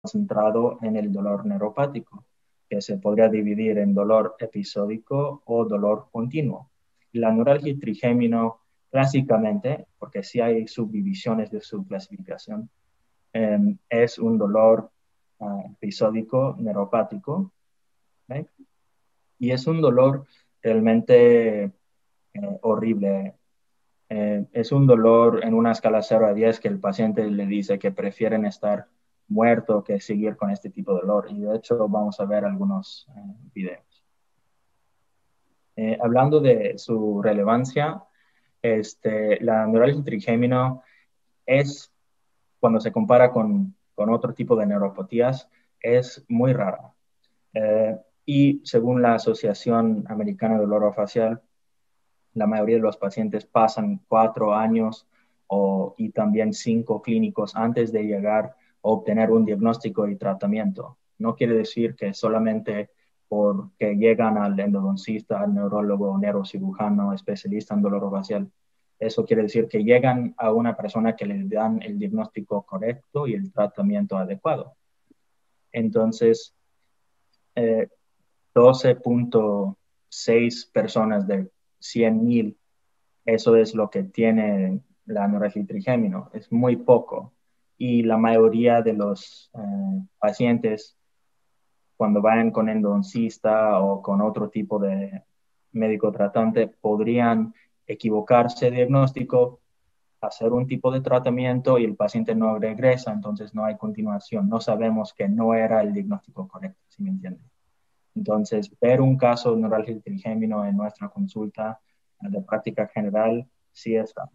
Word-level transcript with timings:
concentrado 0.00 0.78
en 0.82 0.96
el 0.96 1.12
dolor 1.12 1.46
neuropático, 1.46 2.24
que 2.68 2.80
se 2.80 2.98
podría 2.98 3.28
dividir 3.28 3.78
en 3.78 3.94
dolor 3.94 4.36
episódico 4.38 5.42
o 5.44 5.64
dolor 5.64 6.08
continuo. 6.12 6.70
La 7.12 7.32
neuralgia 7.32 7.74
trigémino, 7.78 8.60
clásicamente, 8.90 9.86
porque 9.98 10.22
sí 10.22 10.40
hay 10.40 10.66
subdivisiones 10.68 11.50
de 11.50 11.60
su 11.60 11.86
clasificación, 11.86 12.70
em, 13.32 13.78
es 13.88 14.18
un 14.18 14.38
dolor 14.38 14.90
ah, 15.40 15.62
episódico 15.72 16.56
neuropático, 16.58 17.52
y 19.38 19.50
es 19.52 19.66
un 19.66 19.80
dolor 19.80 20.26
realmente 20.62 21.64
eh, 21.64 22.58
horrible. 22.62 23.34
Eh, 24.10 24.46
es 24.52 24.72
un 24.72 24.86
dolor 24.86 25.44
en 25.44 25.54
una 25.54 25.72
escala 25.72 26.02
0 26.02 26.26
a 26.26 26.34
10 26.34 26.60
que 26.60 26.68
el 26.68 26.80
paciente 26.80 27.24
le 27.30 27.46
dice 27.46 27.78
que 27.78 27.92
prefieren 27.92 28.44
estar 28.46 28.88
muerto 29.28 29.84
que 29.84 30.00
seguir 30.00 30.36
con 30.36 30.50
este 30.50 30.70
tipo 30.70 30.94
de 30.94 31.00
dolor. 31.00 31.26
Y 31.30 31.40
de 31.40 31.56
hecho 31.56 31.88
vamos 31.88 32.18
a 32.20 32.24
ver 32.24 32.44
algunos 32.44 33.06
eh, 33.16 33.20
videos. 33.54 34.04
hablando 36.02 36.40
de 36.40 36.76
su 36.76 37.22
relevancia, 37.22 38.02
este, 38.62 39.40
la 39.44 39.66
neuralgia 39.66 40.02
trigémino 40.02 40.82
es, 41.46 41.92
cuando 42.58 42.80
se 42.80 42.90
compara 42.90 43.30
con, 43.30 43.76
con, 43.94 44.10
otro 44.10 44.34
tipo 44.34 44.56
de 44.56 44.66
neuropatías, 44.66 45.48
es 45.80 46.24
muy 46.28 46.52
rara 46.52 46.92
y 48.30 48.60
según 48.62 49.00
la 49.00 49.14
Asociación 49.14 50.04
Americana 50.06 50.56
de 50.56 50.66
Dolor 50.66 50.92
Facial, 50.92 51.40
la 52.34 52.46
mayoría 52.46 52.76
de 52.76 52.82
los 52.82 52.98
pacientes 52.98 53.46
pasan 53.46 54.02
cuatro 54.06 54.54
años 54.54 55.08
o, 55.46 55.94
y 55.96 56.10
también 56.10 56.52
cinco 56.52 57.00
clínicos 57.00 57.56
antes 57.56 57.90
de 57.90 58.02
llegar 58.02 58.44
a 58.44 58.54
obtener 58.90 59.30
un 59.30 59.44
diagnóstico 59.44 60.08
y 60.08 60.16
tratamiento. 60.16 60.96
No 61.18 61.36
quiere 61.36 61.54
decir 61.54 61.94
que 61.94 62.14
solamente 62.14 62.88
porque 63.28 63.96
llegan 63.96 64.38
al 64.38 64.58
endodoncista, 64.58 65.42
al 65.42 65.54
neurólogo, 65.54 66.16
neurocirujano, 66.16 67.12
especialista 67.12 67.74
en 67.74 67.82
dolor 67.82 68.10
facial. 68.10 68.50
Eso 68.98 69.26
quiere 69.26 69.42
decir 69.42 69.68
que 69.68 69.84
llegan 69.84 70.34
a 70.38 70.52
una 70.52 70.74
persona 70.74 71.14
que 71.14 71.26
le 71.26 71.44
dan 71.44 71.82
el 71.82 71.98
diagnóstico 71.98 72.62
correcto 72.62 73.26
y 73.26 73.34
el 73.34 73.52
tratamiento 73.52 74.16
adecuado. 74.16 74.72
Entonces, 75.70 76.54
eh, 77.54 77.90
12.6 78.54 80.70
personas 80.72 81.28
de 81.28 81.50
100.000. 81.80 82.56
Eso 83.26 83.56
es 83.56 83.74
lo 83.74 83.90
que 83.90 84.04
tiene 84.04 84.80
la 85.04 85.28
trigémino. 85.66 86.30
Es 86.32 86.50
muy 86.50 86.76
poco. 86.76 87.34
Y 87.78 88.02
la 88.02 88.18
mayoría 88.18 88.82
de 88.82 88.92
los 88.92 89.50
eh, 89.54 90.02
pacientes, 90.18 90.96
cuando 91.96 92.20
vayan 92.20 92.50
con 92.50 92.68
endodoncista 92.68 93.80
o 93.80 94.02
con 94.02 94.20
otro 94.20 94.50
tipo 94.50 94.78
de 94.78 95.22
médico 95.72 96.10
tratante, 96.12 96.68
podrían 96.68 97.54
equivocarse 97.86 98.70
diagnóstico, 98.70 99.60
hacer 100.20 100.52
un 100.52 100.66
tipo 100.66 100.90
de 100.90 101.00
tratamiento 101.00 101.78
y 101.78 101.84
el 101.84 101.94
paciente 101.94 102.34
no 102.34 102.58
regresa, 102.58 103.12
entonces 103.12 103.54
no 103.54 103.64
hay 103.64 103.76
continuación. 103.76 104.48
No 104.48 104.60
sabemos 104.60 105.14
que 105.14 105.28
no 105.28 105.54
era 105.54 105.80
el 105.80 105.92
diagnóstico 105.92 106.48
correcto, 106.48 106.80
si 106.88 107.02
me 107.02 107.10
entienden. 107.10 107.48
Entonces, 108.14 108.70
ver 108.80 109.00
un 109.00 109.16
caso 109.16 109.54
de 109.54 109.60
neuralgia 109.60 110.00
trigémino 110.00 110.64
en 110.64 110.76
nuestra 110.76 111.08
consulta 111.08 111.80
de 112.20 112.42
práctica 112.42 112.88
general 112.88 113.48
sí 113.72 113.94
está. 113.94 114.28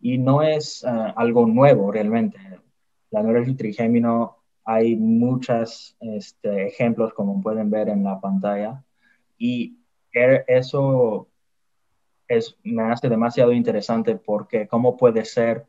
Y 0.00 0.18
no 0.18 0.42
es 0.42 0.84
eh, 0.84 1.12
algo 1.16 1.46
nuevo 1.46 1.90
realmente. 1.90 2.38
La 3.10 3.22
neuralgia 3.22 3.56
trigémino 3.56 4.36
hay 4.64 4.96
muchos 4.96 5.96
este, 6.00 6.66
ejemplos, 6.66 7.14
como 7.14 7.40
pueden 7.40 7.70
ver 7.70 7.88
en 7.88 8.02
la 8.02 8.20
pantalla, 8.20 8.84
y 9.38 9.78
e, 10.12 10.44
eso 10.48 11.28
es, 12.26 12.56
me 12.64 12.82
hace 12.82 13.08
demasiado 13.08 13.52
interesante 13.52 14.16
porque 14.16 14.66
cómo 14.66 14.96
puede 14.96 15.24
ser 15.24 15.66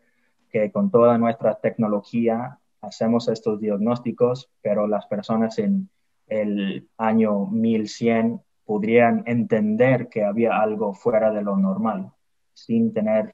que 0.50 0.72
con 0.72 0.90
toda 0.90 1.18
nuestra 1.18 1.56
tecnología 1.56 2.60
hacemos 2.82 3.28
estos 3.28 3.60
diagnósticos, 3.60 4.50
pero 4.62 4.88
las 4.88 5.06
personas 5.06 5.60
en 5.60 5.90
el 6.28 6.88
año 6.98 7.46
1100 7.48 8.42
podrían 8.66 9.24
entender 9.28 10.10
que 10.10 10.24
había 10.24 10.60
algo 10.60 10.94
fuera 10.94 11.32
de 11.32 11.42
lo 11.42 11.56
normal, 11.56 12.12
sin 12.54 12.94
tener 12.94 13.34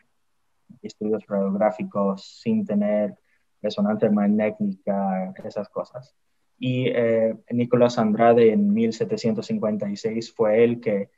estudios 0.81 1.25
radiográficos, 1.27 2.41
sin 2.41 2.65
tener 2.65 3.15
resonancia 3.61 4.11
magnética, 4.11 5.33
esas 5.43 5.69
cosas. 5.69 6.15
Y 6.59 6.87
eh, 6.87 7.35
Nicolás 7.51 7.97
Andrade 7.97 8.51
en 8.51 8.73
1756 8.73 10.33
fue 10.33 10.63
el 10.63 10.79
que 10.79 11.09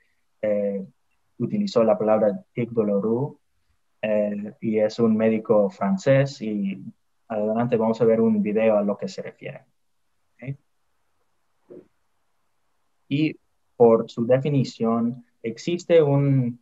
eh, 0.42 0.86
utilizó 1.38 1.84
la 1.84 1.98
palabra 1.98 2.44
tic 2.54 2.70
douloureux 2.72 3.38
eh, 4.02 4.54
y 4.62 4.80
es 4.80 5.00
un 5.00 5.18
médico 5.18 5.70
francés 5.70 6.42
y 6.42 6.84
adelante 7.28 7.78
vamos 7.78 8.00
a 8.02 8.06
ver 8.06 8.22
un 8.22 8.42
video 8.42 8.78
a 8.78 8.84
lo 8.84 8.98
que 8.98 9.08
se 9.08 9.22
refiere. 9.22 9.66
Y 13.08 13.38
por 13.76 14.10
su 14.10 14.26
definición, 14.26 15.26
existe 15.44 16.02
una 16.02 16.58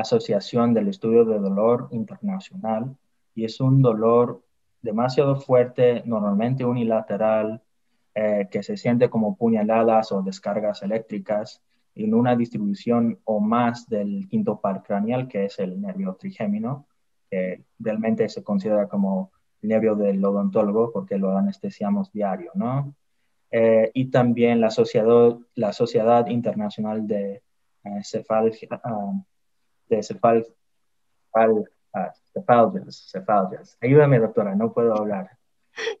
asociación 0.00 0.74
del 0.74 0.88
estudio 0.88 1.24
de 1.24 1.38
dolor 1.38 1.88
internacional 1.92 2.96
y 3.34 3.44
es 3.44 3.60
un 3.60 3.82
dolor 3.82 4.42
demasiado 4.82 5.36
fuerte, 5.36 6.02
normalmente 6.06 6.64
unilateral, 6.64 7.62
eh, 8.14 8.48
que 8.50 8.62
se 8.62 8.76
siente 8.76 9.08
como 9.08 9.36
puñaladas 9.36 10.12
o 10.12 10.22
descargas 10.22 10.82
eléctricas 10.82 11.62
en 11.94 12.14
una 12.14 12.34
distribución 12.36 13.18
o 13.24 13.40
más 13.40 13.88
del 13.88 14.28
quinto 14.28 14.60
par 14.60 14.82
craneal, 14.82 15.28
que 15.28 15.44
es 15.44 15.58
el 15.58 15.80
nervio 15.80 16.16
trigémino, 16.18 16.86
que 17.30 17.64
realmente 17.78 18.28
se 18.28 18.42
considera 18.42 18.88
como 18.88 19.32
nervio 19.62 19.94
del 19.94 20.24
odontólogo 20.24 20.90
porque 20.92 21.18
lo 21.18 21.36
anestesiamos 21.36 22.10
diario, 22.12 22.50
¿no? 22.54 22.94
Eh, 23.50 23.90
y 23.94 24.10
también 24.10 24.60
la 24.60 24.70
Sociedad, 24.70 25.36
la 25.54 25.72
Sociedad 25.72 26.26
Internacional 26.28 27.06
de 27.06 27.42
uh, 27.84 28.00
Cefalgia, 28.02 28.80
uh, 28.84 29.22
de 29.90 30.02
cefal, 30.02 30.46
cefalgias, 32.32 33.76
Ayúdame, 33.80 34.18
doctora, 34.18 34.54
no 34.54 34.72
puedo 34.72 34.94
hablar. 34.94 35.30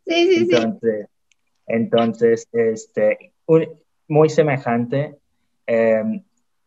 Sí, 0.06 0.46
sí, 0.46 0.48
entonces, 0.50 1.06
sí. 1.06 1.36
Entonces, 1.66 2.48
este, 2.52 3.32
muy 4.08 4.28
semejante, 4.28 5.18
eh, 5.66 6.22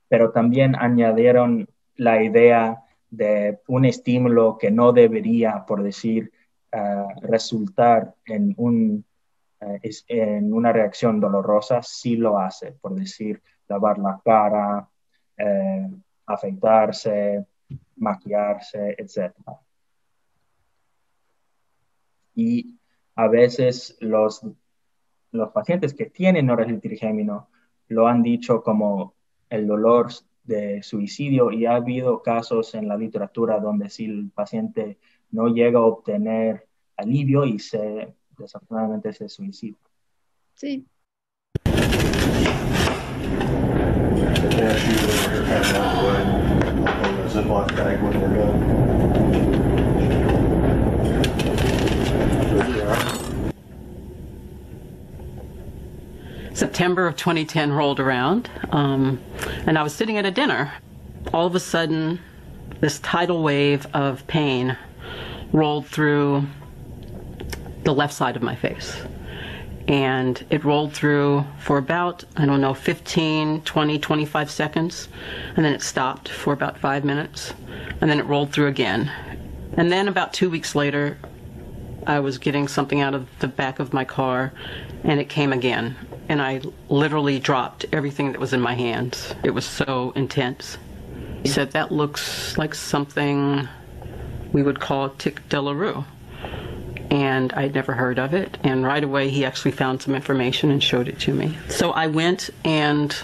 pero 0.07 0.31
también 0.31 0.75
añadieron 0.75 1.67
la 1.95 2.23
idea 2.23 2.83
de 3.09 3.59
un 3.67 3.85
estímulo 3.85 4.57
que 4.57 4.71
no 4.71 4.93
debería, 4.93 5.65
por 5.67 5.83
decir, 5.83 6.31
resultar 7.21 8.15
en, 8.25 8.55
un, 8.57 9.05
en 10.07 10.53
una 10.53 10.71
reacción 10.73 11.19
dolorosa, 11.19 11.83
sí 11.83 12.15
lo 12.15 12.39
hace, 12.39 12.71
por 12.71 12.95
decir, 12.95 13.41
lavar 13.67 13.99
la 13.99 14.19
cara, 14.23 14.89
eh, 15.37 15.87
afeitarse, 16.25 17.45
maquillarse, 17.97 18.95
etc. 18.97 19.33
Y 22.35 22.79
a 23.15 23.27
veces 23.27 23.97
los, 23.99 24.45
los 25.31 25.51
pacientes 25.51 25.93
que 25.93 26.07
tienen 26.07 26.49
trigémino 26.81 27.49
lo 27.87 28.07
han 28.07 28.23
dicho 28.23 28.63
como 28.63 29.15
el 29.49 29.67
dolor 29.67 30.07
de 30.43 30.81
suicidio 30.83 31.51
y 31.51 31.65
ha 31.65 31.75
habido 31.75 32.21
casos 32.21 32.75
en 32.75 32.87
la 32.87 32.97
literatura 32.97 33.59
donde 33.59 33.89
si 33.89 34.05
el 34.05 34.29
paciente 34.33 34.97
no 35.31 35.47
llega 35.47 35.79
a 35.79 35.83
obtener 35.83 36.67
alivio 36.97 37.45
y 37.45 37.59
se 37.59 38.13
desafortunadamente 38.37 39.13
se 39.13 39.29
suicida. 39.29 39.77
Sí. 40.53 40.85
September 56.53 57.07
of 57.07 57.15
2010 57.17 57.71
rolled 57.71 57.99
around, 57.99 58.49
um, 58.71 59.21
and 59.65 59.77
I 59.77 59.83
was 59.83 59.93
sitting 59.93 60.17
at 60.17 60.25
a 60.25 60.31
dinner. 60.31 60.73
All 61.33 61.45
of 61.45 61.55
a 61.55 61.59
sudden, 61.59 62.19
this 62.79 62.99
tidal 62.99 63.43
wave 63.43 63.85
of 63.93 64.25
pain 64.27 64.77
rolled 65.51 65.87
through 65.87 66.47
the 67.83 67.93
left 67.93 68.13
side 68.13 68.35
of 68.35 68.41
my 68.41 68.55
face. 68.55 68.95
And 69.87 70.45
it 70.49 70.63
rolled 70.63 70.93
through 70.93 71.45
for 71.59 71.77
about, 71.77 72.23
I 72.37 72.45
don't 72.45 72.61
know, 72.61 72.73
15, 72.73 73.61
20, 73.61 73.99
25 73.99 74.51
seconds. 74.51 75.09
And 75.55 75.65
then 75.65 75.73
it 75.73 75.81
stopped 75.81 76.29
for 76.29 76.53
about 76.53 76.77
five 76.77 77.03
minutes. 77.03 77.53
And 77.99 78.09
then 78.09 78.19
it 78.19 78.25
rolled 78.25 78.53
through 78.53 78.67
again. 78.67 79.11
And 79.75 79.91
then 79.91 80.07
about 80.07 80.33
two 80.33 80.49
weeks 80.49 80.75
later, 80.75 81.17
I 82.07 82.19
was 82.19 82.37
getting 82.37 82.67
something 82.67 83.01
out 83.01 83.13
of 83.13 83.27
the 83.39 83.47
back 83.47 83.79
of 83.79 83.93
my 83.93 84.05
car 84.05 84.53
and 85.03 85.19
it 85.19 85.29
came 85.29 85.51
again. 85.51 85.95
And 86.29 86.41
I 86.41 86.61
literally 86.89 87.39
dropped 87.39 87.85
everything 87.91 88.31
that 88.31 88.39
was 88.39 88.53
in 88.53 88.61
my 88.61 88.73
hands. 88.73 89.35
It 89.43 89.51
was 89.51 89.65
so 89.65 90.13
intense. 90.15 90.77
He 91.41 91.49
said, 91.49 91.71
That 91.71 91.91
looks 91.91 92.57
like 92.57 92.73
something 92.73 93.67
we 94.53 94.63
would 94.63 94.79
call 94.79 95.09
tic 95.09 95.47
de 95.49 95.59
la 95.59 95.73
rue. 95.73 96.05
And 97.13 97.53
I'd 97.53 97.75
never 97.75 97.93
heard 97.93 98.17
of 98.17 98.33
it. 98.33 98.57
And 98.63 98.83
right 98.83 99.03
away, 99.03 99.29
he 99.29 99.45
actually 99.45 99.69
found 99.69 100.01
some 100.01 100.15
information 100.15 100.71
and 100.71 100.81
showed 100.81 101.07
it 101.07 101.19
to 101.19 101.33
me. 101.33 101.55
So 101.69 101.91
I 101.91 102.07
went 102.07 102.49
and 102.65 103.15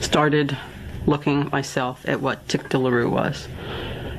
started 0.00 0.56
looking 1.06 1.50
myself 1.50 2.08
at 2.08 2.20
what 2.20 2.46
tic 2.48 2.68
de 2.68 2.78
la 2.78 2.88
rue 2.90 3.10
was. 3.10 3.48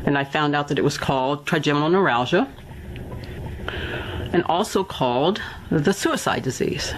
And 0.06 0.18
I 0.18 0.26
found 0.26 0.58
out 0.58 0.68
that 0.68 0.78
it 0.78 0.84
was 0.84 0.98
called 0.98 1.46
trigeminal 1.46 1.88
neuralgia 1.88 2.54
and 4.34 4.44
also 4.44 4.84
called 4.84 5.42
the 5.72 5.94
suicide 5.94 6.44
disease. 6.44 6.94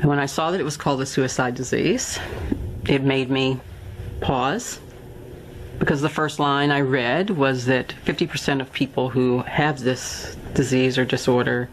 And 0.00 0.06
when 0.06 0.18
I 0.18 0.26
saw 0.26 0.50
that 0.50 0.58
it 0.58 0.64
was 0.64 0.76
called 0.76 0.98
the 0.98 1.06
suicide 1.06 1.54
disease, 1.54 2.18
it 2.88 3.04
made 3.04 3.30
me 3.30 3.60
pause 4.20 4.80
because 5.78 6.00
the 6.00 6.08
first 6.08 6.38
line 6.38 6.70
I 6.70 6.80
read 6.80 7.30
was 7.30 7.66
that 7.66 7.94
50% 8.04 8.60
of 8.60 8.72
people 8.72 9.08
who 9.08 9.40
have 9.42 9.80
this 9.80 10.36
disease 10.54 10.98
or 10.98 11.04
disorder 11.04 11.68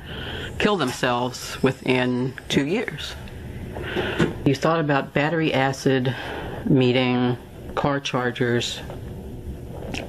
kill 0.58 0.78
themselves 0.78 1.62
within 1.62 2.34
two 2.50 2.66
years. 2.66 3.16
You 4.46 4.56
thought 4.56 4.80
about 4.80 5.14
battery 5.14 5.54
acid 5.54 6.16
meeting 6.66 7.38
car 7.76 8.00
chargers, 8.00 8.80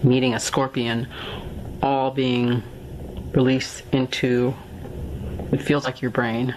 meeting 0.02 0.34
a 0.34 0.40
scorpion, 0.40 1.06
all 1.82 2.10
being 2.10 2.62
released 3.32 3.82
into 3.92 4.50
what 5.50 5.62
feels 5.62 5.84
like 5.84 6.02
your 6.02 6.10
brain. 6.10 6.54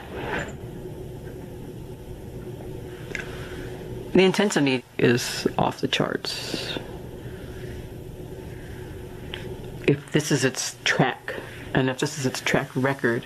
The 4.13 4.23
intensity 4.23 4.83
is 4.97 5.47
off 5.57 5.81
the 5.81 5.87
charts. 5.87 6.77
If 9.85 10.11
this 10.11 10.31
is 10.31 10.45
its 10.45 10.75
track, 10.85 11.35
and 11.73 11.89
if 11.89 11.99
this 11.99 12.17
is 12.17 12.25
its 12.25 12.39
track 12.39 12.69
record, 12.73 13.25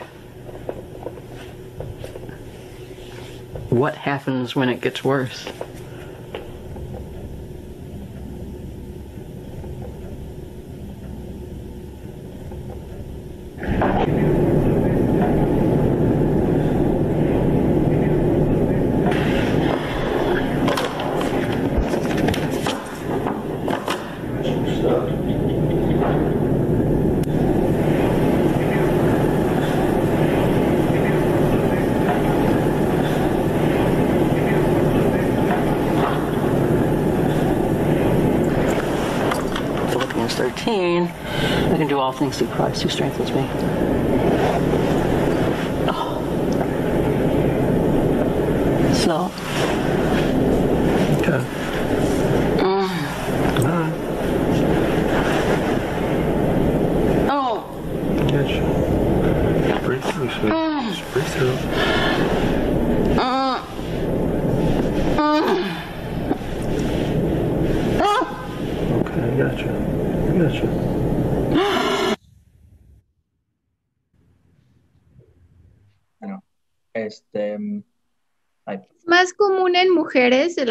what 3.70 3.96
happens 3.96 4.56
when 4.56 4.70
it 4.70 4.82
gets 4.82 5.04
worse? 5.04 5.48
thanks 42.30 42.40
to 42.40 42.56
Christ 42.56 42.84
who 42.84 42.90
strengthens 42.90 43.32
me. 43.32 43.97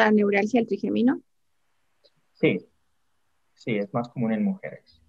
La 0.07 0.13
neuralgia 0.13 0.61
del 0.61 0.69
trigémino? 0.69 1.21
sí, 2.33 2.59
sí, 3.55 3.77
es 3.77 3.93
más 3.93 4.09
común 4.09 4.33
en 4.33 4.45
mujeres. 4.45 5.01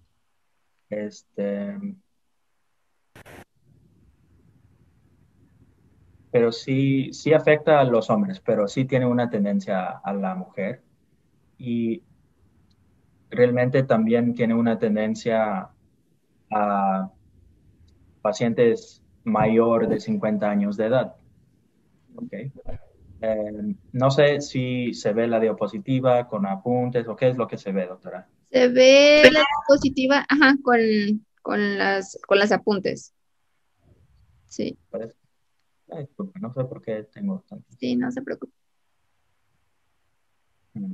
Este, 0.90 1.76
pero 6.30 6.50
sí, 6.50 7.12
sí 7.12 7.32
afecta 7.32 7.80
a 7.80 7.84
los 7.84 8.10
hombres, 8.10 8.40
pero 8.40 8.66
sí 8.66 8.86
tiene 8.86 9.06
una 9.06 9.28
tendencia 9.28 9.88
a 9.88 10.12
la 10.14 10.34
mujer 10.34 10.82
y 11.58 12.02
realmente 13.30 13.82
también 13.82 14.34
tiene 14.34 14.54
una 14.54 14.78
tendencia 14.78 15.68
a 16.50 17.10
pacientes 18.22 19.02
mayor 19.24 19.88
de 19.88 20.00
50 20.00 20.50
años 20.50 20.76
de 20.76 20.86
edad. 20.86 21.16
¿ok? 22.16 22.32
Eh, 23.20 23.74
no 23.92 24.10
sé 24.10 24.40
si 24.40 24.94
se 24.94 25.12
ve 25.12 25.26
la 25.26 25.40
diapositiva 25.40 26.28
con 26.28 26.46
apuntes 26.46 27.06
o 27.08 27.16
qué 27.16 27.28
es 27.28 27.36
lo 27.36 27.48
que 27.48 27.58
se 27.58 27.72
ve, 27.72 27.86
doctora. 27.86 28.28
Se 28.50 28.68
ve 28.68 29.22
la 29.32 29.40
diapositiva, 29.40 30.24
ajá, 30.28 30.54
con, 30.62 30.78
con 31.42 31.78
las, 31.78 32.18
con 32.26 32.38
las 32.38 32.52
apuntes. 32.52 33.14
Sí, 34.46 34.78
Pues, 34.90 35.14
ay, 35.90 36.08
no 36.40 36.52
sé 36.54 36.64
por 36.64 36.80
qué 36.82 37.04
tengo 37.12 37.44
tanto. 37.48 37.66
sí, 37.78 37.96
no 37.96 38.10
se 38.10 38.22
preocupe. 38.22 38.52
Mm. 40.74 40.92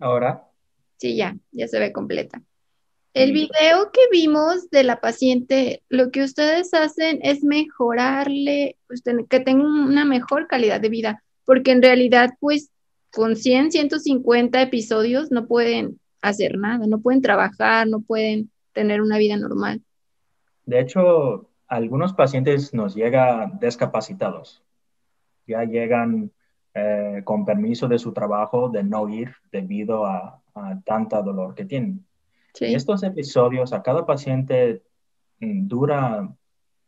Ahora, 0.00 0.50
Sí, 1.00 1.16
ya, 1.16 1.34
ya 1.50 1.66
se 1.66 1.78
ve 1.78 1.92
completa. 1.92 2.42
El 3.14 3.32
video 3.32 3.90
que 3.90 4.02
vimos 4.12 4.68
de 4.70 4.84
la 4.84 5.00
paciente, 5.00 5.82
lo 5.88 6.10
que 6.10 6.22
ustedes 6.22 6.74
hacen 6.74 7.20
es 7.22 7.42
mejorarle, 7.42 8.76
pues, 8.86 9.02
que 9.02 9.40
tenga 9.40 9.64
una 9.64 10.04
mejor 10.04 10.46
calidad 10.46 10.80
de 10.80 10.90
vida, 10.90 11.24
porque 11.46 11.72
en 11.72 11.82
realidad, 11.82 12.30
pues, 12.38 12.70
con 13.10 13.34
100, 13.34 13.72
150 13.72 14.60
episodios 14.60 15.32
no 15.32 15.46
pueden 15.46 15.98
hacer 16.20 16.58
nada, 16.58 16.86
no 16.86 17.00
pueden 17.00 17.22
trabajar, 17.22 17.88
no 17.88 18.00
pueden 18.02 18.50
tener 18.72 19.00
una 19.00 19.18
vida 19.18 19.36
normal. 19.36 19.80
de 20.66 20.80
hecho, 20.80 21.50
algunos 21.66 22.12
pacientes 22.12 22.74
nos 22.74 22.94
llegan 22.94 23.58
discapacitados. 23.58 24.62
Ya 25.46 25.64
llegan 25.64 26.30
eh, 26.74 27.22
con 27.24 27.44
permiso 27.44 27.88
de 27.88 27.98
su 27.98 28.12
trabajo 28.12 28.68
de 28.68 28.84
no 28.84 29.08
ir 29.08 29.32
debido 29.50 30.06
a, 30.06 30.40
a 30.54 30.80
tanta 30.84 31.22
dolor 31.22 31.54
que 31.54 31.64
tienen. 31.64 32.06
Y 32.54 32.58
Sí, 32.58 32.74
estos 32.74 33.02
episodios 33.02 33.72
a 33.72 33.82
cada 33.82 34.06
paciente 34.06 34.82
mm, 35.40 35.66
dura 35.66 36.28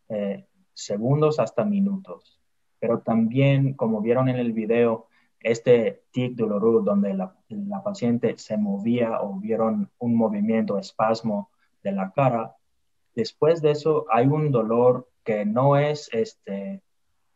eh, 0.09 0.47
segundos 0.75 1.39
hasta 1.39 1.65
minutos, 1.65 2.41
pero 2.79 3.01
también, 3.01 3.75
como 3.75 4.01
vieron 4.01 4.29
en 4.29 4.37
el 4.37 4.53
video, 4.53 5.07
este 5.41 6.05
tic 6.13 6.37
doloroso 6.37 6.83
donde 6.83 7.15
la, 7.15 7.35
la 7.49 7.83
paciente 7.83 8.39
se 8.39 8.57
movía 8.57 9.21
o 9.21 9.39
vieron 9.41 9.91
un 9.99 10.15
movimiento, 10.15 10.79
espasmo 10.79 11.51
de 11.83 11.93
la 11.93 12.13
cara, 12.13 12.57
después 13.15 13.61
de 13.63 13.73
eso 13.73 14.07
hay 14.11 14.27
un 14.27 14.51
dolor 14.51 15.09
que 15.25 15.45
no 15.45 15.77
es 15.77 16.09
este 16.13 16.83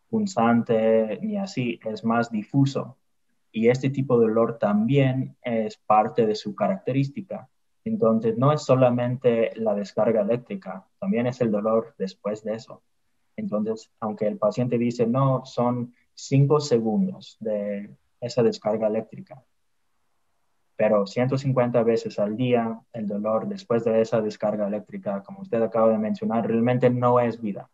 punzante 0.09 1.19
ni 1.23 1.37
así, 1.37 1.81
es 1.85 2.05
más 2.05 2.31
difuso. 2.31 2.97
Y 3.53 3.69
este 3.69 3.91
tipo 3.91 4.19
de 4.19 4.27
dolor 4.27 4.59
también 4.59 5.37
es 5.43 5.77
parte 5.77 6.27
de 6.27 6.35
su 6.35 6.55
característica. 6.55 7.49
Entonces, 7.85 8.37
no 8.37 8.53
es 8.53 8.63
solamente 8.63 9.53
la 9.57 9.75
descarga 9.75 10.23
eléctrica, 10.23 10.87
también 10.99 11.27
es 11.27 11.41
el 11.41 11.51
dolor 11.51 11.95
después 11.99 12.43
de 12.43 12.55
eso. 12.55 12.83
Entonces, 13.37 13.91
aunque 14.01 14.27
el 14.27 14.39
paciente 14.39 14.77
dice, 14.79 15.07
no, 15.07 15.45
son 15.45 15.95
cinco 16.15 16.61
segundos 16.61 17.37
de 17.41 17.91
esa 18.21 18.43
descarga 18.43 18.89
eléctrica. 18.89 19.43
pero 20.77 21.07
150 21.07 21.83
veces 21.85 22.19
al 22.19 22.37
día 22.37 22.79
el 22.93 23.07
dolor 23.09 23.49
después 23.49 23.83
de 23.85 24.01
esa 24.03 24.21
descarga 24.21 24.67
eléctrica, 24.67 25.23
como 25.23 25.41
usted 25.41 25.63
acaba 25.63 25.89
de 25.91 25.99
mencionar, 25.99 26.47
realmente 26.47 26.91
no 26.91 27.19
es 27.19 27.41
vida. 27.41 27.71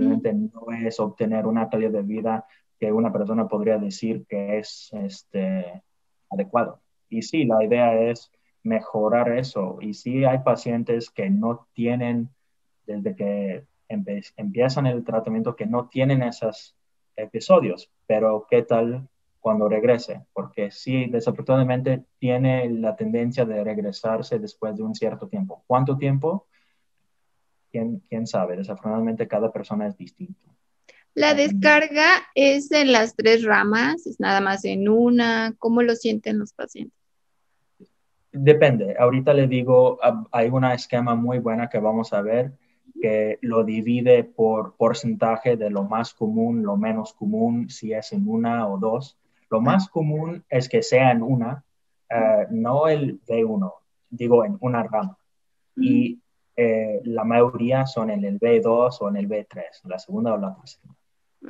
No 0.00 0.72
es 0.72 1.00
obtener 1.00 1.46
una 1.46 1.68
calidad 1.68 1.90
de 1.90 2.02
vida 2.02 2.46
que 2.78 2.92
una 2.92 3.12
persona 3.12 3.48
podría 3.48 3.78
decir 3.78 4.26
que 4.26 4.58
es 4.58 4.90
este, 4.92 5.82
adecuado. 6.30 6.80
Y 7.08 7.22
sí, 7.22 7.44
la 7.44 7.64
idea 7.64 7.94
es 8.00 8.30
mejorar 8.62 9.36
eso. 9.36 9.78
Y 9.80 9.94
sí 9.94 10.24
hay 10.24 10.38
pacientes 10.40 11.10
que 11.10 11.30
no 11.30 11.68
tienen, 11.72 12.28
desde 12.86 13.14
que 13.14 13.64
empiezan 13.88 14.86
el 14.86 15.04
tratamiento, 15.04 15.56
que 15.56 15.66
no 15.66 15.88
tienen 15.88 16.22
esos 16.22 16.76
episodios, 17.16 17.90
pero 18.06 18.46
¿qué 18.50 18.62
tal 18.62 19.08
cuando 19.40 19.68
regrese? 19.68 20.26
Porque 20.32 20.70
sí, 20.70 21.06
desafortunadamente 21.06 22.04
tiene 22.18 22.68
la 22.68 22.96
tendencia 22.96 23.44
de 23.44 23.62
regresarse 23.62 24.38
después 24.38 24.76
de 24.76 24.82
un 24.82 24.94
cierto 24.94 25.28
tiempo. 25.28 25.62
¿Cuánto 25.66 25.96
tiempo? 25.96 26.46
¿Quién, 27.76 28.02
quién 28.08 28.26
sabe? 28.26 28.56
Desafortunadamente 28.56 29.28
cada 29.28 29.52
persona 29.52 29.86
es 29.86 29.98
distinta. 29.98 30.50
La 31.12 31.34
descarga 31.34 32.08
es 32.34 32.72
en 32.72 32.90
las 32.90 33.14
tres 33.14 33.44
ramas, 33.44 34.06
es 34.06 34.18
nada 34.18 34.40
más 34.40 34.64
en 34.64 34.88
una. 34.88 35.54
¿Cómo 35.58 35.82
lo 35.82 35.94
sienten 35.94 36.38
los 36.38 36.54
pacientes? 36.54 36.98
Depende. 38.32 38.96
Ahorita 38.98 39.34
le 39.34 39.46
digo, 39.46 39.98
hay 40.32 40.48
una 40.48 40.72
esquema 40.72 41.14
muy 41.14 41.38
buena 41.38 41.68
que 41.68 41.78
vamos 41.78 42.14
a 42.14 42.22
ver 42.22 42.54
que 42.98 43.38
lo 43.42 43.62
divide 43.62 44.24
por 44.24 44.74
porcentaje 44.76 45.58
de 45.58 45.68
lo 45.68 45.84
más 45.84 46.14
común, 46.14 46.62
lo 46.62 46.78
menos 46.78 47.12
común, 47.12 47.68
si 47.68 47.92
es 47.92 48.10
en 48.14 48.26
una 48.26 48.66
o 48.66 48.78
dos. 48.78 49.18
Lo 49.50 49.60
más 49.60 49.90
común 49.90 50.46
es 50.48 50.66
que 50.66 50.82
sea 50.82 51.10
en 51.10 51.22
una, 51.22 51.62
eh, 52.08 52.46
no 52.48 52.88
el 52.88 53.20
B1, 53.26 53.70
digo 54.08 54.46
en 54.46 54.56
una 54.60 54.82
rama. 54.82 55.18
Y 55.76 56.22
eh, 56.56 57.00
la 57.04 57.24
mayoría 57.24 57.86
son 57.86 58.10
en 58.10 58.24
el 58.24 58.40
B2 58.40 58.96
o 59.00 59.08
en 59.08 59.16
el 59.16 59.28
B3, 59.28 59.62
la 59.84 59.98
segunda 59.98 60.34
o 60.34 60.38
la 60.38 60.54
tercera 60.54 60.96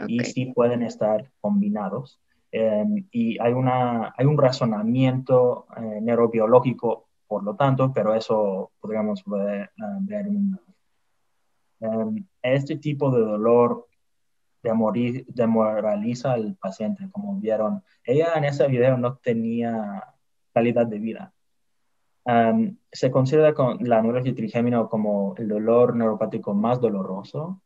y 0.07 0.21
sí 0.25 0.47
pueden 0.47 0.83
estar 0.83 1.31
combinados. 1.41 2.21
Em, 2.51 3.07
y 3.11 3.39
hay, 3.41 3.53
una, 3.53 4.15
hay 4.17 4.27
un 4.27 4.39
razonamiento 4.39 5.67
eh, 5.77 6.01
neurobiológico, 6.01 7.09
por 7.27 7.43
lo 7.43 7.57
tanto, 7.57 7.93
pero 7.93 8.15
eso 8.15 8.73
podríamos 8.81 9.25
ver, 9.27 9.71
uh, 9.79 9.99
ver 10.01 10.27
em, 11.81 12.25
este 12.43 12.77
tipo 12.77 13.11
de 13.11 13.21
dolor 13.21 13.89
demoraliza 14.63 16.33
al 16.33 16.57
paciente, 16.57 17.09
como 17.11 17.39
vieron. 17.39 17.83
Ella 18.05 18.35
en 18.35 18.45
ese 18.45 18.67
video 18.67 18.97
no 18.97 19.17
tenía 19.17 20.03
calidad 20.53 20.87
de 20.87 20.99
vida. 20.99 21.33
Em, 22.27 22.77
se 22.91 23.11
considera 23.11 23.55
con 23.55 23.79
la 23.83 24.03
neuralgia 24.03 24.35
trigémino 24.35 24.89
como 24.89 25.35
el 25.39 25.47
dolor 25.49 25.95
neuropático 25.95 26.55
más 26.55 26.81
doloroso. 26.81 27.63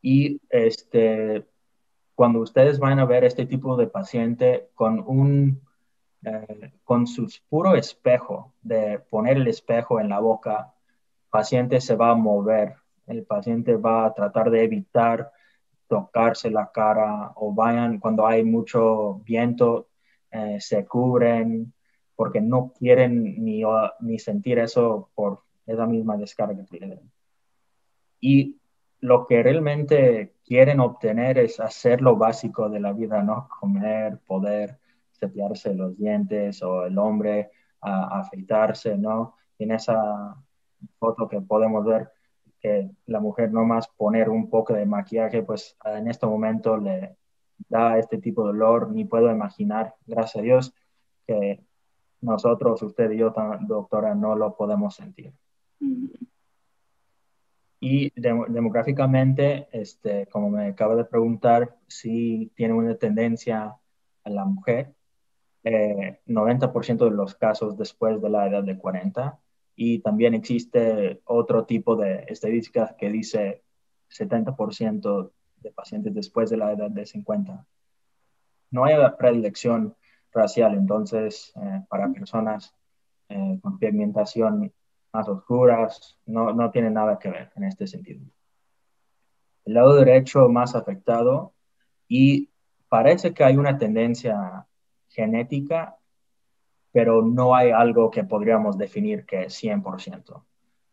Y 0.00 0.40
este, 0.48 1.46
cuando 2.14 2.40
ustedes 2.40 2.78
van 2.78 2.98
a 2.98 3.04
ver 3.04 3.24
este 3.24 3.44
tipo 3.44 3.76
de 3.76 3.88
paciente 3.88 4.70
con 4.74 5.00
un, 5.06 5.60
eh, 6.24 6.72
con 6.84 7.06
su 7.06 7.28
puro 7.50 7.74
espejo, 7.74 8.54
de 8.62 9.00
poner 9.10 9.36
el 9.36 9.48
espejo 9.48 10.00
en 10.00 10.08
la 10.08 10.20
boca, 10.20 10.72
el 11.24 11.28
paciente 11.30 11.80
se 11.82 11.94
va 11.96 12.10
a 12.12 12.14
mover, 12.14 12.76
el 13.06 13.24
paciente 13.24 13.76
va 13.76 14.06
a 14.06 14.14
tratar 14.14 14.50
de 14.50 14.64
evitar 14.64 15.30
tocarse 15.88 16.50
la 16.50 16.70
cara 16.72 17.32
o 17.36 17.52
vayan 17.52 17.98
cuando 17.98 18.26
hay 18.26 18.44
mucho 18.44 19.20
viento, 19.26 19.88
eh, 20.30 20.58
se 20.60 20.86
cubren 20.86 21.73
porque 22.16 22.40
no 22.40 22.72
quieren 22.78 23.44
ni, 23.44 23.62
ni 24.00 24.18
sentir 24.18 24.58
eso 24.58 25.10
por 25.14 25.40
esa 25.66 25.86
misma 25.86 26.16
descarga 26.16 26.56
que 26.56 26.78
tienen. 26.78 27.00
Y 28.20 28.58
lo 29.00 29.26
que 29.26 29.42
realmente 29.42 30.34
quieren 30.44 30.80
obtener 30.80 31.38
es 31.38 31.60
hacer 31.60 32.00
lo 32.00 32.16
básico 32.16 32.68
de 32.68 32.80
la 32.80 32.92
vida, 32.92 33.22
¿no? 33.22 33.48
Comer, 33.60 34.18
poder 34.26 34.78
cepillarse 35.12 35.74
los 35.74 35.96
dientes 35.96 36.62
o 36.62 36.86
el 36.86 36.98
hombre 36.98 37.50
a, 37.80 38.20
afeitarse, 38.20 38.96
¿no? 38.96 39.34
en 39.58 39.72
esa 39.72 40.36
foto 40.98 41.28
que 41.28 41.40
podemos 41.40 41.84
ver 41.84 42.10
que 42.60 42.90
la 43.06 43.20
mujer 43.20 43.52
no 43.52 43.64
más 43.64 43.88
poner 43.88 44.30
un 44.30 44.48
poco 44.48 44.72
de 44.72 44.86
maquillaje, 44.86 45.42
pues 45.42 45.76
en 45.84 46.08
este 46.08 46.26
momento 46.26 46.76
le 46.76 47.16
da 47.68 47.98
este 47.98 48.18
tipo 48.18 48.42
de 48.42 48.48
dolor, 48.48 48.90
ni 48.90 49.04
puedo 49.04 49.30
imaginar, 49.30 49.94
gracias 50.06 50.36
a 50.36 50.42
Dios, 50.42 50.74
que 51.26 51.62
nosotros, 52.24 52.82
usted 52.82 53.10
y 53.10 53.18
yo, 53.18 53.32
doctora, 53.60 54.14
no 54.14 54.34
lo 54.34 54.56
podemos 54.56 54.94
sentir. 54.94 55.32
Y 57.80 58.10
demográficamente, 58.16 59.68
este, 59.70 60.26
como 60.26 60.48
me 60.48 60.68
acaba 60.68 60.96
de 60.96 61.04
preguntar, 61.04 61.76
si 61.86 62.50
tiene 62.56 62.72
una 62.72 62.94
tendencia 62.94 63.76
a 64.24 64.30
la 64.30 64.46
mujer, 64.46 64.94
90% 65.62 66.90
eh, 66.90 67.10
de 67.10 67.16
los 67.16 67.34
casos 67.34 67.76
después 67.76 68.20
de 68.22 68.30
la 68.30 68.46
edad 68.46 68.64
de 68.64 68.78
40. 68.78 69.38
Y 69.76 69.98
también 69.98 70.34
existe 70.34 71.20
otro 71.24 71.66
tipo 71.66 71.96
de 71.96 72.24
estadísticas 72.28 72.94
que 72.94 73.10
dice 73.10 73.62
70% 74.10 75.30
de 75.56 75.70
pacientes 75.72 76.14
después 76.14 76.48
de 76.48 76.56
la 76.56 76.72
edad 76.72 76.90
de 76.90 77.04
50. 77.04 77.66
No 78.70 78.84
hay 78.84 78.94
predilección 79.18 79.94
racial, 80.34 80.74
entonces, 80.74 81.52
eh, 81.56 81.84
para 81.88 82.10
personas 82.12 82.74
eh, 83.28 83.58
con 83.62 83.78
pigmentación 83.78 84.72
más 85.12 85.28
oscuras, 85.28 86.18
no, 86.26 86.52
no 86.52 86.70
tiene 86.70 86.90
nada 86.90 87.18
que 87.18 87.30
ver 87.30 87.52
en 87.56 87.64
este 87.64 87.86
sentido. 87.86 88.20
El 89.64 89.74
lado 89.74 89.94
derecho 89.94 90.48
más 90.48 90.74
afectado 90.74 91.54
y 92.08 92.50
parece 92.88 93.32
que 93.32 93.44
hay 93.44 93.56
una 93.56 93.78
tendencia 93.78 94.66
genética, 95.08 95.96
pero 96.92 97.22
no 97.22 97.54
hay 97.54 97.70
algo 97.70 98.10
que 98.10 98.24
podríamos 98.24 98.76
definir 98.76 99.24
que 99.24 99.44
es 99.44 99.54
100%. 99.62 100.44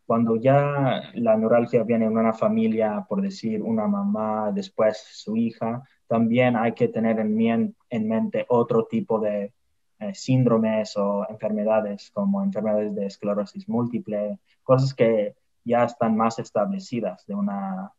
Cuando 0.06 0.36
ya 0.36 1.10
la 1.14 1.36
neuralgia 1.36 1.84
viene 1.84 2.06
en 2.06 2.16
una 2.16 2.32
familia, 2.32 3.04
por 3.08 3.22
decir 3.22 3.62
una 3.62 3.86
mamá, 3.86 4.50
después 4.52 4.98
su 5.12 5.36
hija, 5.36 5.82
también 6.12 6.56
hay 6.56 6.74
que 6.74 6.88
tener 6.88 7.18
en, 7.20 7.74
en 7.88 8.06
mente 8.06 8.44
otro 8.50 8.84
tipo 8.84 9.18
de 9.18 9.54
eh, 9.98 10.14
síndromes 10.14 10.94
o 10.98 11.26
enfermedades 11.26 12.10
como 12.10 12.42
enfermedades 12.42 12.94
de 12.94 13.06
esclerosis 13.06 13.66
múltiple, 13.66 14.38
cosas 14.62 14.92
que 14.92 15.34
ya 15.64 15.84
están 15.84 16.14
más 16.14 16.38
establecidas 16.38 17.24
de 17.26 17.34
una 17.34 17.94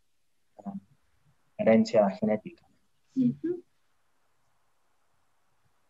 herencia 1.57 2.07
genética. 2.11 2.63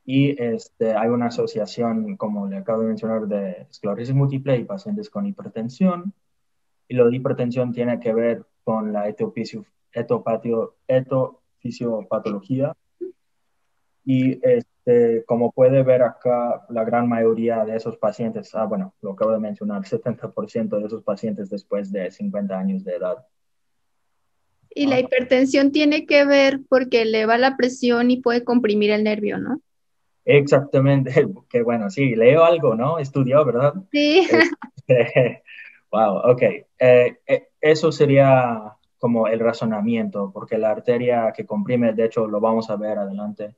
Y 0.05 0.41
este, 0.41 0.95
hay 0.95 1.09
una 1.09 1.25
asociación, 1.25 2.15
como 2.15 2.47
le 2.47 2.55
acabo 2.55 2.83
de 2.83 2.87
mencionar, 2.87 3.27
de 3.27 3.67
esclerosis 3.69 4.15
múltiple 4.15 4.55
y 4.55 4.63
pacientes 4.63 5.09
con 5.09 5.25
hipertensión. 5.25 6.13
Y 6.87 6.95
lo 6.95 7.09
de 7.09 7.17
hipertensión 7.17 7.73
tiene 7.73 7.99
que 7.99 8.13
ver 8.13 8.45
con 8.63 8.93
la 8.93 9.09
etofisiopatología. 11.63 12.75
Y 14.05 14.39
este, 14.45 15.23
como 15.25 15.51
puede 15.51 15.81
ver 15.83 16.03
acá, 16.03 16.65
la 16.69 16.83
gran 16.83 17.07
mayoría 17.07 17.63
de 17.63 17.77
esos 17.77 17.97
pacientes, 17.97 18.53
ah, 18.53 18.65
bueno, 18.65 18.93
lo 19.01 19.13
acabo 19.13 19.31
de 19.31 19.39
mencionar, 19.39 19.83
70% 19.83 20.77
de 20.77 20.85
esos 20.85 21.03
pacientes 21.03 21.49
después 21.49 21.91
de 21.91 22.11
50 22.11 22.57
años 22.57 22.83
de 22.83 22.95
edad. 22.95 23.25
Y 24.75 24.87
la 24.87 24.99
hipertensión 24.99 25.71
tiene 25.71 26.05
que 26.05 26.25
ver 26.25 26.61
porque 26.67 27.03
eleva 27.03 27.37
la 27.37 27.55
presión 27.55 28.11
y 28.11 28.21
puede 28.21 28.43
comprimir 28.43 28.91
el 28.91 29.03
nervio, 29.03 29.37
¿no? 29.37 29.61
Exactamente, 30.25 31.13
que 31.49 31.61
bueno, 31.61 31.89
sí, 31.89 32.15
leo 32.15 32.43
algo, 32.43 32.75
¿no? 32.75 32.99
Estudió, 32.99 33.45
¿verdad? 33.45 33.73
Sí. 33.91 34.27
Este, 34.75 35.43
wow, 35.91 36.31
ok. 36.31 36.41
Eh, 36.79 37.17
eh, 37.25 37.47
eso 37.61 37.91
sería 37.91 38.75
como 39.03 39.27
el 39.27 39.41
razonamiento, 39.41 40.31
porque 40.31 40.57
la 40.57 40.71
arteria 40.71 41.33
que 41.35 41.45
comprime, 41.45 41.91
de 41.91 42.05
hecho, 42.05 42.25
lo 42.25 42.39
vamos 42.39 42.69
a 42.69 42.77
ver 42.77 42.97
adelante, 42.97 43.53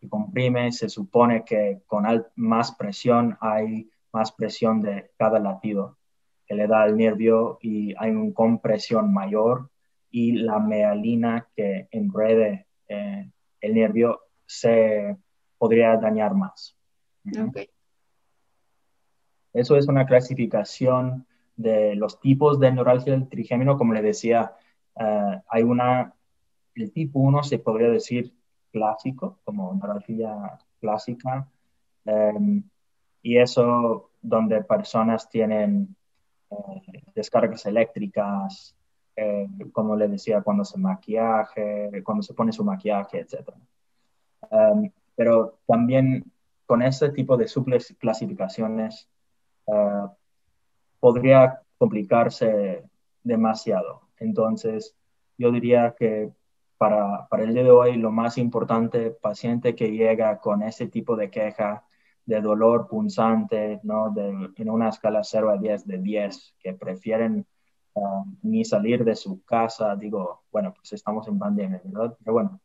y 0.00 0.08
comprime, 0.08 0.72
se 0.72 0.88
supone 0.88 1.44
que 1.44 1.82
con 1.86 2.04
más 2.34 2.72
presión 2.72 3.38
hay 3.40 3.88
más 4.12 4.32
presión 4.32 4.82
de 4.82 5.12
cada 5.16 5.38
latido 5.38 5.98
que 6.44 6.56
le 6.56 6.66
da 6.66 6.82
al 6.82 6.96
nervio 6.96 7.58
y 7.62 7.94
hay 7.96 8.10
una 8.10 8.34
compresión 8.34 9.12
mayor 9.14 9.70
y 10.10 10.32
la 10.32 10.58
mealina 10.58 11.46
que 11.54 11.86
enrede 11.92 12.66
eh, 12.88 13.30
el 13.60 13.74
nervio 13.74 14.22
se 14.46 15.16
podría 15.58 15.96
dañar 15.96 16.34
más. 16.34 16.76
Eso 19.52 19.76
es 19.76 19.86
una 19.86 20.06
clasificación 20.06 21.24
de 21.54 21.94
los 21.94 22.18
tipos 22.18 22.58
de 22.58 22.72
neuralgia 22.72 23.12
del 23.12 23.28
trigémino. 23.28 23.76
Como 23.76 23.92
le 23.92 24.02
decía, 24.02 24.54
eh, 24.98 25.40
hay 25.48 25.62
una, 25.62 26.12
el 26.74 26.92
tipo 26.92 27.20
1 27.20 27.42
se 27.42 27.58
podría 27.58 27.88
decir 27.88 28.32
clásico, 28.72 29.38
como 29.44 29.74
neuralgia 29.74 30.58
clásica. 30.80 31.48
Em, 32.04 32.62
y 33.22 33.38
eso 33.38 34.10
donde 34.22 34.62
personas 34.64 35.28
tienen 35.28 35.94
eh, 36.50 37.02
descargas 37.14 37.66
eléctricas, 37.66 38.74
eh, 39.16 39.48
como 39.72 39.96
le 39.96 40.08
decía, 40.08 40.42
cuando 40.42 40.64
se 40.64 40.78
maquillaje, 40.78 42.02
cuando 42.04 42.22
se 42.22 42.34
pone 42.34 42.52
su 42.52 42.64
maquillaje, 42.64 43.20
etc. 43.20 43.50
Em, 44.50 44.90
pero 45.16 45.58
también 45.66 46.24
con 46.68 46.82
este 46.82 47.10
tipo 47.10 47.36
de 47.36 47.48
subclasificaciones 47.48 49.08
uh, 49.66 50.08
podría 51.00 51.62
complicarse 51.78 52.84
demasiado. 53.24 54.07
Entonces, 54.20 54.96
yo 55.36 55.50
diría 55.52 55.94
que 55.98 56.30
para, 56.76 57.26
para, 57.28 57.44
el 57.44 57.54
día 57.54 57.64
de 57.64 57.70
hoy 57.70 57.96
lo 57.96 58.10
más 58.10 58.38
importante, 58.38 59.10
paciente 59.10 59.74
que 59.74 59.90
llega 59.90 60.38
con 60.38 60.62
ese 60.62 60.86
tipo 60.86 61.16
de 61.16 61.30
queja 61.30 61.84
de 62.28 62.40
dolor 62.42 62.88
punzante, 62.88 63.80
¿no? 63.82 64.10
De, 64.10 64.50
en 64.54 64.70
una 64.70 64.90
escala 64.90 65.24
0 65.24 65.50
a 65.50 65.56
10 65.56 65.86
de 65.86 65.98
10, 65.98 66.56
que 66.60 66.74
prefieren 66.74 67.46
uh, 67.94 68.24
ni 68.42 68.64
salir 68.66 69.02
de 69.02 69.16
su 69.16 69.42
casa, 69.44 69.96
digo, 69.96 70.42
bueno, 70.52 70.74
pues 70.74 70.92
estamos 70.92 71.26
en 71.26 71.38
pandemia, 71.38 71.80
¿verdad? 71.84 72.16
Pero 72.18 72.32
bueno, 72.34 72.60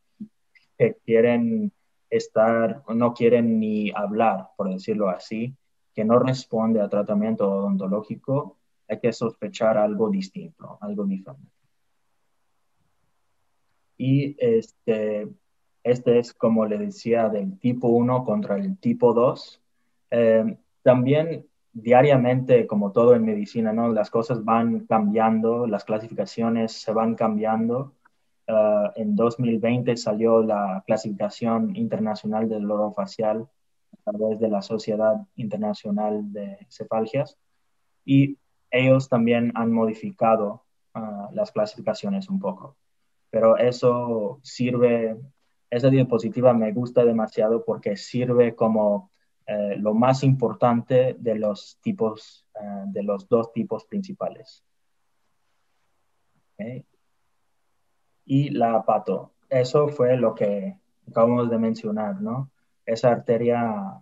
que 0.77 0.97
quieren 1.05 1.71
estar, 2.09 2.83
no 2.93 3.13
quieren 3.13 3.59
ni 3.59 3.89
hablar, 3.95 4.49
por 4.57 4.69
decirlo 4.69 5.09
así, 5.09 5.55
que 5.95 6.03
no 6.03 6.19
responde 6.19 6.81
a 6.81 6.89
tratamiento 6.89 7.49
odontológico, 7.49 8.57
hay 8.93 8.99
que 8.99 9.13
sospechar 9.13 9.77
algo 9.77 10.09
distinto, 10.09 10.77
algo 10.81 11.05
diferente. 11.05 11.51
Y 13.97 14.35
este, 14.39 15.27
este 15.83 16.19
es, 16.19 16.33
como 16.33 16.65
le 16.65 16.77
decía, 16.77 17.29
del 17.29 17.59
tipo 17.59 17.87
1 17.89 18.23
contra 18.23 18.55
el 18.57 18.77
tipo 18.77 19.13
2. 19.13 19.61
Eh, 20.11 20.57
también 20.81 21.45
diariamente, 21.73 22.67
como 22.67 22.91
todo 22.91 23.15
en 23.15 23.25
medicina, 23.25 23.73
¿no? 23.73 23.91
las 23.91 24.09
cosas 24.09 24.43
van 24.43 24.85
cambiando, 24.85 25.65
las 25.67 25.83
clasificaciones 25.85 26.73
se 26.73 26.91
van 26.91 27.15
cambiando. 27.15 27.93
Uh, 28.45 28.91
en 28.95 29.15
2020 29.15 29.95
salió 29.95 30.43
la 30.43 30.83
clasificación 30.85 31.77
internacional 31.77 32.49
del 32.49 32.69
orofacial 32.69 33.47
a 34.05 34.11
través 34.11 34.39
de 34.39 34.49
la 34.49 34.61
Sociedad 34.61 35.15
Internacional 35.37 36.33
de 36.33 36.57
Cefalgias 36.69 37.37
y 38.03 38.37
ellos 38.73 39.07
también 39.07 39.53
han 39.55 39.71
modificado 39.71 40.65
uh, 40.95 41.33
las 41.33 41.51
clasificaciones 41.51 42.29
un 42.29 42.39
poco. 42.39 42.75
Pero 43.29 43.57
eso 43.57 44.39
sirve, 44.43 45.17
esa 45.69 45.89
diapositiva 45.89 46.53
me 46.53 46.73
gusta 46.73 47.05
demasiado 47.05 47.63
porque 47.63 47.95
sirve 47.95 48.55
como 48.55 49.11
uh, 49.47 49.79
lo 49.79 49.93
más 49.93 50.23
importante 50.23 51.15
de 51.17 51.35
los 51.35 51.79
tipos, 51.81 52.45
de 52.87 53.03
los 53.03 53.29
dos 53.29 53.53
tipos 53.53 53.85
principales. 53.85 54.63
Okay 56.53 56.85
y 58.25 58.49
la 58.49 58.83
pato. 58.83 59.33
Eso 59.49 59.87
fue 59.89 60.17
lo 60.17 60.33
que 60.33 60.77
acabamos 61.07 61.49
de 61.49 61.57
mencionar, 61.57 62.21
¿no? 62.21 62.51
Esa 62.85 63.11
arteria 63.11 64.01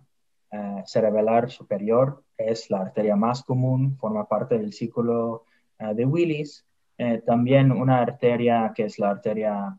eh, 0.52 0.82
cerebral 0.84 1.48
superior 1.48 2.22
es 2.36 2.68
la 2.68 2.82
arteria 2.82 3.16
más 3.16 3.42
común, 3.42 3.96
forma 3.96 4.28
parte 4.28 4.58
del 4.58 4.74
círculo 4.74 5.46
eh, 5.78 5.94
de 5.94 6.04
Willis. 6.04 6.66
Eh, 6.98 7.22
también 7.24 7.72
una 7.72 8.00
arteria 8.02 8.70
que 8.74 8.84
es 8.84 8.98
la 8.98 9.10
arteria 9.10 9.78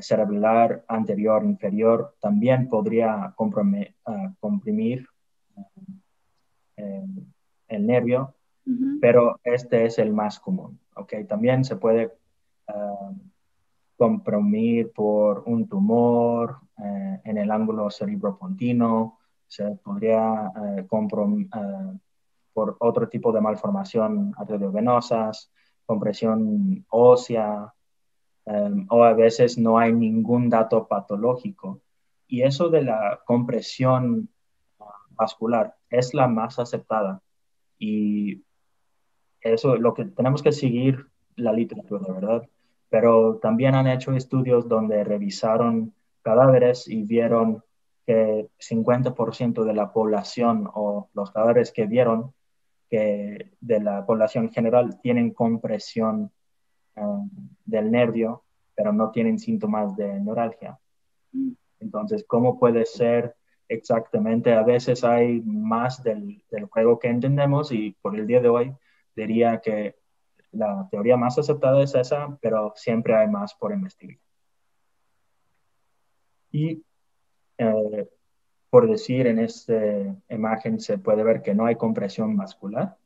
cerebral 0.00 0.84
anterior 0.88 1.42
inferior 1.42 2.14
también 2.20 2.68
podría 2.68 3.32
comprimir 3.34 5.06
el 6.76 7.86
nervio, 7.86 8.34
pero 9.00 9.40
este 9.42 9.86
es 9.86 9.98
el 9.98 10.12
más 10.12 10.38
común. 10.38 10.78
Okay, 10.94 11.24
también 11.24 11.64
se 11.64 11.76
puede 11.76 12.12
uh, 12.68 13.14
comprimir 14.00 14.92
por 14.94 15.42
un 15.44 15.68
tumor 15.68 16.56
uh, 16.78 17.18
en 17.22 17.36
el 17.36 17.50
ángulo 17.50 17.90
cerebropontino, 17.90 19.18
se 19.46 19.76
podría 19.84 20.50
uh, 20.56 20.86
comprimir 20.86 21.50
por 22.54 22.78
otro 22.80 23.10
tipo 23.10 23.30
de 23.30 23.42
malformación 23.42 24.32
arteriovenosas, 24.38 25.52
compresión 25.84 26.86
ósea, 26.88 27.74
um, 28.46 28.86
o 28.88 29.04
a 29.04 29.12
veces 29.12 29.58
no 29.58 29.78
hay 29.78 29.92
ningún 29.92 30.48
dato 30.48 30.88
patológico. 30.88 31.82
Y 32.26 32.40
eso 32.40 32.70
de 32.70 32.82
la 32.82 33.20
compresión 33.26 34.30
vascular 35.10 35.74
es 35.90 36.14
la 36.14 36.26
más 36.26 36.58
aceptada. 36.58 37.20
Y 37.78 38.42
eso 39.42 39.76
lo 39.76 39.92
que 39.92 40.06
tenemos 40.06 40.42
que 40.42 40.52
seguir 40.52 41.06
la 41.36 41.52
literatura, 41.52 42.14
¿verdad? 42.14 42.48
Pero 42.90 43.36
también 43.36 43.74
han 43.74 43.86
hecho 43.86 44.12
estudios 44.12 44.68
donde 44.68 45.02
revisaron 45.04 45.94
cadáveres 46.22 46.86
y 46.88 47.02
vieron 47.02 47.64
que 48.06 48.48
50% 48.58 49.64
de 49.64 49.74
la 49.74 49.92
población 49.92 50.68
o 50.74 51.08
los 51.14 51.30
cadáveres 51.30 51.72
que 51.72 51.86
vieron 51.86 52.34
que 52.90 53.52
de 53.60 53.80
la 53.80 54.04
población 54.04 54.50
general 54.50 55.00
tienen 55.00 55.32
compresión 55.32 56.32
um, 56.96 57.30
del 57.64 57.90
nervio, 57.90 58.42
pero 58.74 58.92
no 58.92 59.12
tienen 59.12 59.38
síntomas 59.38 59.96
de 59.96 60.20
neuralgia. 60.20 60.78
Entonces, 61.78 62.24
¿cómo 62.26 62.58
puede 62.58 62.84
ser 62.84 63.36
exactamente? 63.68 64.52
A 64.52 64.64
veces 64.64 65.04
hay 65.04 65.40
más 65.42 66.02
del 66.02 66.42
juego 66.68 66.98
que 66.98 67.08
entendemos 67.08 67.70
y 67.70 67.96
por 68.02 68.16
el 68.16 68.26
día 68.26 68.40
de 68.40 68.48
hoy 68.48 68.74
diría 69.14 69.60
que 69.60 69.94
la 70.52 70.88
teoría 70.90 71.16
más 71.16 71.38
aceptada 71.38 71.82
es 71.82 71.94
esa, 71.94 72.36
pero 72.40 72.72
siempre 72.76 73.14
hay 73.14 73.28
más 73.28 73.54
por 73.54 73.72
investigar. 73.72 74.18
Y 76.52 76.82
eh, 77.58 78.08
por 78.70 78.88
decir, 78.88 79.26
en 79.26 79.38
esta 79.38 80.16
imagen 80.28 80.80
se 80.80 80.98
puede 80.98 81.24
ver 81.24 81.42
que 81.42 81.54
no 81.54 81.66
hay 81.66 81.76
compresión 81.76 82.36
vascular. 82.36 82.96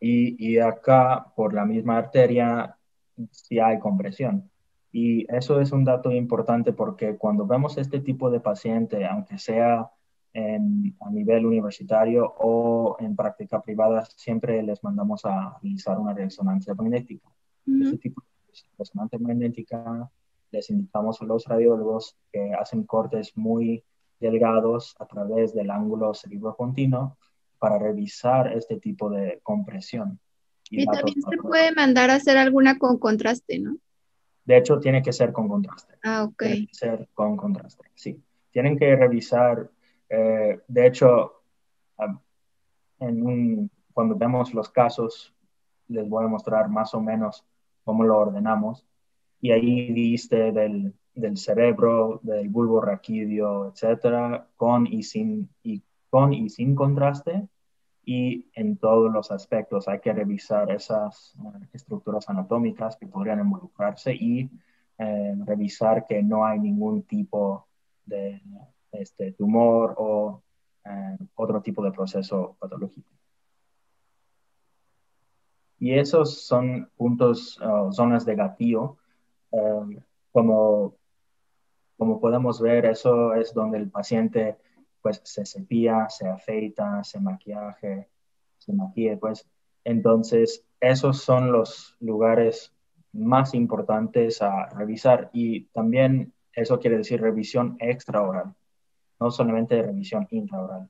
Y, 0.00 0.36
y, 0.44 0.58
acá, 0.58 1.32
por 1.36 1.54
la 1.54 1.64
misma 1.64 1.98
arteria, 1.98 2.76
sí 3.30 3.60
hay 3.60 3.78
compresión. 3.78 4.50
Y 4.90 5.26
eso 5.34 5.60
es 5.60 5.72
un 5.72 5.84
dato 5.84 6.10
importante 6.10 6.72
porque 6.72 7.16
cuando 7.16 7.46
vemos 7.46 7.78
este 7.78 8.00
tipo 8.00 8.30
de 8.30 8.40
paciente, 8.40 9.06
aunque 9.06 9.38
sea 9.38 9.90
a 10.34 11.10
nivel 11.10 11.46
universitario 11.46 12.34
o 12.38 12.96
en 13.00 13.14
práctica 13.14 13.60
privada, 13.60 14.04
siempre 14.16 14.62
les 14.62 14.82
mandamos 14.82 15.24
a 15.24 15.58
realizar 15.62 15.98
una 15.98 16.14
resonancia 16.14 16.74
magnética. 16.74 17.28
Ese 17.66 17.98
tipo 17.98 18.22
de 18.22 18.52
resonancia 18.78 19.18
magnética 19.18 20.10
les 20.50 20.70
indicamos 20.70 21.20
a 21.20 21.24
los 21.24 21.46
radiólogos 21.46 22.16
que 22.32 22.52
hacen 22.54 22.84
cortes 22.84 23.36
muy 23.36 23.84
delgados 24.20 24.94
a 24.98 25.06
través 25.06 25.54
del 25.54 25.70
ángulo 25.70 26.14
cerebro-continuo 26.14 27.18
para 27.58 27.78
revisar 27.78 28.52
este 28.56 28.78
tipo 28.78 29.10
de 29.10 29.40
compresión. 29.42 30.18
Y, 30.70 30.86
también 30.86 31.20
se 31.20 31.36
puede 31.36 31.72
mandar 31.72 32.10
a 32.10 32.14
hacer 32.14 32.38
alguna 32.38 32.78
con 32.78 32.98
contraste, 32.98 33.58
¿no? 33.58 33.76
De 34.44 34.56
hecho, 34.56 34.80
tiene 34.80 35.02
que 35.02 35.12
ser 35.12 35.32
con 35.32 35.48
contraste. 35.48 35.94
Ah, 36.02 36.24
ok. 36.24 36.42
Tiene 36.42 36.66
que 36.66 36.74
ser 36.74 37.08
con 37.14 37.36
contraste, 37.36 37.84
sí. 37.94 38.22
Tienen 38.50 38.78
que 38.78 38.96
revisar 38.96 39.70
eh, 40.14 40.60
de 40.68 40.86
hecho, 40.86 41.42
cuando 43.94 44.14
vemos 44.14 44.52
los 44.52 44.68
casos, 44.68 45.34
les 45.88 46.06
voy 46.06 46.24
a 46.24 46.28
mostrar 46.28 46.68
más 46.68 46.92
o 46.94 47.00
menos 47.00 47.46
cómo 47.82 48.04
lo 48.04 48.18
ordenamos. 48.18 48.86
Y 49.40 49.52
ahí 49.52 49.90
viste 49.90 50.52
del, 50.52 50.94
cerebro, 51.36 52.20
del 52.22 52.50
bulbo 52.50 52.82
raquídeo, 52.82 53.68
etcétera, 53.68 54.48
con 54.56 54.86
y 54.86 55.02
sin, 55.02 55.48
con 56.10 56.34
y 56.34 56.50
sin 56.50 56.74
contraste. 56.74 57.48
Y 58.04 58.50
en 58.54 58.76
todos 58.76 59.10
los 59.10 59.30
aspectos 59.30 59.88
hay 59.88 60.00
que 60.00 60.12
revisar 60.12 60.70
esas 60.72 61.34
eh, 61.38 61.68
estructuras 61.72 62.28
anatómicas 62.28 62.96
que 62.96 63.06
podrían 63.06 63.40
involucrarse 63.40 64.12
y 64.14 64.50
eh, 64.98 65.34
revisar 65.46 66.06
que 66.06 66.22
no 66.22 66.44
hay 66.44 66.58
ningún 66.58 67.04
tipo 67.04 67.66
de 68.04 68.42
este, 68.92 69.32
tumor 69.32 69.94
o 69.98 70.42
eh, 70.84 71.18
otro 71.34 71.60
tipo 71.60 71.82
de 71.82 71.92
proceso 71.92 72.56
patológico. 72.58 73.08
Y 75.78 75.98
esos 75.98 76.42
son 76.42 76.88
puntos, 76.96 77.58
zonas 77.90 78.24
de 78.24 78.36
gatillo. 78.36 78.98
Eh, 79.50 80.00
como, 80.30 80.94
como 81.96 82.20
podemos 82.20 82.60
ver, 82.60 82.86
eso 82.86 83.34
es 83.34 83.52
donde 83.52 83.78
el 83.78 83.90
paciente 83.90 84.56
pues 85.02 85.20
se 85.24 85.44
cepilla, 85.44 86.08
se 86.08 86.28
afeita, 86.28 87.02
se 87.02 87.20
maquillaje, 87.20 88.08
se 88.58 88.72
maquille, 88.72 89.16
pues. 89.16 89.48
Entonces, 89.84 90.64
esos 90.80 91.22
son 91.22 91.50
los 91.50 91.96
lugares 91.98 92.72
más 93.12 93.54
importantes 93.54 94.40
a 94.40 94.66
revisar. 94.70 95.30
Y 95.32 95.64
también 95.66 96.32
eso 96.54 96.78
quiere 96.78 96.98
decir 96.98 97.20
revisión 97.20 97.76
extraoral, 97.80 98.54
no 99.22 99.30
solamente 99.30 99.80
revisión 99.80 100.26
intraoral. 100.30 100.88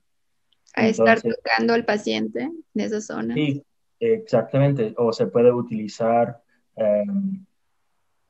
A 0.75 0.87
estar 0.87 1.21
tocando 1.21 1.73
al 1.73 1.85
paciente 1.85 2.49
de 2.73 2.83
esa 2.83 2.99
zona. 2.99 3.35
Sí, 3.35 3.63
exactamente. 3.99 4.93
O 4.97 5.13
se 5.13 5.27
puede 5.27 5.51
utilizar 5.51 6.41
em, 6.75 7.45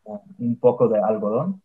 un 0.03 0.59
poco 0.59 0.89
de 0.89 0.99
algodón 0.99 1.61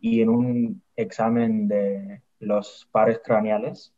y 0.00 0.20
en 0.20 0.28
un 0.28 0.82
examen 0.96 1.68
de 1.68 2.22
los 2.40 2.88
pares 2.92 3.20
craneales 3.24 3.92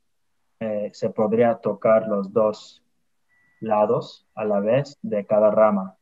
eh, 0.61 0.91
se 0.93 1.11
podría 1.11 1.57
tocar 1.57 2.09
los 2.09 2.33
dos 2.33 2.83
lados 3.61 4.27
a 4.35 4.45
la 4.45 4.61
vez 4.61 4.99
de 5.03 5.27
cada 5.27 5.51
rama. 5.51 5.97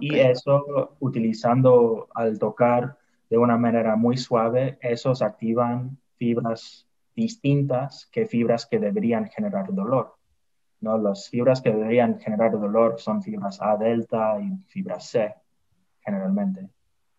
Y 0.00 0.18
eso, 0.18 0.96
utilizando 1.00 2.08
al 2.14 2.38
tocar 2.38 2.98
de 3.30 3.38
una 3.38 3.56
manera 3.56 3.96
muy 3.96 4.16
suave, 4.16 4.78
esos 4.80 5.22
activan 5.22 5.98
fibras 6.16 6.86
distintas 7.14 8.06
que 8.12 8.26
fibras 8.26 8.66
que 8.66 8.78
deberían 8.78 9.26
generar 9.26 9.72
dolor. 9.74 10.14
¿no? 10.80 10.96
Las 10.98 11.28
fibras 11.28 11.60
que 11.60 11.70
deberían 11.70 12.20
generar 12.20 12.52
dolor 12.52 12.98
son 12.98 13.22
fibras 13.22 13.60
A 13.60 13.76
delta 13.76 14.38
y 14.40 14.56
fibras 14.68 15.08
C, 15.08 15.34
generalmente. 16.00 16.68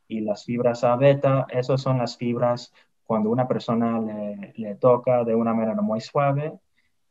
Y 0.07 0.21
las 0.21 0.45
fibras 0.45 0.83
A 0.83 0.95
beta, 0.95 1.45
esas 1.49 1.81
son 1.81 1.99
las 1.99 2.17
fibras 2.17 2.73
cuando 3.05 3.29
una 3.29 3.47
persona 3.47 3.99
le, 4.55 4.75
toca 4.75 5.23
de 5.23 5.35
una 5.35 5.53
manera 5.53 5.81
muy 5.81 5.99
suave, 5.99 6.59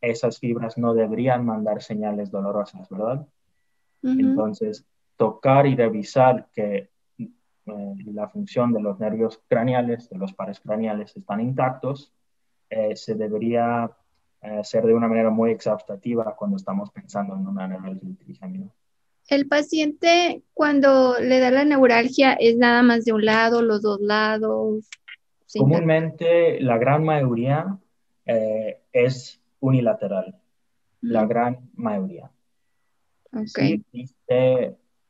esas 0.01 0.39
fibras 0.39 0.79
no 0.79 0.95
deberían 0.95 1.45
mandar 1.45 1.83
señales 1.83 2.31
dolorosas, 2.31 2.89
¿verdad? 2.89 3.27
Entonces, 4.03 4.87
tocar 5.17 5.67
y 5.67 5.75
revisar 5.75 6.47
que 6.55 6.89
eh, 7.71 8.05
la 8.13 8.29
función 8.29 8.73
de 8.73 8.81
los 8.81 8.99
nervios 8.99 9.41
craneales, 9.49 10.09
de 10.11 10.19
los 10.19 10.33
pares 10.33 10.61
craneales, 10.61 11.17
están 11.17 11.41
intactos, 11.41 12.13
eh, 12.71 12.95
se 12.97 13.15
debería 13.15 13.91
eh, 14.43 14.59
hacer 14.61 14.85
de 14.85 14.95
una 14.95 15.09
manera 15.09 15.31
muy 15.31 15.51
exhaustativa 15.51 16.37
cuando 16.37 16.57
estamos 16.57 16.91
pensando 16.91 17.35
en 17.35 17.47
una 17.47 17.67
neuralgia 17.67 18.11
trigémino. 18.19 18.73
El 19.29 19.47
paciente 19.47 20.43
cuando 20.55 21.19
le 21.21 21.39
da 21.39 21.51
la 21.51 21.65
neuralgia 21.65 22.33
es 22.35 22.57
nada 22.57 22.83
más 22.83 23.05
de 23.05 23.13
un 23.13 23.25
lado, 23.25 23.63
los 23.63 23.83
dos 23.83 24.01
lados. 24.01 24.89
Comúnmente 25.57 26.61
la 26.61 26.79
gran 26.79 27.05
mayoría 27.05 27.79
eh, 28.25 28.81
es 28.93 29.41
unilateral, 29.61 30.39
la 31.01 31.27
gran 31.27 31.71
mayoría. 31.75 32.31
Okay. 33.33 33.83
Sí, 33.93 34.07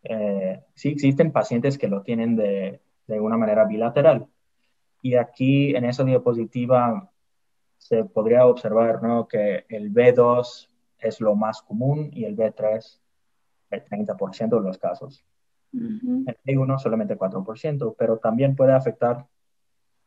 existen 0.03 1.33
pacientes 1.33 1.77
que 1.79 1.89
lo 1.89 2.03
tienen 2.03 2.37
de, 2.37 2.81
de 3.09 3.21
una 3.21 3.37
manera 3.37 3.65
bilateral. 3.65 4.27
Y 5.03 5.17
aquí 5.17 5.75
en 5.75 5.85
esa 5.85 6.05
diapositiva 6.05 7.11
se 7.79 8.05
podría 8.05 8.47
observar 8.47 9.03
¿no? 9.03 9.27
que 9.27 9.65
el 9.69 9.93
B2 9.93 10.69
es 10.99 11.21
lo 11.21 11.35
más 11.35 11.63
común 11.63 12.11
y 12.13 12.25
el 12.25 12.37
B3 12.37 12.99
el 13.71 13.85
30% 13.85 14.49
de 14.49 14.61
los 14.61 14.79
casos. 14.79 15.25
El 15.73 16.37
B1 16.45 16.79
solamente 16.79 17.17
4%, 17.19 17.95
pero 17.99 18.19
también 18.19 18.57
puede 18.57 18.73
afectar 18.73 19.27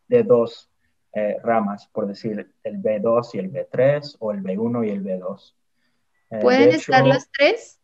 de 0.07 0.23
dos 0.23 0.69
eh, 1.13 1.37
ramas, 1.43 1.87
por 1.87 2.07
decir 2.07 2.51
el 2.63 2.81
B2 2.81 3.35
y 3.35 3.39
el 3.39 3.51
B3 3.51 4.17
o 4.19 4.31
el 4.31 4.41
B1 4.41 4.87
y 4.87 4.89
el 4.89 5.03
B2. 5.03 5.53
Eh, 6.31 6.39
¿Pueden 6.41 6.69
estar 6.69 7.05
los 7.05 7.29
tres 7.31 7.80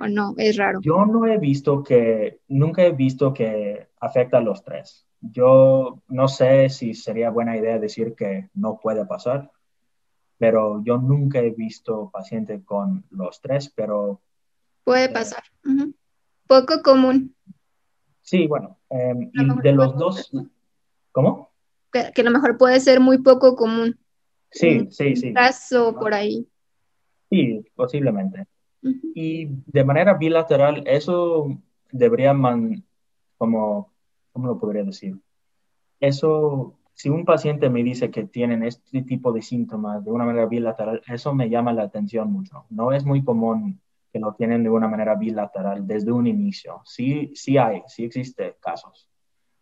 o 0.00 0.08
no? 0.08 0.34
Es 0.36 0.56
raro. 0.56 0.80
Yo 0.82 1.04
no 1.06 1.26
he 1.26 1.38
visto 1.38 1.82
que, 1.82 2.40
nunca 2.48 2.82
he 2.82 2.92
visto 2.92 3.32
que 3.32 3.88
afecta 4.00 4.38
a 4.38 4.42
los 4.42 4.62
tres. 4.62 5.06
Yo 5.20 6.02
no 6.08 6.28
sé 6.28 6.68
si 6.68 6.94
sería 6.94 7.30
buena 7.30 7.56
idea 7.56 7.78
decir 7.78 8.14
que 8.14 8.50
no 8.54 8.78
puede 8.80 9.04
pasar, 9.04 9.50
pero 10.38 10.82
yo 10.84 10.98
nunca 10.98 11.40
he 11.40 11.50
visto 11.50 12.10
paciente 12.12 12.62
con 12.64 13.04
los 13.10 13.40
tres, 13.40 13.72
pero... 13.74 14.20
Puede 14.84 15.06
eh, 15.06 15.10
pasar. 15.10 15.42
Poco 16.46 16.82
común. 16.82 17.34
Sí, 18.22 18.46
bueno, 18.46 18.78
em, 18.88 19.30
y 19.32 19.62
de 19.62 19.72
los 19.72 19.96
dos... 19.96 20.30
¿Cómo? 21.12 21.50
Que, 21.90 22.12
a 22.20 22.22
lo 22.22 22.30
mejor 22.30 22.56
puede 22.58 22.78
ser 22.78 23.00
muy 23.00 23.18
poco 23.18 23.56
común. 23.56 23.98
Sí, 24.50 24.88
sí, 24.90 25.16
sí. 25.16 25.32
Caso 25.32 25.94
por 25.98 26.14
ahí. 26.14 26.46
Sí, 27.30 27.64
posiblemente. 27.74 28.46
Y 28.82 29.46
de 29.66 29.84
manera 29.84 30.14
bilateral, 30.14 30.82
eso 30.86 31.58
debería 31.90 32.32
man, 32.32 32.84
como 33.36 33.92
¿cómo 34.38 34.46
lo 34.46 34.58
podría 34.60 34.84
decir? 34.84 35.18
Eso, 35.98 36.78
si 36.94 37.08
un 37.08 37.24
paciente 37.24 37.68
me 37.68 37.82
dice 37.82 38.08
que 38.08 38.24
tienen 38.24 38.62
este 38.62 39.02
tipo 39.02 39.32
de 39.32 39.42
síntomas 39.42 40.04
de 40.04 40.12
una 40.12 40.24
manera 40.24 40.46
bilateral, 40.46 41.02
eso 41.08 41.34
me 41.34 41.50
llama 41.50 41.72
la 41.72 41.82
atención 41.82 42.32
mucho. 42.32 42.64
No 42.70 42.92
es 42.92 43.04
muy 43.04 43.24
común 43.24 43.80
que 44.12 44.20
lo 44.20 44.34
tienen 44.34 44.62
de 44.62 44.70
una 44.70 44.86
manera 44.86 45.16
bilateral 45.16 45.88
desde 45.88 46.12
un 46.12 46.28
inicio. 46.28 46.82
Sí, 46.84 47.32
sí 47.34 47.58
hay, 47.58 47.82
sí 47.88 48.04
existe 48.04 48.56
casos. 48.60 49.10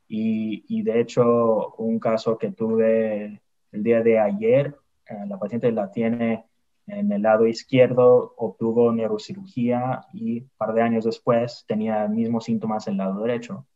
Y, 0.09 0.67
y 0.69 0.83
de 0.83 1.01
hecho, 1.01 1.75
un 1.77 1.99
caso 1.99 2.37
que 2.37 2.53
tuve 2.53 3.41
el 3.73 3.83
día 3.83 4.03
de 4.03 4.19
ayer, 4.19 4.77
eh, 5.09 5.25
la 5.27 5.39
paciente 5.39 5.73
la 5.73 5.91
tiene 5.91 6.45
en 6.87 7.11
el 7.11 7.23
lado 7.23 7.47
izquierdo, 7.47 8.35
obtuvo 8.37 8.93
neurocirugía 8.93 10.03
y 10.13 10.41
un 10.43 10.51
par 10.57 10.73
de 10.73 10.83
años 10.83 11.05
después 11.05 11.65
tenía 11.67 12.07
mismos 12.07 12.45
síntomas 12.45 12.87
en 12.87 12.93
el 12.93 12.99
lado 12.99 13.23
derecho. 13.23 13.67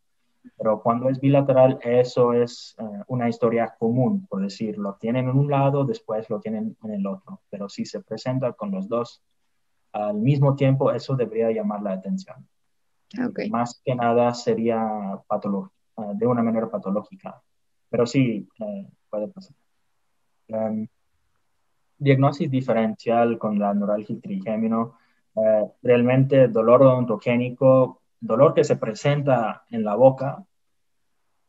Pero 0.56 0.80
cuando 0.80 1.08
es 1.08 1.20
bilateral, 1.20 1.78
eso 1.82 2.32
es 2.32 2.74
eh, 2.78 2.84
una 3.08 3.28
historia 3.28 3.74
común, 3.78 4.26
por 4.26 4.42
decirlo. 4.42 4.96
Tienen 4.98 5.28
en 5.28 5.36
un 5.36 5.50
lado, 5.50 5.84
después 5.84 6.30
lo 6.30 6.40
tienen 6.40 6.76
en 6.82 6.90
el 6.92 7.06
otro. 7.06 7.40
Pero 7.50 7.68
si 7.68 7.84
se 7.84 8.00
presenta 8.00 8.52
con 8.52 8.70
los 8.70 8.88
dos 8.88 9.22
al 9.92 10.16
mismo 10.16 10.54
tiempo, 10.54 10.92
eso 10.92 11.16
debería 11.16 11.50
llamar 11.50 11.82
la 11.82 11.92
atención. 11.92 12.46
Más 13.50 13.82
que 13.84 13.94
nada 13.94 14.32
sería 14.34 14.80
eh, 15.16 16.02
de 16.14 16.26
una 16.26 16.42
manera 16.42 16.70
patológica. 16.70 17.42
Pero 17.90 18.06
sí, 18.06 18.48
eh, 18.60 18.88
puede 19.10 19.28
pasar. 19.28 19.56
Um, 20.48 20.86
diagnosis 22.00 22.50
diferencial 22.50 23.38
con 23.38 23.58
la 23.58 23.72
neuralgia 23.74 24.16
trigémino. 24.20 24.96
realmente 25.82 26.48
dolor 26.48 26.82
odontogénico 26.82 28.00
dolor 28.20 28.54
que 28.54 28.64
se 28.64 28.76
presenta 28.76 29.64
en 29.70 29.82
la 29.84 29.94
boca, 29.94 30.44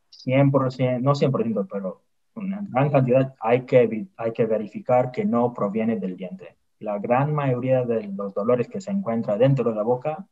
100%, 0.10 1.02
no 1.02 1.14
100%, 1.14 1.68
pero 1.70 2.02
una 2.36 2.66
gran 2.70 2.90
cantidad, 2.90 3.36
hay 3.40 3.66
que, 3.66 4.08
hay 4.16 4.32
que 4.32 4.46
verificar 4.46 5.12
que 5.12 5.26
no 5.26 5.54
proviene 5.54 5.98
del 5.98 6.16
diente. 6.16 6.56
La 6.80 6.98
gran 6.98 7.34
mayoría 7.36 7.84
de 7.84 8.08
los 8.08 8.34
dolores 8.34 8.68
que 8.68 8.82
se 8.82 8.92
encuentran 8.92 9.38
dentro 9.38 9.70
de 9.70 9.76
la 9.76 9.84
boca 9.84 10.26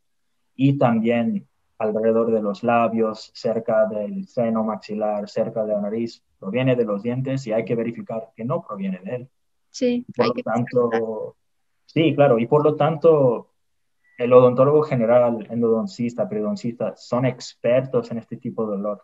y 0.55 0.77
también 0.77 1.47
alrededor 1.77 2.31
de 2.31 2.41
los 2.41 2.63
labios, 2.63 3.31
cerca 3.33 3.85
del 3.85 4.27
seno 4.27 4.63
maxilar, 4.63 5.29
cerca 5.29 5.63
de 5.63 5.73
la 5.73 5.81
nariz, 5.81 6.23
proviene 6.39 6.75
de 6.75 6.85
los 6.85 7.03
dientes 7.03 7.45
y 7.47 7.53
hay 7.53 7.65
que 7.65 7.75
verificar 7.75 8.29
que 8.35 8.45
no 8.45 8.65
proviene 8.65 8.99
de 9.03 9.15
él. 9.15 9.29
Sí, 9.69 10.05
por 10.15 10.27
lo 10.27 10.43
tanto, 10.43 11.35
sí, 11.85 12.15
claro, 12.15 12.39
y 12.39 12.47
por 12.47 12.63
lo 12.63 12.75
tanto, 12.75 13.51
el 14.17 14.33
odontólogo 14.33 14.83
general, 14.83 15.47
endodoncista, 15.49 16.27
periodoncista, 16.27 16.95
son 16.95 17.25
expertos 17.25 18.11
en 18.11 18.17
este 18.17 18.37
tipo 18.37 18.65
de 18.65 18.77
dolor. 18.77 19.03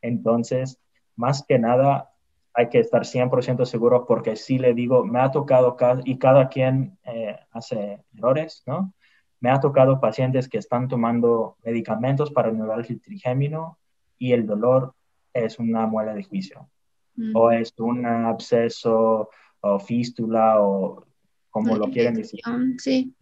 Entonces, 0.00 0.80
más 1.14 1.44
que 1.46 1.58
nada, 1.58 2.10
hay 2.52 2.68
que 2.68 2.80
estar 2.80 3.04
100% 3.04 3.66
seguro 3.66 4.06
porque 4.06 4.34
si 4.34 4.58
le 4.58 4.74
digo, 4.74 5.04
me 5.04 5.20
ha 5.20 5.30
tocado, 5.30 5.76
y 6.04 6.18
cada 6.18 6.48
quien 6.48 6.98
eh, 7.04 7.38
hace 7.52 8.02
errores, 8.16 8.62
¿no? 8.66 8.94
Me 9.40 9.50
ha 9.50 9.60
tocado 9.60 10.00
pacientes 10.00 10.48
que 10.48 10.58
están 10.58 10.88
tomando 10.88 11.58
medicamentos 11.62 12.30
para 12.32 12.48
el 12.48 12.56
neuralgia 12.56 12.96
trigémino 12.98 13.78
y 14.18 14.32
el 14.32 14.46
dolor 14.46 14.94
es 15.34 15.58
una 15.58 15.86
muela 15.86 16.14
de 16.14 16.24
juicio. 16.24 16.68
O 17.34 17.50
es 17.50 17.72
un 17.78 18.04
absceso 18.04 19.30
o 19.60 19.78
fístula 19.78 20.60
o 20.60 21.04
como 21.50 21.76
lo 21.76 21.86
quieren 21.86 22.14
decir. 22.14 22.40
sí 22.78 23.14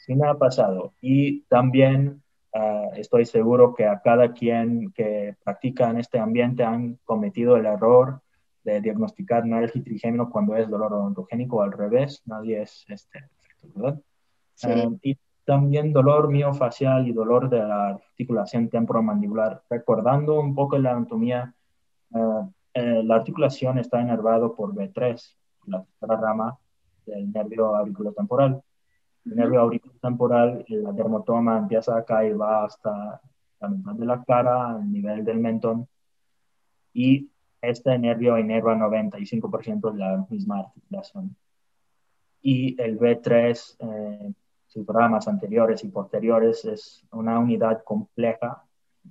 sí 0.00 0.14
me 0.14 0.26
ha 0.26 0.34
pasado. 0.34 0.94
Y 1.00 1.42
también 1.42 2.22
ah, 2.54 2.88
estoy 2.96 3.26
seguro 3.26 3.74
que 3.74 3.86
a 3.86 4.00
cada 4.00 4.32
quien 4.32 4.92
que 4.92 5.36
practica 5.44 5.90
en 5.90 5.98
este 5.98 6.18
ambiente 6.18 6.64
han 6.64 6.98
cometido 7.04 7.56
el 7.56 7.66
error 7.66 8.20
de 8.64 8.80
diagnosticar 8.80 9.46
neuralgia 9.46 9.82
trigémino 9.82 10.30
cuando 10.30 10.56
es 10.56 10.68
dolor 10.68 10.92
odontogénico 10.92 11.62
al 11.62 11.72
revés. 11.72 12.22
Nadie 12.26 12.62
es 12.62 12.84
este, 12.88 13.24
¿verdad? 13.74 14.00
Ah, 14.64 14.90
y 15.02 15.16
también 15.44 15.92
dolor 15.92 16.28
miofacial 16.28 17.06
y 17.06 17.12
dolor 17.12 17.48
de 17.48 17.58
la 17.58 17.88
articulación 17.90 18.68
temporomandibular. 18.68 19.62
Recordando 19.68 20.40
un 20.40 20.54
poco 20.54 20.78
la 20.78 20.92
anatomía, 20.92 21.54
ah, 22.14 22.48
eh, 22.74 23.02
la 23.04 23.16
articulación 23.16 23.78
está 23.78 24.00
inervado 24.00 24.54
por 24.54 24.74
B3, 24.74 25.36
la 25.66 25.84
tercera 25.84 26.20
rama 26.20 26.58
del 27.06 27.32
nervio 27.32 27.74
auriculotemporal 27.76 28.62
el 29.26 29.36
nervio 29.36 29.60
auriculotemporal, 29.60 30.64
la 30.68 30.92
dermatoma 30.92 31.58
empieza 31.58 31.96
acá 31.96 32.24
y 32.24 32.32
va 32.32 32.64
hasta 32.64 33.20
la 33.60 33.68
mitad 33.68 33.92
de 33.92 34.06
la 34.06 34.24
cara, 34.24 34.70
al 34.76 34.90
nivel 34.90 35.24
del 35.24 35.38
mentón. 35.38 35.88
y 36.92 37.30
este 37.62 37.98
nervio 37.98 38.38
inerva 38.38 38.74
95% 38.74 39.92
de 39.92 39.98
la 39.98 40.26
misma 40.30 40.60
articulación. 40.60 41.36
Y 42.40 42.80
el 42.80 42.98
B3, 42.98 43.76
eh, 43.80 44.32
sus 44.66 44.86
programas 44.86 45.28
anteriores 45.28 45.84
y 45.84 45.88
posteriores, 45.88 46.64
es 46.64 47.06
una 47.12 47.38
unidad 47.38 47.84
compleja 47.84 48.64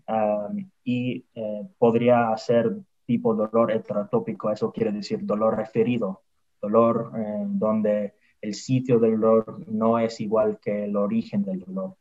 um, 0.08 0.68
y 0.84 1.26
eh, 1.36 1.70
podría 1.78 2.36
ser 2.38 2.76
tipo 3.06 3.36
dolor 3.36 3.72
heterotópico, 3.72 4.52
eso 4.52 4.72
quiere 4.72 4.92
decir 4.92 5.24
dolor 5.24 5.56
referido, 5.56 6.24
dolor 6.62 7.12
eh, 7.18 7.46
donde 7.48 8.14
el 8.42 8.54
sitio 8.54 9.00
del 9.00 9.20
dolor 9.20 9.68
no 9.68 10.00
es 10.00 10.20
igual 10.20 10.60
que 10.62 10.86
el 10.86 10.96
origen 10.96 11.44
del 11.44 11.60
dolor. 11.60 11.96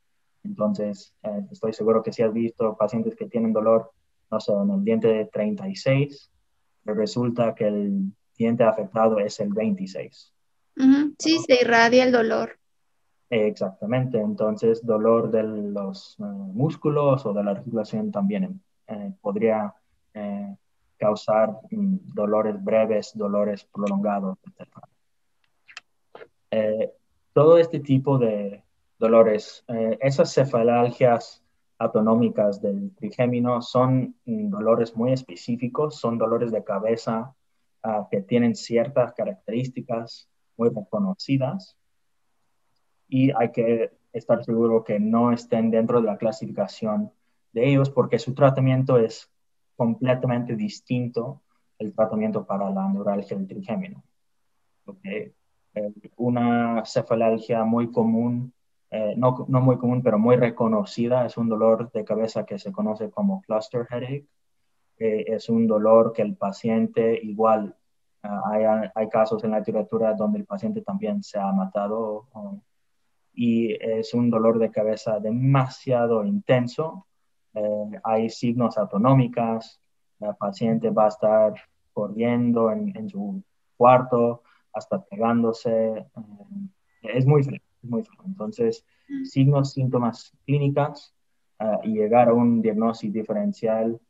Entonces, 0.45 1.15
eh, 1.23 1.45
estoy 1.51 1.73
seguro 1.73 2.03
que 2.03 2.13
si 2.13 2.23
has 2.23 2.33
visto 2.33 2.77
pacientes 2.77 3.17
que 3.17 3.27
tienen 3.27 3.53
dolor, 3.53 3.91
no 4.31 4.41
sé, 4.41 4.53
en 4.53 4.71
el 4.71 4.85
diente 4.85 5.09
de 5.09 5.25
36, 5.27 6.31
resulta 6.85 7.55
que 7.55 7.67
el 7.67 8.13
diente 8.37 8.65
afectado 8.65 9.19
es 9.19 9.41
el 9.41 9.53
26. 9.53 10.33
Sí, 11.19 11.39
se 11.39 11.61
irradia 11.61 12.05
el 12.05 12.13
dolor. 12.13 12.59
Exactamente, 13.31 14.19
entonces 14.19 14.87
dolor 14.87 15.31
de 15.31 15.43
los 15.43 16.17
eh, 16.19 16.23
músculos 16.23 17.27
o 17.27 17.33
de 17.35 17.45
la 17.45 17.51
articulación 17.51 18.11
también 18.11 18.63
eh, 18.87 19.13
podría 19.21 19.75
causar 20.99 21.59
mm, 21.71 21.97
dolores 22.15 22.63
breves, 22.63 23.13
dolores 23.15 23.65
prolongados, 23.65 24.37
etc. 26.51 26.91
todo 27.33 27.59
este 27.59 27.81
tipo 27.81 28.19
de, 28.19 28.63
dolores. 28.99 29.65
Eh, 29.69 29.99
esas 30.01 30.33
cefalalgias 30.33 31.43
autonómicas 31.79 32.61
del 32.61 32.95
trigémino 32.97 33.63
son 33.63 34.17
mm, 34.25 34.51
dolores 34.51 34.97
muy 34.97 35.13
específicos, 35.13 35.97
son 35.97 36.19
dolores 36.19 36.51
de 36.51 36.65
cabeza 36.65 37.35
ah, 37.83 38.09
que 38.11 38.23
tienen 38.23 38.57
ciertas 38.57 39.13
características 39.15 40.29
muy 40.57 40.71
reconocidas 40.71 41.77
y 43.09 43.31
hay 43.31 43.53
que 43.53 43.93
estar 44.13 44.45
seguro 44.45 44.83
que 44.83 44.99
no 44.99 45.33
estén 45.33 45.71
dentro 45.71 46.01
de 46.01 46.09
la 46.09 46.19
clasificación 46.19 47.13
de 47.53 47.69
ellos 47.69 47.91
porque 47.91 48.19
su 48.19 48.35
tratamiento 48.35 48.99
es 48.99 49.31
completamente 49.79 50.57
distinto 50.57 51.41
el 51.79 51.95
tratamiento 51.95 52.45
para 52.45 52.69
la 52.69 52.89
neuralgia 52.89 53.37
del 53.37 53.47
trigémino. 53.47 54.03
Eh, 55.05 55.33
una 56.17 56.85
cefalalgia 56.85 57.65
muy 57.65 57.91
común 57.93 58.53
eh, 58.91 59.15
no, 59.17 59.45
no, 59.49 59.61
muy 59.61 59.77
común, 59.77 60.03
pero 60.03 60.19
muy 60.19 60.37
reconocida. 60.37 61.27
Es 61.27 61.37
un 61.37 61.49
dolor 61.49 61.91
de 61.93 62.05
cabeza 62.05 62.45
que 62.47 62.59
se 62.59 62.73
conoce 62.73 63.11
como 63.11 63.43
cluster 63.43 63.87
headache. 63.91 64.27
es 64.99 65.49
un 65.49 65.67
dolor 65.67 66.13
que 66.13 66.23
el 66.23 66.37
paciente 66.37 67.19
igual, 67.23 67.77
ah, 68.23 68.43
hay, 68.51 68.91
hay, 68.95 69.09
casos 69.09 69.45
en 69.45 69.53
la 69.53 69.61
literatura 69.61 70.15
donde 70.15 70.39
el 70.41 70.47
paciente 70.47 70.83
también 70.83 71.23
se 71.23 71.39
ha 71.39 71.53
matado 71.53 72.27
y 73.33 73.73
es 73.75 74.15
un 74.15 74.31
dolor 74.31 74.59
de 74.59 74.71
cabeza 74.71 75.21
demasiado 75.21 76.25
intenso. 76.25 77.07
Eh, 77.59 78.01
hay 78.05 78.31
signos 78.31 78.79
autonómicas, 78.79 79.81
el 80.21 80.35
paciente 80.37 80.91
va 80.91 81.07
a 81.07 81.09
estar 81.09 81.55
corriendo 81.93 82.71
en, 82.71 82.97
en 82.97 83.09
su 83.09 83.43
cuarto, 83.77 84.43
hasta 84.73 85.01
pegándose. 85.03 85.99
Eh, 85.99 86.05
es 87.03 87.27
muy 87.27 87.43
frío 87.43 87.61
muy 87.83 88.05
Entonces, 88.25 88.85
mm. 89.09 89.25
signos, 89.25 89.73
síntomas 89.73 90.33
clínicas 90.45 91.15
ah, 91.59 91.81
y 91.83 91.95
llegar 91.95 92.29
a 92.29 92.35
un 92.35 92.61
diagnóstico 92.63 93.15
diferencial 93.15 94.01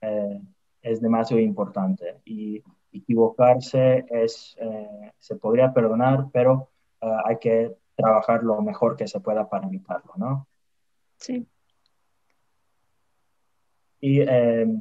eh, 0.00 0.40
es 0.82 1.00
demasiado 1.00 1.40
importante. 1.42 2.20
Y 2.24 2.62
equivocarse 2.92 4.06
es, 4.08 4.56
eh, 4.60 5.12
se 5.18 5.36
podría 5.36 5.72
perdonar, 5.72 6.26
pero 6.32 6.70
ah, 7.00 7.22
hay 7.26 7.38
que 7.38 7.76
trabajar 7.96 8.42
lo 8.42 8.60
mejor 8.62 8.96
que 8.96 9.08
se 9.08 9.20
pueda 9.20 9.48
para 9.48 9.66
evitarlo, 9.66 10.12
¿no? 10.16 10.46
Sí. 11.16 11.46
Y 14.00 14.20
em, 14.20 14.80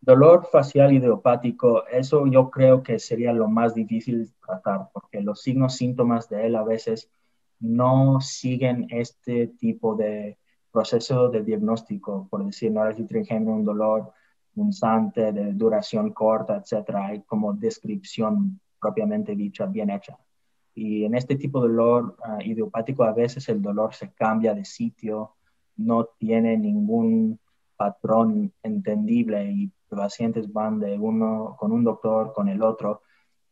dolor 0.00 0.46
facial 0.50 0.92
idiopático, 0.92 1.86
eso 1.86 2.26
yo 2.26 2.50
creo 2.50 2.82
que 2.82 2.98
sería 2.98 3.32
lo 3.32 3.48
más 3.48 3.74
difícil 3.74 4.32
tratar, 4.44 4.88
porque 4.92 5.20
los 5.20 5.42
signos, 5.42 5.76
síntomas 5.76 6.28
de 6.28 6.46
él 6.46 6.56
a 6.56 6.64
veces 6.64 7.10
no 7.60 8.20
siguen 8.20 8.86
este 8.90 9.46
tipo 9.46 9.94
de 9.94 10.38
proceso 10.72 11.28
de 11.28 11.42
diagnóstico, 11.42 12.26
por 12.28 12.44
decir, 12.44 12.72
no 12.72 12.88
es 12.88 12.98
un 12.98 13.64
dolor 13.64 14.12
punzante 14.54 15.32
de 15.32 15.52
duración 15.52 16.12
corta, 16.12 16.56
etcétera. 16.56 17.06
Hay 17.06 17.22
como 17.22 17.52
descripción 17.52 18.60
propiamente 18.80 19.36
dicha, 19.36 19.66
bien 19.66 19.90
hecha. 19.90 20.18
Y 20.74 21.04
en 21.04 21.14
este 21.14 21.36
tipo 21.36 21.62
de 21.62 21.68
dolor 21.68 22.16
uh, 22.26 22.40
idiopático, 22.40 23.04
a 23.04 23.12
veces 23.12 23.48
el 23.48 23.60
dolor 23.60 23.94
se 23.94 24.12
cambia 24.12 24.54
de 24.54 24.64
sitio, 24.64 25.36
no 25.76 26.06
tiene 26.18 26.56
ningún 26.56 27.38
patrón 27.82 28.52
entendible 28.62 29.44
y 29.50 29.72
pacientes 29.88 30.52
van 30.52 30.78
de 30.78 30.96
uno 30.96 31.56
con 31.58 31.72
un 31.72 31.82
doctor, 31.82 32.32
con 32.32 32.48
el 32.48 32.62
otro, 32.62 33.02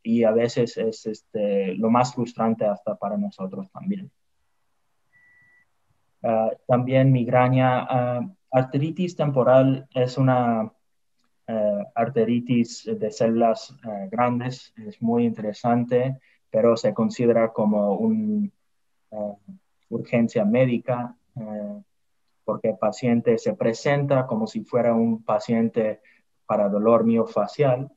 y 0.03 0.23
a 0.23 0.31
veces 0.31 0.77
es 0.77 1.05
este, 1.07 1.75
lo 1.75 1.91
más 1.91 2.15
frustrante 2.15 2.65
hasta 2.65 2.95
para 2.95 3.17
nosotros 3.17 3.69
también. 3.73 4.11
Ah, 6.23 6.51
también 6.67 7.11
migraña, 7.11 8.21
uh, 8.21 8.37
arteritis 8.53 9.17
temporal 9.17 9.89
es 9.95 10.17
una 10.19 10.63
uh, 10.63 11.83
arteritis 11.95 12.85
de 12.85 13.11
células 13.11 13.75
grandes, 14.11 14.73
es 14.77 15.01
muy 15.03 15.25
interesante, 15.25 16.19
pero 16.51 16.77
se 16.77 16.93
considera 16.95 17.53
como 17.53 17.95
una 17.95 18.51
urgencia 19.89 20.45
médica 20.45 21.17
porque 22.45 22.71
el 22.71 22.79
paciente 22.79 23.39
se 23.39 23.55
presenta 23.55 24.27
como 24.27 24.47
si 24.47 24.65
fuera 24.65 24.95
un 24.95 25.23
paciente 25.23 26.01
para 26.47 26.69
dolor 26.69 27.05
miofacial 27.05 27.91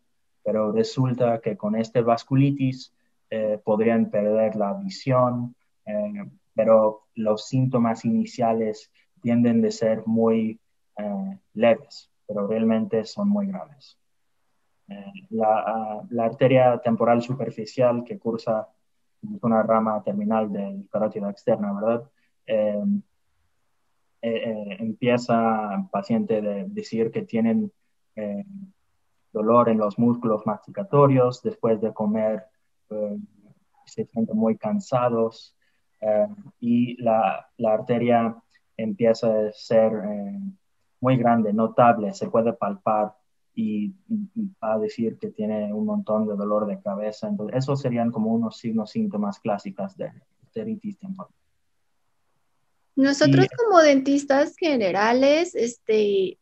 pero 0.43 0.71
resulta 0.71 1.39
que 1.39 1.57
con 1.57 1.75
este 1.75 2.01
vasculitis 2.01 2.93
eh, 3.29 3.59
podrían 3.63 4.09
perder 4.11 4.55
la 4.55 4.73
visión, 4.73 5.55
eh, 5.85 6.25
pero 6.53 7.07
los 7.15 7.47
síntomas 7.47 8.05
iniciales 8.05 8.91
tienden 9.21 9.61
de 9.61 9.71
ser 9.71 10.03
muy 10.05 10.59
eh, 10.97 11.39
leves, 11.53 12.11
pero 12.27 12.45
realmente 12.45 13.05
son 13.05 13.29
muy 13.29 13.47
graves. 13.47 13.97
La, 15.29 16.03
arteria 16.19 16.77
temporal 16.77 17.21
superficial 17.21 18.03
que 18.03 18.19
cursa 18.19 18.67
una 19.41 19.63
rama 19.63 20.03
terminal 20.03 20.51
del 20.51 20.87
carótida 20.91 21.31
externa, 21.31 21.73
¿verdad? 21.73 22.03
Empieza 24.23 25.75
el 25.75 25.89
paciente 25.89 26.41
de 26.41 26.65
decir 26.69 27.11
que 27.11 27.23
tienen 27.23 27.71
dolor 29.33 29.69
en 29.69 29.79
los 29.79 29.99
músculos 29.99 30.45
masticatorios, 30.45 31.41
después 31.41 31.81
de 31.81 31.91
comer 31.93 32.43
eh, 32.89 33.17
se 33.85 34.05
sienten 34.05 34.37
muy 34.37 34.57
cansados 34.57 35.55
eh, 35.99 36.27
y 36.59 37.01
la, 37.01 37.49
la, 37.57 37.73
arteria 37.73 38.35
empieza 38.77 39.27
a 39.27 39.51
ser 39.51 39.91
eh, 39.93 40.39
muy 41.01 41.17
grande, 41.17 41.51
notable, 41.51 42.13
se 42.13 42.29
puede 42.29 42.53
palpar 42.53 43.13
y, 43.55 43.93
va 44.63 44.73
a 44.73 44.79
decir 44.79 45.17
que 45.19 45.29
tiene 45.29 45.73
un 45.73 45.85
montón 45.85 46.27
de 46.27 46.35
dolor 46.35 46.65
de 46.65 46.81
cabeza. 46.81 47.27
Entonces, 47.27 47.57
esos 47.57 47.81
serían 47.81 48.11
como 48.11 48.31
unos 48.31 48.57
signos, 48.57 48.91
síntomas 48.91 49.39
clásicos 49.39 49.95
de 49.97 50.11
arteritis 50.43 50.97
temporal. 50.97 51.33
Nosotros 52.95 53.47
como 53.57 53.81
dentistas 53.81 54.55
generales, 54.55 55.55
este, 55.55 56.37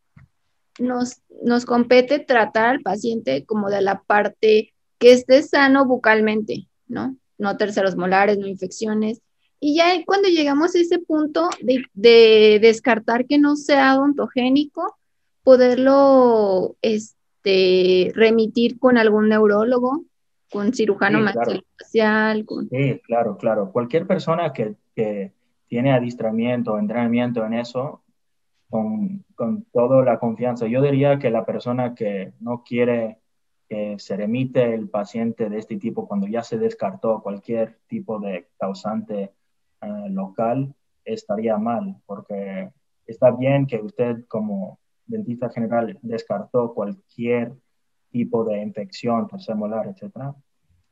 nos, 0.80 1.22
nos 1.44 1.66
compete 1.66 2.20
tratar 2.20 2.66
al 2.66 2.82
paciente 2.82 3.46
como 3.46 3.70
de 3.70 3.82
la 3.82 4.02
parte 4.02 4.74
que 5.00 5.14
esté 5.14 5.42
sano 5.44 5.86
bucalmente, 5.86 6.68
¿no? 6.88 7.16
No 7.38 7.58
terceros 7.58 7.96
molares, 7.96 8.38
no 8.38 8.48
infecciones. 8.48 9.22
Y 9.60 9.76
ya 9.76 9.86
cuando 10.06 10.28
llegamos 10.28 10.76
a 10.76 10.80
ese 10.80 11.00
punto 11.00 11.50
de, 11.62 12.60
descartar 12.62 13.26
que 13.26 13.38
no 13.38 13.56
sea 13.56 13.96
odontogénico, 13.96 14.98
poderlo 15.44 16.76
este, 16.82 18.12
remitir 18.16 18.80
con 18.80 18.98
algún 18.98 19.30
neurólogo, 19.30 20.04
con 20.52 20.74
cirujano 20.74 21.20
sí, 21.20 21.24
maxilofacial. 21.24 22.46
Sí, 22.70 23.02
claro, 23.06 23.38
claro. 23.38 23.72
Cualquier 23.72 24.06
persona 24.06 24.52
que, 24.52 24.76
que 24.96 25.32
tiene 25.72 25.94
adiestramiento, 25.94 26.78
entrenamiento 26.78 27.46
en 27.46 27.54
eso, 27.54 28.04
con, 28.70 29.24
con 29.36 29.64
toda 29.72 30.04
la 30.04 30.20
confianza. 30.20 30.68
Yo 30.68 30.82
diría 30.82 31.18
que 31.18 31.30
la 31.30 31.46
persona 31.46 31.96
que 31.96 32.34
no 32.42 32.62
quiere 32.62 33.20
que 33.70 33.96
se 33.98 34.18
remite 34.18 34.74
el 34.74 34.90
paciente 34.90 35.50
de 35.50 35.60
este 35.60 35.78
tipo 35.78 36.10
cuando 36.10 36.28
ya 36.28 36.44
se 36.44 36.58
descartó 36.58 37.22
cualquier 37.24 37.80
tipo 37.88 38.20
de 38.20 38.50
causante 38.60 39.32
eh, 39.82 40.10
local, 40.10 40.76
estaría 41.06 41.58
mal, 41.58 41.96
porque 42.06 42.70
está 43.08 43.32
bien 43.32 43.66
que 43.66 43.78
usted 43.78 44.26
como 44.28 44.78
dentista 45.06 45.50
general 45.52 45.98
descartó 46.02 46.74
cualquier 46.74 47.54
tipo 48.10 48.44
de 48.44 48.62
infección 48.62 49.30
molar, 49.56 49.88
etcétera, 49.88 50.36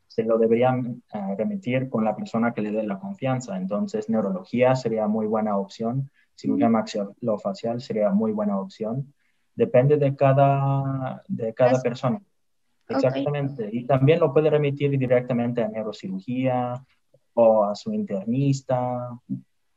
se 0.09 0.23
lo 0.23 0.37
deberían 0.39 1.03
eh, 1.13 1.35
remitir 1.37 1.87
con 1.87 2.03
la 2.03 2.15
persona 2.15 2.51
que 2.51 2.61
le 2.61 2.71
dé 2.71 2.83
la 2.83 2.99
confianza. 2.99 3.55
Entonces, 3.55 4.09
neurología 4.09 4.75
sería 4.75 5.07
muy 5.07 5.27
buena 5.27 5.55
opción, 5.55 6.09
cirugía 6.35 6.67
maxilofacial 6.67 7.79
sería 7.79 8.09
muy 8.09 8.31
buena 8.31 8.59
opción. 8.59 9.13
Depende 9.55 9.97
de 9.97 10.15
cada, 10.15 11.23
de 11.27 11.53
cada 11.53 11.79
persona. 11.81 12.21
Exactamente. 12.87 13.69
Y 13.71 13.85
también 13.85 14.19
lo 14.19 14.33
puede 14.33 14.49
remitir 14.49 14.97
directamente 14.97 15.61
a 15.61 15.67
neurocirugía 15.67 16.83
o 17.35 17.65
a 17.65 17.75
su 17.75 17.93
internista, 17.93 19.09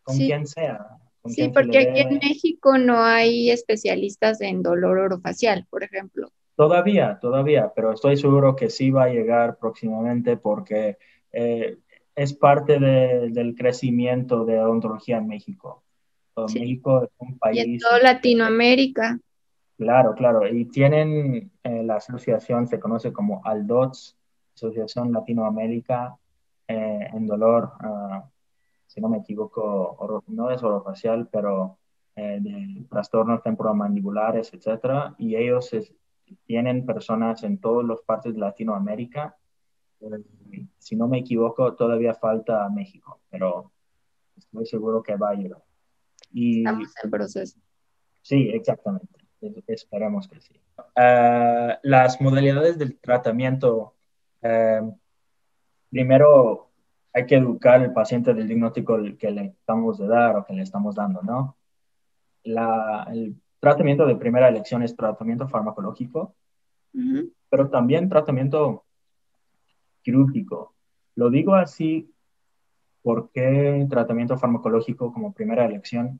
con 0.02 0.16
quien 0.16 0.46
sea. 0.46 0.98
sí, 1.26 1.48
porque 1.48 1.78
aquí 1.78 2.00
en 2.00 2.14
México 2.14 2.78
no 2.78 3.02
hay 3.02 3.50
especialistas 3.50 4.40
en 4.40 4.62
dolor 4.62 4.98
orofacial, 4.98 5.66
por 5.68 5.84
ejemplo. 5.84 6.32
Todavía, 6.54 7.18
todavía, 7.20 7.72
pero 7.74 7.92
estoy 7.92 8.16
seguro 8.16 8.54
que 8.54 8.68
sí 8.68 8.90
va 8.90 9.04
a 9.04 9.08
llegar 9.08 9.56
próximamente 9.56 10.36
porque 10.36 10.98
eh, 11.32 11.78
es 12.14 12.34
parte 12.34 12.78
del 12.78 13.54
crecimiento 13.56 14.44
de 14.44 14.60
odontología 14.60 15.16
en 15.16 15.28
México. 15.28 15.82
México 16.54 17.04
es 17.04 17.10
un 17.18 17.38
país... 17.38 17.56
Y 17.56 17.60
en 17.60 17.78
toda 17.78 17.98
Latinoamérica. 18.00 19.18
Claro, 19.78 20.14
claro. 20.14 20.46
Y 20.46 20.66
tienen 20.66 21.50
eh, 21.64 21.82
la 21.82 21.96
asociación, 21.96 22.68
se 22.68 22.78
conoce 22.78 23.12
como 23.12 23.40
ALDOTS, 23.44 24.16
Asociación 24.54 25.10
Latinoamérica 25.12 26.16
eh, 26.68 27.08
en 27.14 27.26
Dolor, 27.26 27.72
ah, 27.80 28.28
si 28.86 29.00
no 29.00 29.08
me 29.08 29.18
equivoco, 29.18 30.22
no 30.26 30.50
es 30.50 30.62
orofacial, 30.62 31.26
pero 31.32 31.78
de 32.14 32.84
trastornos 32.90 33.42
temporomandibulares, 33.42 34.52
etcétera. 34.52 35.14
Y 35.16 35.34
ellos 35.34 35.72
tienen 36.44 36.86
personas 36.86 37.42
en 37.42 37.58
todas 37.58 37.86
las 37.86 38.00
partes 38.02 38.34
de 38.34 38.40
Latinoamérica. 38.40 39.36
Eh, 40.00 40.66
si 40.78 40.96
no 40.96 41.08
me 41.08 41.18
equivoco, 41.18 41.74
todavía 41.74 42.14
falta 42.14 42.68
México, 42.68 43.20
pero 43.30 43.72
estoy 44.36 44.66
seguro 44.66 45.02
que 45.02 45.16
va 45.16 45.30
a 45.30 45.34
llegar. 45.34 45.62
Y, 46.30 46.58
Estamos 46.58 46.94
en 47.02 47.10
proceso. 47.10 47.58
Sí, 48.22 48.50
exactamente. 48.52 49.08
Esperemos 49.66 50.28
que 50.28 50.40
sí. 50.40 50.54
Eh, 50.96 51.78
las 51.82 52.20
modalidades 52.20 52.78
del 52.78 52.98
tratamiento. 52.98 53.94
Eh, 54.40 54.80
primero, 55.90 56.70
hay 57.12 57.26
que 57.26 57.36
educar 57.36 57.80
al 57.80 57.92
paciente 57.92 58.32
del 58.34 58.46
diagnóstico 58.46 58.98
que 59.18 59.30
le 59.30 59.46
estamos 59.46 59.98
de 59.98 60.06
dar 60.06 60.36
o 60.36 60.44
que 60.44 60.54
le 60.54 60.62
estamos 60.62 60.94
dando, 60.94 61.22
¿no? 61.22 61.56
La, 62.44 63.06
el 63.12 63.41
tratamiento 63.62 64.06
de 64.06 64.16
primera 64.16 64.48
elección 64.48 64.82
es 64.82 64.96
tratamiento 64.96 65.46
farmacológico, 65.46 66.34
pero 67.48 67.70
también 67.70 68.08
tratamiento 68.08 68.82
quirúrgico. 70.02 70.74
Lo 71.14 71.30
digo 71.30 71.54
así 71.54 72.12
porque 73.02 73.86
tratamiento 73.88 74.36
farmacológico 74.36 75.12
como 75.12 75.32
primera 75.32 75.64
elección, 75.64 76.18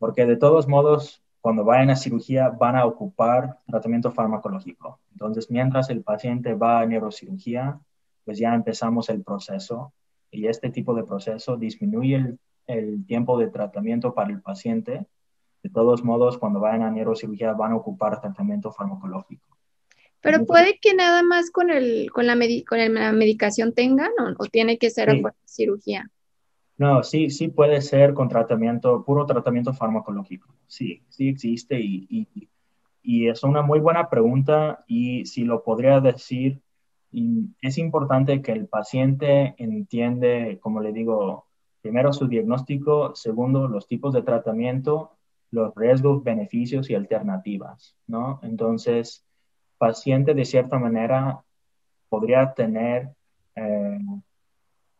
porque 0.00 0.26
de 0.26 0.36
todos 0.36 0.66
modos, 0.66 1.22
cuando 1.40 1.64
vayan 1.64 1.90
a 1.90 1.96
cirugía 1.96 2.48
van 2.48 2.74
a 2.74 2.84
ocupar 2.84 3.58
tratamiento 3.68 4.10
farmacológico. 4.10 4.98
Entonces, 5.12 5.48
mientras 5.48 5.88
el 5.88 6.02
paciente 6.02 6.54
va 6.54 6.80
a 6.80 6.86
neurocirugía, 6.86 7.78
pues 8.24 8.38
ya 8.38 8.52
empezamos 8.52 9.08
el 9.08 9.22
proceso 9.22 9.92
y 10.32 10.48
este 10.48 10.70
tipo 10.70 10.94
de 10.94 11.04
proceso 11.04 11.56
disminuye 11.56 12.16
el, 12.16 12.38
el 12.66 13.06
tiempo 13.06 13.38
de 13.38 13.50
tratamiento 13.50 14.14
para 14.14 14.30
el 14.30 14.42
paciente 14.42 15.06
de 15.66 15.72
todos 15.72 16.04
modos, 16.04 16.38
cuando 16.38 16.60
vayan 16.60 16.82
a 16.82 16.90
neurocirugía 16.90 17.52
van 17.52 17.72
a 17.72 17.76
ocupar 17.76 18.20
tratamiento 18.20 18.70
farmacológico. 18.70 19.56
Pero 20.20 20.44
puede 20.44 20.78
que 20.80 20.94
nada 20.94 21.22
más 21.22 21.50
con, 21.50 21.70
el, 21.70 22.10
con, 22.12 22.26
la, 22.26 22.36
con 22.68 22.78
la 22.78 23.12
medicación 23.12 23.72
tengan 23.72 24.10
o, 24.38 24.44
tiene 24.46 24.78
que 24.78 24.90
ser 24.90 25.20
cirugía. 25.44 26.08
No, 26.78 27.02
sí, 27.02 27.30
sí 27.30 27.48
puede 27.48 27.80
ser 27.80 28.14
con 28.14 28.28
tratamiento, 28.28 29.04
puro 29.04 29.26
tratamiento 29.26 29.72
farmacológico. 29.72 30.54
Sí, 30.66 31.02
sí 31.08 31.28
existe 31.28 31.80
y, 31.80 32.06
y, 32.08 32.48
y 33.02 33.28
es 33.28 33.42
una 33.42 33.62
muy 33.62 33.80
buena 33.80 34.08
pregunta 34.08 34.84
y 34.86 35.26
si 35.26 35.44
lo 35.44 35.64
podría 35.64 36.00
decir, 36.00 36.60
es 37.62 37.78
importante 37.78 38.40
que 38.42 38.52
el 38.52 38.66
paciente 38.66 39.54
entiende, 39.58 40.58
como 40.60 40.80
le 40.80 40.92
digo, 40.92 41.46
primero 41.80 42.12
su 42.12 42.28
diagnóstico, 42.28 43.14
segundo 43.14 43.68
los 43.68 43.86
tipos 43.86 44.12
de 44.12 44.22
tratamiento 44.22 45.15
los 45.56 45.74
riesgos, 45.74 46.22
beneficios 46.22 46.90
y 46.90 46.94
alternativas, 46.94 47.96
¿no? 48.06 48.40
Entonces, 48.42 49.24
paciente 49.78 50.34
de 50.34 50.44
cierta 50.44 50.78
manera 50.78 51.42
podría 52.10 52.52
tener 52.52 53.10
eh, 53.54 53.98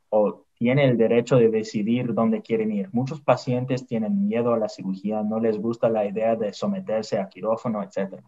o 0.09 0.47
tiene 0.55 0.87
el 0.87 0.97
derecho 0.97 1.37
de 1.37 1.51
decidir 1.51 2.15
dónde 2.15 2.41
quieren 2.41 2.73
ir. 2.73 2.89
Muchos 2.93 3.21
pacientes 3.21 3.87
tienen 3.87 4.27
miedo 4.27 4.55
a 4.55 4.59
la 4.59 4.71
cirugía, 4.71 5.23
no 5.23 5.39
les 5.39 5.59
gusta 5.59 5.91
la 5.91 6.07
idea 6.07 6.35
de 6.37 6.55
someterse 6.55 7.19
a 7.19 7.29
quirófano, 7.29 7.83
etc. 7.83 8.23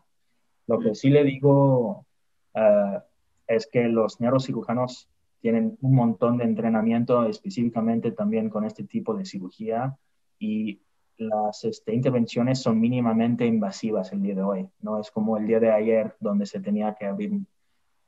Lo 0.67 0.79
que 0.79 0.95
sí 0.95 1.09
le 1.09 1.25
digo 1.25 2.05
eh, 2.53 2.99
es 3.47 3.67
que 3.67 3.85
los 3.85 4.21
neurocirujanos 4.21 5.09
tienen 5.41 5.79
un 5.81 5.95
montón 5.95 6.37
de 6.37 6.45
entrenamiento 6.45 7.25
específicamente 7.25 8.13
también 8.13 8.51
con 8.51 8.67
este 8.67 8.85
tipo 8.85 9.15
de 9.15 9.25
cirugía 9.25 9.97
y 10.39 10.83
las 11.19 11.65
este, 11.65 11.95
intervenciones 11.95 12.61
son 12.63 12.81
mínimamente 12.81 13.45
invasivas 13.45 14.13
el 14.13 14.23
día 14.23 14.35
de 14.37 14.43
hoy. 14.43 14.69
No 14.81 14.99
es 14.99 15.11
como 15.11 15.37
el 15.37 15.47
día 15.47 15.61
de 15.61 15.71
ayer 15.71 16.17
donde 16.21 16.47
se 16.47 16.61
tenía 16.61 16.95
que 16.95 17.07
abrir 17.07 17.33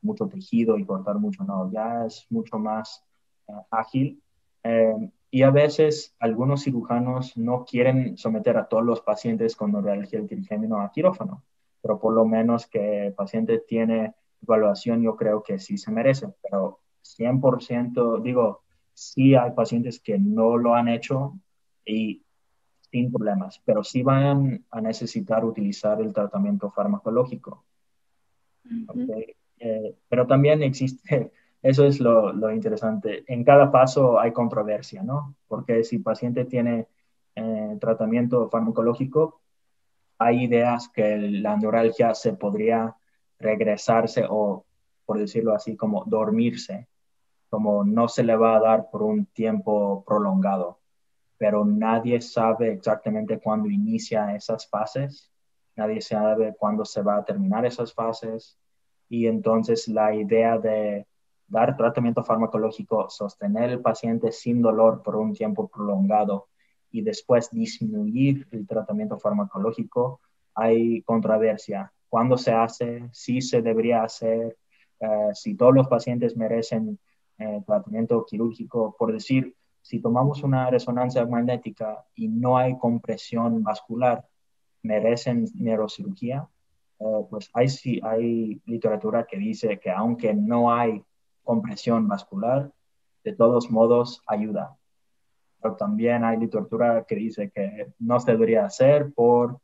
mucho 0.03 0.27
tejido 0.29 0.79
y 0.79 0.85
cortar 0.85 1.18
mucho. 1.18 1.44
No, 1.44 1.70
ya 1.70 2.07
es 2.07 2.27
mucho 2.31 2.59
más 2.59 3.05
eh, 3.49 3.53
ágil. 3.70 4.23
Eh, 4.62 5.11
y 5.31 5.42
a 5.42 5.51
veces 5.51 6.14
algunos 6.18 6.64
cirujanos 6.64 7.37
no 7.37 7.64
quieren 7.64 8.16
someter 8.16 8.57
a 8.57 8.66
todos 8.66 8.85
los 8.85 9.01
pacientes 9.01 9.55
con 9.55 9.73
neuralgia 9.73 10.18
del 10.18 10.29
trigémino 10.29 10.81
a 10.81 10.90
quirófano, 10.90 11.44
pero 11.81 12.01
por 12.01 12.14
lo 12.14 12.25
menos 12.25 12.66
que 12.66 13.07
el 13.07 13.14
paciente 13.14 13.59
tiene 13.59 14.14
evaluación, 14.42 15.03
yo 15.03 15.16
creo 15.16 15.42
que 15.42 15.59
sí 15.59 15.79
se 15.79 15.92
merece. 15.92 16.29
Pero 16.42 16.81
100%, 17.03 18.20
digo, 18.23 18.62
sí 18.92 19.35
hay 19.35 19.53
pacientes 19.53 20.01
que 20.01 20.18
no 20.18 20.57
lo 20.57 20.75
han 20.75 20.88
hecho 20.88 21.38
y 21.85 22.23
sin 22.90 23.12
problemas, 23.12 23.61
pero 23.64 23.85
sí 23.85 24.03
van 24.03 24.64
a 24.70 24.81
necesitar 24.81 25.44
utilizar 25.44 26.00
el 26.00 26.12
tratamiento 26.12 26.70
farmacológico. 26.70 27.64
Eh, 29.59 29.94
pero 30.09 30.26
también 30.26 30.62
existe, 30.62 31.31
eso 31.62 31.85
es 31.85 32.00
lo, 32.00 32.33
lo, 32.33 32.53
interesante, 32.53 33.24
en 33.26 33.44
cada 33.44 33.70
paso 33.70 34.18
hay 34.18 34.33
controversia, 34.33 35.03
¿no? 35.03 35.35
Porque 35.46 35.85
si 35.85 35.96
el 35.96 36.03
paciente 36.03 36.44
tiene 36.44 36.88
eh, 37.35 37.76
tratamiento 37.81 38.48
farmacológico, 38.48 39.40
hay 40.18 40.44
ideas 40.44 40.88
que 40.88 41.16
la 41.16 41.57
neuralgia 41.57 42.14
se 42.14 42.35
podría 42.35 42.96
regresarse 43.38 44.24
o, 44.29 44.64
por 45.07 45.18
decirlo 45.18 45.55
así, 45.55 45.76
como 45.76 46.05
dormirse, 46.05 46.88
como 47.48 47.85
no 47.85 48.09
se 48.09 48.22
le 48.22 48.37
va 48.37 48.57
a 48.57 48.61
dar 48.61 48.90
por 48.90 49.03
un 49.03 49.26
tiempo 49.26 50.05
prolongado 50.07 50.79
pero 51.40 51.64
nadie 51.64 52.20
sabe 52.20 52.70
exactamente 52.70 53.38
cuándo 53.38 53.70
inicia 53.70 54.37
esas 54.37 54.68
fases, 54.68 55.33
nadie 55.74 56.03
sabe 56.03 56.55
cuándo 56.55 56.85
se 56.85 57.00
va 57.00 57.16
a 57.16 57.24
terminar 57.24 57.64
esas 57.64 57.94
fases 57.94 58.59
y 59.09 59.26
entonces 59.26 59.88
la 59.88 60.14
idea 60.14 60.59
de 60.59 61.07
dar 61.46 61.79
tratamiento 61.79 62.22
farmacológico, 62.22 63.09
sostener 63.09 63.70
el 63.70 63.81
paciente 63.81 64.33
sin 64.33 64.61
dolor 64.61 65.03
por 65.03 65.16
un 65.16 65.33
tiempo 65.33 65.66
prolongado 65.66 66.48
y 66.90 67.00
después 67.00 67.48
disminuir 67.50 68.46
el 68.50 68.66
tratamiento 68.66 69.18
farmacológico, 69.18 70.20
hay 70.55 71.00
controversia. 71.05 71.90
¿Cuándo 72.11 72.37
se 72.37 72.53
hace? 72.53 73.09
¿Si 73.12 73.40
se 73.40 73.62
debería 73.62 74.03
hacer? 74.03 74.59
Eh, 75.00 75.31
si 75.33 75.55
todos 75.55 75.75
los 75.75 75.88
pacientes 75.88 76.37
merecen 76.37 76.98
eh, 77.38 77.62
tratamiento 77.67 78.27
quirúrgico, 78.27 78.94
por 78.98 79.10
decir, 79.10 79.56
si 79.83 80.00
tomamos 80.00 80.42
una 80.42 80.70
resonancia 80.70 81.24
magnética 81.26 82.04
y 82.14 82.28
no 82.28 82.56
hay 82.58 82.78
compresión 82.78 83.62
vascular, 83.62 84.26
merecen 84.83 85.46
neurocirugía, 85.54 86.48
eh, 86.98 87.26
pues 87.28 87.50
hay, 87.54 88.00
hay 88.02 88.60
literatura 88.66 89.26
que 89.26 89.38
dice 89.38 89.78
que 89.78 89.90
aunque 89.90 90.35
no 90.35 90.72
hay 90.72 91.02
compresión 91.42 92.06
vascular, 92.06 92.70
de 93.24 93.33
todos 93.33 93.70
modos 93.70 94.22
ayuda. 94.26 94.76
Pero 95.60 95.76
también 95.76 96.24
hay 96.24 96.38
literatura 96.38 97.04
que 97.04 97.16
dice 97.16 97.50
que 97.50 97.92
no 97.98 98.18
se 98.20 98.33
debería 98.33 98.64
hacer 98.64 99.12
por, 99.12 99.60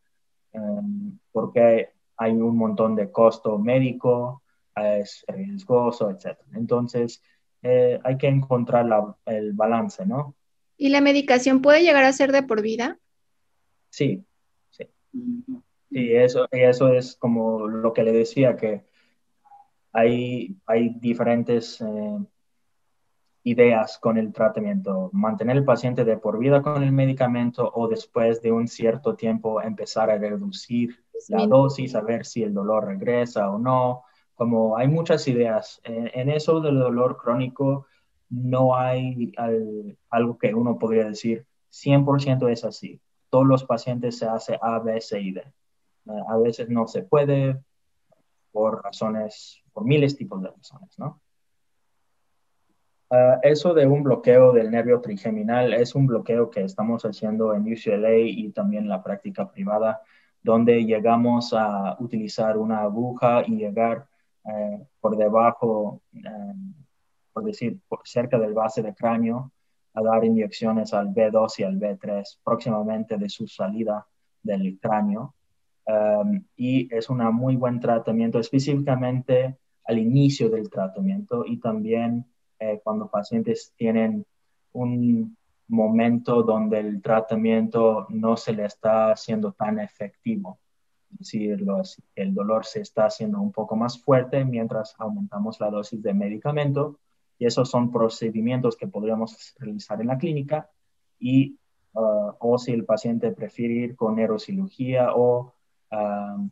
em, 0.52 1.18
porque 1.32 1.90
hay 2.16 2.32
un 2.32 2.56
montón 2.56 2.94
de 2.96 3.10
costo 3.10 3.58
médico, 3.58 4.42
es 4.74 5.24
riesgoso, 5.28 6.10
etc. 6.10 6.38
Entonces, 6.54 7.22
eh, 7.68 8.00
hay 8.04 8.16
que 8.16 8.28
encontrar 8.28 8.86
el 9.26 9.52
balance, 9.52 10.06
¿no? 10.06 10.36
¿Y 10.76 10.90
la 10.90 11.00
medicación 11.00 11.62
puede 11.62 11.82
llegar 11.82 12.04
a 12.04 12.12
ser 12.12 12.30
de 12.30 12.42
por 12.42 12.62
vida? 12.62 12.98
Sí, 13.90 14.24
sí. 14.70 14.84
Sí, 15.90 16.12
eso, 16.14 16.46
eso 16.50 16.92
es 16.92 17.16
como 17.16 17.66
lo 17.66 17.92
que 17.92 18.02
le 18.02 18.12
decía, 18.12 18.56
que 18.56 18.84
hay, 19.92 20.56
hay 20.66 20.90
diferentes 20.90 21.80
eh, 21.80 22.18
ideas 23.42 23.98
con 23.98 24.18
el 24.18 24.32
tratamiento. 24.32 25.10
Mantener 25.12 25.56
el 25.56 25.64
paciente 25.64 26.04
de 26.04 26.18
por 26.18 26.38
vida 26.38 26.62
con 26.62 26.82
el 26.82 26.92
medicamento 26.92 27.70
o 27.74 27.88
después 27.88 28.42
de 28.42 28.52
un 28.52 28.68
cierto 28.68 29.16
tiempo 29.16 29.62
empezar 29.62 30.10
a 30.10 30.18
reducir 30.18 31.02
la 31.28 31.46
dosis, 31.46 31.94
a 31.94 32.02
ver 32.02 32.24
si 32.26 32.42
el 32.42 32.52
dolor 32.52 32.86
regresa 32.86 33.50
o 33.50 33.58
no. 33.58 34.04
Como 34.36 34.76
hay 34.76 34.86
muchas 34.86 35.26
ideas. 35.26 35.80
En, 35.82 36.28
eso 36.30 36.60
del 36.60 36.78
dolor 36.78 37.16
crónico 37.16 37.86
no 38.28 38.76
hay 38.76 39.32
algo 40.10 40.38
que 40.38 40.54
uno 40.54 40.78
podría 40.78 41.06
decir 41.06 41.46
100% 41.72 42.48
es 42.50 42.64
así. 42.64 43.00
Todos 43.30 43.46
los 43.46 43.64
pacientes 43.64 44.18
se 44.18 44.26
hace 44.26 44.58
A, 44.60 44.78
B, 44.78 45.00
C 45.00 45.20
y 45.20 45.32
D. 45.32 45.42
a 46.28 46.36
veces 46.38 46.68
no 46.68 46.86
se 46.86 47.02
puede 47.02 47.58
por 48.52 48.84
razones, 48.84 49.62
por 49.72 49.84
miles 49.84 50.16
tipos 50.16 50.40
de 50.42 50.50
razones, 50.50 50.98
¿no? 50.98 51.20
Ah, 53.10 53.38
eso 53.42 53.72
de 53.72 53.86
un 53.86 54.02
bloqueo 54.02 54.52
del 54.52 54.70
nervio 54.70 55.00
trigeminal 55.00 55.72
es 55.72 55.94
un 55.94 56.06
bloqueo 56.06 56.50
que 56.50 56.64
estamos 56.64 57.04
haciendo 57.04 57.54
en 57.54 57.62
UCLA 57.62 58.16
y 58.18 58.50
también 58.50 58.84
en 58.84 58.88
la 58.88 59.02
práctica 59.02 59.50
privada, 59.50 60.02
donde 60.42 60.84
llegamos 60.84 61.52
a 61.52 61.96
utilizar 62.00 62.58
una 62.58 62.82
aguja 62.82 63.42
y 63.46 63.56
llegar 63.56 64.08
eh, 64.48 64.86
por 65.00 65.16
debajo, 65.16 66.02
eh, 66.14 66.54
por 67.32 67.44
decir, 67.44 67.78
por 67.88 68.00
cerca 68.04 68.38
del 68.38 68.54
base 68.54 68.82
de 68.82 68.94
cráneo, 68.94 69.52
a 69.94 70.02
dar 70.02 70.24
inyecciones 70.24 70.92
al 70.92 71.08
B2 71.08 71.60
y 71.60 71.62
al 71.64 71.78
B3 71.78 72.38
próximamente 72.44 73.16
de 73.16 73.28
su 73.28 73.46
salida 73.46 74.06
del 74.42 74.78
cráneo. 74.78 75.34
Um, 75.86 76.44
y 76.56 76.92
es 76.94 77.08
un 77.08 77.18
muy 77.34 77.56
buen 77.56 77.80
tratamiento, 77.80 78.38
específicamente 78.38 79.56
al 79.84 79.98
inicio 79.98 80.50
del 80.50 80.68
tratamiento 80.68 81.44
y 81.46 81.58
también 81.58 82.26
eh, 82.58 82.80
cuando 82.82 83.08
pacientes 83.08 83.72
tienen 83.76 84.26
un 84.72 85.36
momento 85.68 86.42
donde 86.42 86.80
el 86.80 87.00
tratamiento 87.02 88.06
no 88.10 88.36
se 88.36 88.52
le 88.52 88.64
está 88.64 89.12
haciendo 89.12 89.52
tan 89.52 89.78
efectivo. 89.78 90.58
Es 91.12 91.18
decir, 91.18 91.64
el 92.14 92.34
dolor 92.34 92.64
se 92.66 92.80
está 92.80 93.06
haciendo 93.06 93.40
un 93.40 93.52
poco 93.52 93.76
más 93.76 93.98
fuerte 94.02 94.44
mientras 94.44 94.94
aumentamos 94.98 95.60
la 95.60 95.70
dosis 95.70 96.02
de 96.02 96.14
medicamento 96.14 96.98
y 97.38 97.46
esos 97.46 97.70
son 97.70 97.90
procedimientos 97.90 98.76
que 98.76 98.88
podríamos 98.88 99.54
realizar 99.58 100.00
en 100.00 100.08
la 100.08 100.18
clínica 100.18 100.70
y 101.18 101.58
uh, 101.94 102.32
o 102.38 102.58
si 102.58 102.72
el 102.72 102.84
paciente 102.84 103.30
prefiere 103.32 103.74
ir 103.74 103.96
con 103.96 104.16
neurocirugía 104.16 105.14
o 105.14 105.54
um, 105.92 106.50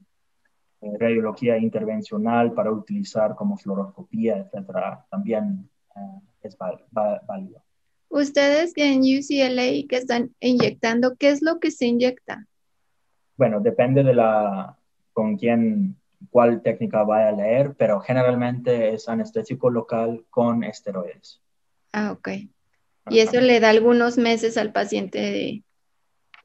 radiología 0.98 1.58
intervencional 1.58 2.52
para 2.52 2.70
utilizar 2.70 3.34
como 3.34 3.56
fluoroscopía, 3.56 4.38
etcétera, 4.38 5.06
también 5.10 5.68
Ah, 5.94 6.20
es 6.42 6.56
válido. 6.58 7.62
Ustedes 8.08 8.72
en 8.76 9.00
UCLA 9.00 9.86
que 9.88 9.96
están 9.96 10.34
inyectando, 10.40 11.16
¿qué 11.16 11.30
es 11.30 11.42
lo 11.42 11.58
que 11.58 11.70
se 11.70 11.86
inyecta? 11.86 12.46
Bueno, 13.36 13.60
depende 13.60 14.02
de 14.02 14.14
la 14.14 14.76
con 15.12 15.36
quién, 15.36 15.96
cuál 16.30 16.62
técnica 16.62 17.04
vaya 17.04 17.28
a 17.28 17.32
leer, 17.32 17.74
pero 17.76 18.00
generalmente 18.00 18.94
es 18.94 19.08
anestésico 19.08 19.70
local 19.70 20.24
con 20.30 20.64
esteroides. 20.64 21.40
Ah, 21.92 22.12
ok. 22.12 22.28
Y 23.10 23.18
eso 23.18 23.40
le 23.40 23.60
da 23.60 23.70
algunos 23.70 24.18
meses 24.18 24.56
al 24.56 24.72
paciente 24.72 25.18
de... 25.18 25.62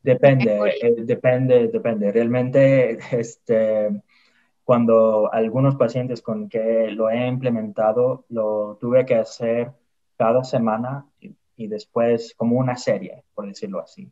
Depende, 0.02 0.60
eh, 0.82 0.96
depende, 1.04 1.68
depende. 1.68 2.12
Realmente, 2.12 3.00
este, 3.12 3.90
cuando 4.64 5.34
algunos 5.34 5.76
pacientes 5.76 6.22
con 6.22 6.48
que 6.48 6.90
lo 6.92 7.10
he 7.10 7.28
implementado, 7.28 8.26
lo 8.30 8.78
tuve 8.80 9.06
que 9.06 9.16
hacer 9.16 9.72
cada 10.16 10.44
semana 10.44 11.06
y, 11.58 11.68
después 11.68 12.34
como 12.38 12.58
una 12.58 12.78
serie, 12.78 13.24
por 13.34 13.48
decirlo 13.48 13.82
así. 13.82 14.10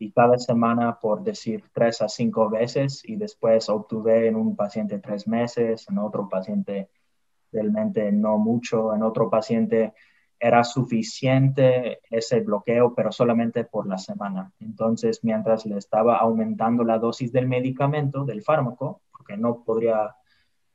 Y 0.00 0.12
cada 0.12 0.38
semana, 0.38 0.98
por 0.98 1.22
decir, 1.22 1.62
tres 1.74 2.00
a 2.00 2.08
cinco 2.08 2.48
veces 2.48 3.02
y 3.04 3.16
después 3.16 3.68
obtuve 3.68 4.28
en 4.28 4.34
un 4.34 4.56
paciente 4.56 4.98
tres 4.98 5.28
meses, 5.28 5.86
en 5.90 5.98
otro 5.98 6.26
paciente 6.26 6.88
realmente 7.52 8.10
no 8.10 8.38
mucho, 8.38 8.94
en 8.94 9.02
otro 9.02 9.28
paciente 9.28 9.92
era 10.38 10.64
suficiente 10.64 12.00
ese 12.08 12.40
bloqueo, 12.40 12.94
pero 12.94 13.12
solamente 13.12 13.64
por 13.64 13.86
la 13.86 13.98
semana. 13.98 14.50
Entonces, 14.58 15.22
mientras 15.22 15.66
le 15.66 15.76
estaba 15.76 16.16
aumentando 16.16 16.82
la 16.82 16.98
dosis 16.98 17.30
del 17.30 17.46
medicamento, 17.46 18.24
del 18.24 18.42
fármaco, 18.42 19.02
porque 19.12 19.36
no 19.36 19.62
podría 19.62 20.16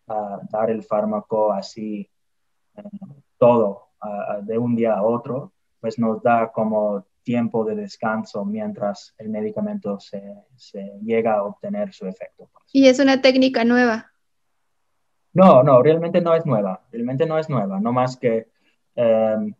ah, 0.08 0.40
dar 0.52 0.70
el 0.70 0.84
fármaco 0.84 1.52
así 1.52 2.08
eh, 2.76 2.84
todo 3.40 3.88
ah, 4.02 4.38
de 4.44 4.60
un 4.60 4.76
día 4.76 4.94
a 4.94 5.04
otro, 5.04 5.52
pues 5.80 5.98
nos 5.98 6.22
da 6.22 6.52
como 6.52 7.08
tiempo 7.26 7.66
de 7.66 7.76
descanso 7.76 8.46
mientras 8.46 9.14
el 9.18 9.30
medicamento 9.30 10.00
se, 10.00 10.22
llega 11.02 11.34
a 11.34 11.44
obtener 11.44 11.92
su 11.92 12.08
efecto. 12.08 12.50
¿Y 12.72 12.88
es 12.88 13.00
una 13.00 13.22
técnica 13.22 13.66
nueva? 13.66 14.12
No, 15.34 15.64
no, 15.64 15.84
realmente 15.84 16.22
no 16.22 16.34
es 16.34 16.46
nueva, 16.46 16.86
realmente 16.92 17.26
no 17.26 17.38
es 17.38 17.50
nueva, 17.50 17.82
no 17.82 17.92
más 17.92 18.16
que 18.16 18.48
em, 18.96 19.54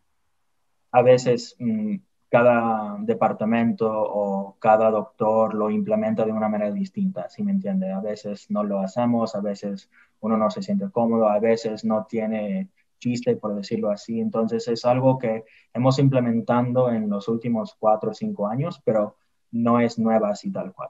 a 0.92 1.02
veces 1.02 1.58
mm, 1.60 1.96
cada 2.30 2.98
departamento 3.00 3.92
o 3.92 4.56
cada 4.60 4.90
doctor 4.90 5.54
lo 5.54 5.70
implementa 5.70 6.24
de 6.24 6.32
una 6.32 6.48
manera 6.48 6.72
distinta, 6.72 7.30
¿sí 7.30 7.44
me 7.44 7.52
entiende? 7.52 7.92
A 7.92 8.00
veces 8.00 8.50
no 8.50 8.64
lo 8.64 8.80
hacemos, 8.80 9.36
a 9.36 9.42
veces 9.42 9.90
uno 10.22 10.38
no 10.38 10.50
se 10.50 10.62
siente 10.62 10.90
cómodo, 10.92 11.28
a 11.28 11.40
veces 11.40 11.84
no 11.84 12.06
tiene 12.06 12.70
chiste, 13.00 13.36
por 13.36 13.56
decirlo 13.56 13.90
así. 13.92 14.20
Entonces 14.20 14.68
es 14.68 14.86
algo 14.86 15.18
que 15.18 15.44
hemos 15.74 16.00
implementando 16.00 16.92
en 16.92 17.10
los 17.10 17.28
últimos 17.28 17.76
cuatro 17.80 18.12
o 18.12 18.14
cinco 18.14 18.48
años, 18.48 18.82
pero 18.84 19.18
no 19.52 19.80
es 19.80 19.98
nueva 20.00 20.30
así 20.30 20.52
tal 20.52 20.74
cual. 20.74 20.90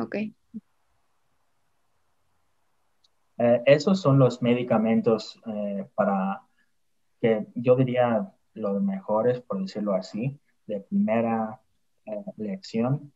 Ok. 0.00 0.16
Eh, 3.40 3.62
esos 3.66 4.00
son 4.00 4.18
los 4.18 4.42
medicamentos 4.42 5.40
eh, 5.46 5.86
para 5.94 6.42
que 7.20 7.46
yo 7.54 7.76
diría 7.76 8.32
los 8.54 8.82
mejores, 8.82 9.40
por 9.40 9.60
decirlo 9.60 9.94
así 9.94 10.38
de 10.66 10.80
primera 10.80 11.60
eh, 12.04 12.24
lección. 12.36 13.12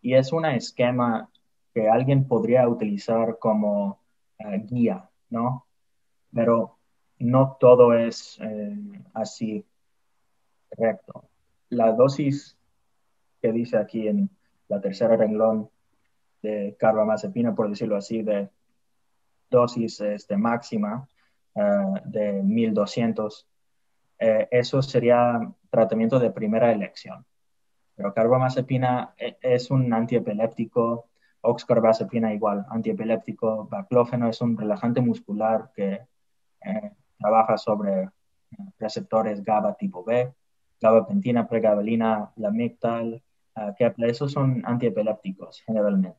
Y 0.00 0.14
es 0.14 0.32
un 0.32 0.44
esquema 0.44 1.30
que 1.72 1.88
alguien 1.88 2.28
podría 2.28 2.68
utilizar 2.68 3.38
como 3.38 4.00
eh, 4.38 4.62
guía, 4.64 5.08
¿no? 5.30 5.66
Pero 6.32 6.78
no 7.24 7.56
todo 7.58 7.94
es 7.94 8.38
eh, 8.40 8.76
así 9.14 9.64
correcto. 10.68 11.24
La 11.70 11.92
dosis 11.92 12.56
que 13.40 13.52
dice 13.52 13.76
aquí 13.76 14.08
en 14.08 14.30
la 14.68 14.80
tercera 14.80 15.16
renglón 15.16 15.68
de 16.42 16.76
carbamazepina, 16.78 17.54
por 17.54 17.68
decirlo 17.68 17.96
así, 17.96 18.22
de 18.22 18.48
dosis 19.50 20.00
este, 20.00 20.36
máxima 20.36 21.08
de 22.06 22.42
1200 22.42 23.46
eh, 24.18 24.48
eso 24.50 24.80
sería 24.82 25.40
tratamiento 25.70 26.18
de 26.18 26.30
primera 26.30 26.72
elección. 26.72 27.24
Pero 27.96 28.14
carbamazepina 28.14 29.14
eh, 29.18 29.36
es 29.42 29.70
un 29.70 29.92
antiepiléptico, 29.92 31.08
oxcarbazepina 31.40 32.32
igual, 32.32 32.64
antiepiléptico, 32.70 33.66
baclófeno 33.66 34.28
es 34.28 34.40
un 34.40 34.56
relajante 34.56 35.00
muscular 35.00 35.70
que 35.74 36.00
eh, 36.62 36.92
trabaja 37.18 37.56
sobre 37.56 38.10
receptores 38.78 39.42
GABA 39.42 39.74
tipo 39.74 40.04
B, 40.04 40.32
gabapentina, 40.80 41.48
pregabalina, 41.48 42.30
lamictal, 42.36 43.22
que 43.78 43.94
esos 43.98 44.32
son 44.32 44.62
antiepilépticos 44.64 45.62
generalmente. 45.62 46.18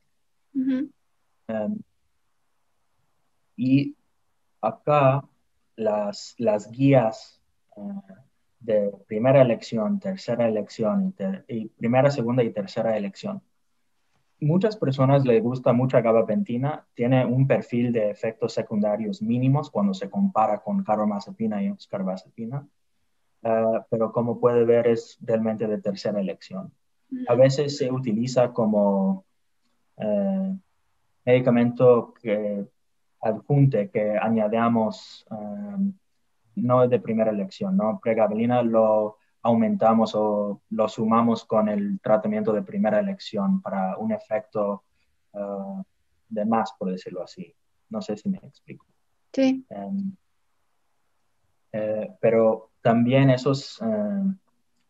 Em, 1.47 1.79
y 3.57 3.95
acá 4.61 5.23
las, 5.75 6.35
las 6.37 6.71
guías 6.71 7.41
de 8.59 8.91
primera 9.07 9.41
elección, 9.41 9.99
tercera 9.99 10.47
elección, 10.47 11.13
y, 11.47 11.67
primera, 11.67 12.09
segunda 12.09 12.43
y 12.43 12.51
tercera 12.51 12.97
elección. 12.97 13.41
Muchas 14.41 14.75
personas 14.75 15.25
les 15.25 15.41
gusta 15.41 15.71
mucho 15.71 16.01
gabapentina, 16.01 16.86
tiene 16.93 17.25
un 17.25 17.47
perfil 17.47 17.93
de 17.93 18.09
efectos 18.09 18.53
secundarios 18.53 19.21
mínimos 19.21 19.69
cuando 19.71 19.93
se 19.93 20.09
compara 20.09 20.59
con 20.59 20.83
carbamazepina 20.83 21.63
y 21.63 21.69
oxcarbazepina, 21.69 22.67
uh, 23.43 23.79
pero 23.89 24.11
como 24.11 24.39
puede 24.39 24.65
ver 24.65 24.88
es 24.88 25.17
realmente 25.21 25.67
de 25.67 25.81
tercera 25.81 26.19
elección. 26.19 26.73
A 27.27 27.36
veces 27.36 27.77
se 27.77 27.89
utiliza 27.91 28.51
como 28.51 29.23
uh, 29.97 30.57
medicamento 31.25 32.13
que 32.21 32.65
adjunte, 33.21 33.89
que 33.89 34.17
añadamos 34.17 35.25
um, 35.31 35.93
no 36.55 36.83
es 36.83 36.89
de 36.89 36.99
primera 36.99 37.31
elección, 37.31 37.77
¿no? 37.77 37.99
Pregabalina 38.01 38.61
lo 38.61 39.17
aumentamos 39.45 40.15
o 40.15 40.59
lo 40.71 40.89
sumamos 40.89 41.45
con 41.45 41.69
el 41.69 41.99
tratamiento 41.99 42.51
de 42.51 42.63
primera 42.63 42.99
elección 42.99 43.61
para 43.61 43.95
un 43.97 44.11
efecto 44.11 44.83
uh, 45.33 45.83
de 46.27 46.45
más, 46.45 46.73
por 46.79 46.89
decirlo 46.89 47.21
así. 47.21 47.53
No 47.89 48.01
sé 48.01 48.17
si 48.17 48.27
me 48.27 48.39
explico. 48.39 48.87
Sí. 49.31 49.63
Em, 49.69 50.15
eh, 51.73 52.11
pero 52.19 52.71
también 52.81 53.29
esos 53.29 53.79
em, 53.83 54.35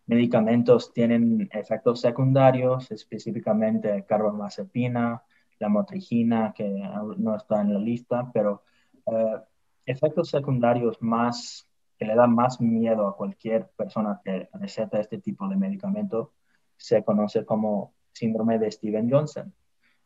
medicamentos 0.05 0.93
tienen 0.93 1.49
efectos 1.51 1.99
secundarios, 1.99 2.89
específicamente 2.91 4.05
carbamazepina, 4.07 5.21
la 5.59 5.69
motrigina, 5.69 6.53
que 6.55 6.69
no 7.17 7.35
está 7.35 7.59
en 7.59 7.73
la 7.73 7.79
lista, 7.79 8.31
pero 8.33 8.63
eh, 9.05 9.37
efectos 9.85 10.29
secundarios 10.29 11.01
más 11.01 11.67
que 11.97 12.05
le 12.05 12.15
dan 12.15 12.33
más 12.33 12.59
miedo 12.59 13.07
a 13.07 13.15
cualquier 13.15 13.67
persona 13.75 14.21
que 14.23 14.49
receta 14.53 14.99
este 14.99 15.19
tipo 15.19 15.47
de 15.47 15.55
medicamento 15.55 16.33
se 16.77 17.03
conoce 17.03 17.45
como 17.45 17.93
síndrome 18.11 18.59
de 18.59 18.71
Steven 18.71 19.09
Johnson. 19.09 19.53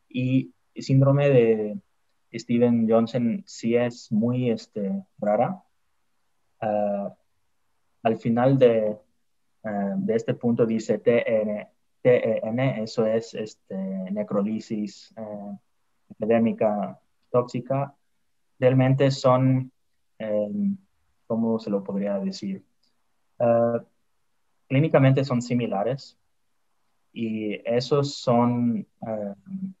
Y 0.08 0.54
síndrome 0.74 1.28
de 1.30 1.80
Steven 2.32 2.88
Johnson 2.88 3.42
sí 3.46 3.76
es 3.76 4.10
muy 4.12 4.50
este, 4.50 5.04
rara. 5.18 5.62
Ah, 6.60 7.14
al 8.02 8.16
final 8.18 8.58
de, 8.58 8.98
ah, 9.64 9.94
de, 9.96 10.14
este 10.14 10.34
punto 10.34 10.66
dice 10.66 10.98
TN, 10.98 11.68
TEN, 12.02 12.60
eso 12.60 13.06
es 13.06 13.34
este, 13.34 13.76
necrolisis 14.10 15.12
eh, 15.16 15.58
epidémica 16.10 16.98
tóxica. 17.30 17.94
Realmente 18.58 19.10
son, 19.10 19.72
em, 20.18 20.76
¿cómo 21.30 21.60
se 21.60 21.70
lo 21.70 21.84
podría 21.84 22.18
decir? 22.18 22.64
Ah, 23.38 23.80
clínicamente 24.66 25.22
son 25.24 25.40
similares 25.40 26.18
y 27.12 27.54
esos 27.64 28.16
son 28.16 28.84
em, 29.00 29.74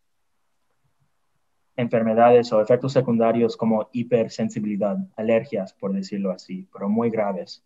enfermedades 1.74 2.52
o 2.52 2.60
efectos 2.60 2.92
secundarios 2.92 3.56
como 3.56 3.88
hipersensibilidad, 3.92 4.96
alergias, 5.16 5.72
por 5.72 5.92
decirlo 5.92 6.30
así, 6.30 6.68
pero 6.72 6.88
muy 6.88 7.10
graves. 7.10 7.64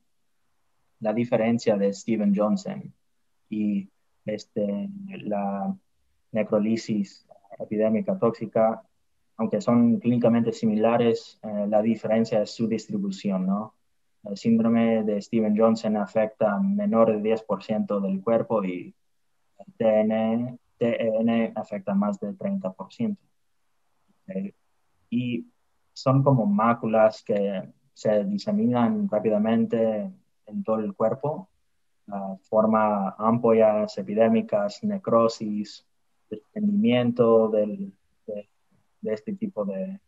La 1.01 1.13
diferencia 1.13 1.77
de 1.77 1.93
Steven 1.93 2.33
Johnson 2.35 2.91
y 3.51 3.91
este, 4.25 4.89
la 5.25 5.77
necrolisis 6.33 7.27
epidémica 7.59 8.19
tóxica, 8.19 8.83
aunque 9.37 9.61
son 9.61 9.99
clínicamente 9.99 10.53
similares, 10.53 11.39
eh, 11.43 11.67
la 11.69 11.83
diferencia 11.83 12.43
es 12.43 12.51
su 12.51 12.69
distribución, 12.69 13.47
¿no? 13.47 13.75
El 14.25 14.37
síndrome 14.37 15.03
de 15.05 15.21
Steven 15.21 15.57
Johnson 15.57 15.97
afecta 15.97 16.55
a 16.55 16.61
menor 16.61 17.11
del 17.11 17.23
10% 17.23 18.01
del 18.01 18.23
cuerpo 18.23 18.65
y 18.65 18.95
el 19.59 19.73
TN, 19.77 20.59
TN 20.79 21.53
afecta 21.55 21.95
más 21.95 22.19
del 22.21 22.37
30%. 22.39 23.17
y 25.11 25.47
son 25.93 26.23
como 26.25 26.47
máculas 26.47 27.23
que 27.23 27.63
se 27.93 28.25
diseminan 28.25 29.09
rápidamente 29.09 30.11
en 30.47 30.65
todo 30.65 30.81
el 30.81 30.95
cuerpo 30.95 31.49
forma 32.43 33.15
ampollas 33.19 33.97
epidémicas, 33.99 34.83
necrosis, 34.83 35.87
desprendimiento 36.29 37.49
del, 37.49 37.93
de, 39.05 39.15
este 39.15 39.35
tipo 39.35 39.65
de 39.65 40.01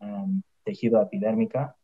um, 0.00 0.42
tejido 0.64 1.00
epidérmica. 1.00 1.76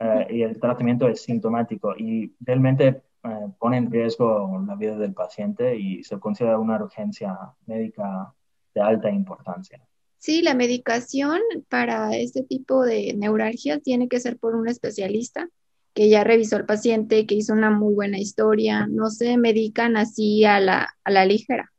Uh, 0.00 0.32
y 0.32 0.42
el 0.42 0.60
tratamiento 0.60 1.08
es 1.08 1.22
sintomático 1.22 1.96
y 1.96 2.32
realmente 2.40 3.02
uh, 3.24 3.50
pone 3.58 3.78
en 3.78 3.90
riesgo 3.90 4.62
la 4.64 4.76
vida 4.76 4.96
del 4.96 5.12
paciente 5.12 5.76
y 5.76 6.04
se 6.04 6.20
considera 6.20 6.58
una 6.58 6.76
urgencia 6.76 7.36
médica 7.66 8.32
de 8.74 8.80
alta 8.80 9.10
importancia. 9.10 9.80
Sí, 10.18 10.42
la 10.42 10.54
medicación 10.54 11.40
para 11.68 12.16
este 12.16 12.42
tipo 12.42 12.84
de 12.84 13.14
neuralgia 13.16 13.80
tiene 13.80 14.08
que 14.08 14.20
ser 14.20 14.38
por 14.38 14.54
un 14.54 14.68
especialista 14.68 15.48
que 15.94 16.08
ya 16.08 16.22
revisó 16.22 16.56
al 16.56 16.66
paciente, 16.66 17.26
que 17.26 17.34
hizo 17.34 17.52
una 17.52 17.70
muy 17.70 17.94
buena 17.94 18.18
historia, 18.18 18.86
no 18.88 19.10
se 19.10 19.36
medican 19.36 19.96
así 19.96 20.44
a 20.44 20.60
la, 20.60 20.94
a 21.02 21.10
la 21.10 21.24
ligera. 21.24 21.72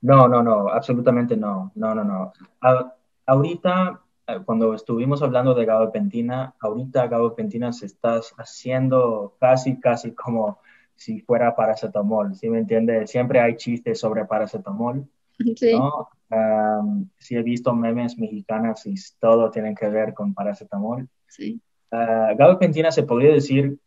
No, 0.00 0.28
no, 0.28 0.42
no, 0.42 0.68
absolutamente 0.68 1.36
no, 1.36 1.72
no, 1.74 1.94
no, 1.94 2.04
no. 2.04 2.32
Ahorita, 3.28 4.00
eh, 4.26 4.40
cuando 4.44 4.74
estuvimos 4.74 5.22
hablando 5.22 5.54
de 5.54 5.66
gabapentina, 5.66 6.54
ahorita 6.58 7.06
gabapentina 7.06 7.72
se 7.72 7.86
está 7.86 8.20
haciendo 8.38 9.36
casi, 9.38 9.78
casi 9.78 10.12
como 10.12 10.58
si 10.96 11.20
fuera 11.20 11.54
paracetamol, 11.54 12.34
¿sí 12.34 12.48
me 12.48 12.58
entiende? 12.58 13.06
Siempre 13.06 13.40
hay 13.40 13.56
chistes 13.56 14.00
sobre 14.00 14.24
paracetamol, 14.24 15.06
sí. 15.54 15.78
¿no? 15.78 16.08
sí 17.18 17.36
he 17.36 17.42
visto 17.42 17.72
memes 17.74 18.18
mexicanas 18.18 18.84
y 18.84 18.94
todo 19.18 19.50
tiene 19.50 19.74
que 19.74 19.88
ver 19.88 20.12
con 20.12 20.34
paracetamol. 20.34 21.08
Sí. 21.26 21.60
Uh, 21.90 22.36
gabapentina 22.36 22.90
se 22.90 23.04
podría 23.04 23.32
decir 23.32 23.78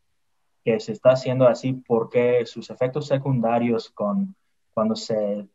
que 0.64 0.80
se 0.80 0.94
está 0.94 1.12
haciendo 1.12 1.48
así 1.48 1.74
porque 1.74 2.46
sus 2.46 2.70
efectos 2.70 3.08
secundarios 3.08 3.90
con 3.92 4.36
cuando 4.74 4.96
se 4.96 5.48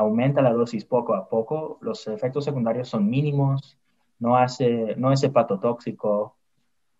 aumenta 0.00 0.42
la 0.42 0.52
dosis 0.52 0.84
poco 0.84 1.14
a 1.14 1.28
poco, 1.28 1.78
los 1.80 2.06
efectos 2.08 2.44
secundarios 2.44 2.88
son 2.88 3.08
mínimos, 3.08 3.78
no, 4.18 4.36
hace, 4.36 4.94
no 4.96 5.12
es 5.12 5.22
hepatotóxico, 5.22 6.36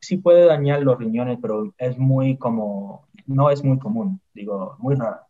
sí 0.01 0.17
puede 0.19 0.47
dañar 0.47 0.83
los 0.83 0.99
riñones, 0.99 1.39
pero 1.41 1.75
es 1.79 1.99
muy 1.99 2.37
como, 2.37 3.09
no 3.27 3.51
es 3.51 3.63
muy 3.65 3.79
común, 3.79 4.21
digo, 4.35 4.77
muy 4.79 4.95
raro. 4.95 5.21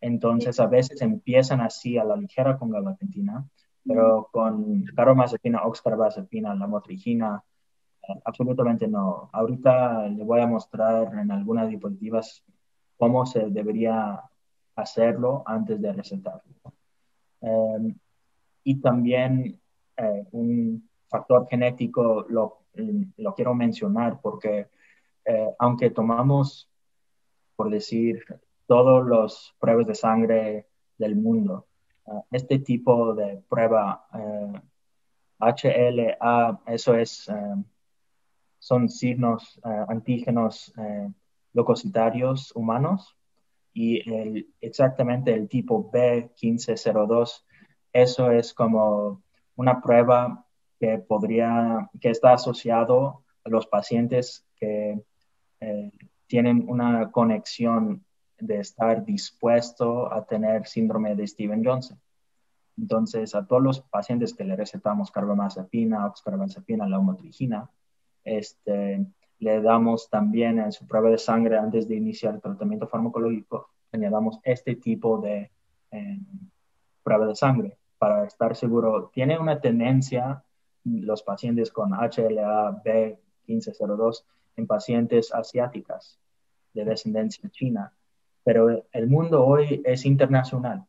Entonces 0.00 0.60
a 0.60 0.66
veces 0.66 1.00
empiezan 1.02 1.60
así 1.60 1.98
a 1.98 2.04
la 2.04 2.16
ligera 2.16 2.58
con 2.58 2.70
gabapentina, 2.70 3.46
pero 3.84 4.28
con 4.32 4.84
carbamazepina, 4.94 5.62
oxcarbazepina, 5.64 6.54
la 6.54 6.66
motrigina, 6.66 7.42
absolutamente 8.24 8.88
no. 8.88 9.30
Ahorita 9.32 10.08
le 10.08 10.24
voy 10.24 10.40
a 10.40 10.46
mostrar 10.46 11.14
en 11.14 11.30
algunas 11.30 11.68
diapositivas 11.68 12.44
cómo 12.96 13.26
se 13.26 13.50
debería 13.50 14.22
hacerlo 14.74 15.42
antes 15.46 15.80
de 15.80 15.92
recetarlo. 15.92 16.42
Em, 17.46 17.94
y 18.64 18.80
también 18.80 19.60
eh, 19.96 20.26
un 20.32 20.90
factor 21.08 21.46
genético 21.48 22.26
lo, 22.28 22.64
lo 23.18 23.34
quiero 23.34 23.54
mencionar 23.54 24.20
porque 24.20 24.66
eh, 25.24 25.54
aunque 25.60 25.90
tomamos, 25.90 26.68
por 27.54 27.70
decir, 27.70 28.24
todos 28.66 29.06
los 29.06 29.54
pruebas 29.60 29.86
de 29.86 29.94
sangre 29.94 30.66
del 30.98 31.14
mundo, 31.14 31.68
eh, 32.06 32.20
este 32.32 32.58
tipo 32.58 33.14
de 33.14 33.40
prueba 33.48 34.08
HLA, 35.38 36.60
eso 36.66 36.94
es 36.96 37.28
em, 37.28 37.62
son 38.58 38.88
signos 38.88 39.60
antígenos 39.62 40.72
leucocitarios 41.52 42.50
humanos 42.56 43.15
y 43.78 44.48
exactamente 44.62 45.34
el 45.34 45.50
tipo 45.50 45.90
B1502, 45.90 47.44
eso 47.92 48.30
es 48.30 48.54
como 48.54 49.22
una 49.54 49.82
prueba 49.82 50.46
que 50.80 50.96
podría, 50.98 51.90
que 52.00 52.08
está 52.08 52.32
asociado 52.32 53.22
a 53.44 53.50
los 53.50 53.66
pacientes 53.66 54.46
que 54.56 54.98
eh, 55.60 55.92
tienen 56.26 56.64
una 56.66 57.10
conexión 57.10 58.02
de 58.38 58.60
estar 58.60 59.04
dispuesto 59.04 60.10
a 60.10 60.24
tener 60.24 60.66
síndrome 60.66 61.14
de 61.14 61.26
Steven 61.26 61.62
Johnson. 61.62 62.00
Entonces, 62.78 63.34
a 63.34 63.46
todos 63.46 63.62
los 63.62 63.80
pacientes 63.82 64.32
que 64.32 64.44
le 64.44 64.56
recetamos 64.56 65.10
carbamazepina, 65.10 66.06
oxcarbazepina, 66.06 66.88
la 66.88 66.98
homotrigina, 66.98 67.70
este, 68.24 69.04
le 69.38 69.60
damos 69.60 70.08
también 70.08 70.58
en 70.58 70.72
su 70.72 70.86
prueba 70.86 71.10
de 71.10 71.18
sangre 71.18 71.58
antes 71.58 71.88
de 71.88 71.96
iniciar 71.96 72.34
el 72.34 72.40
tratamiento 72.40 72.86
farmacológico, 72.86 73.70
añadamos 73.92 74.38
este 74.42 74.76
tipo 74.76 75.18
de 75.18 75.50
eh, 75.90 76.18
prueba 77.02 77.26
de 77.26 77.34
sangre 77.34 77.76
para 77.98 78.24
estar 78.24 78.56
seguro. 78.56 79.10
Tiene 79.12 79.38
una 79.38 79.60
tendencia 79.60 80.42
los 80.84 81.22
pacientes 81.22 81.70
con 81.72 81.90
HLA 81.92 82.82
B1502 82.84 84.24
en 84.56 84.66
pacientes 84.66 85.34
asiáticas 85.34 86.18
de 86.72 86.84
descendencia 86.84 87.48
china, 87.50 87.92
pero 88.44 88.84
el 88.92 89.06
mundo 89.08 89.44
hoy 89.44 89.82
es 89.84 90.04
internacional. 90.06 90.84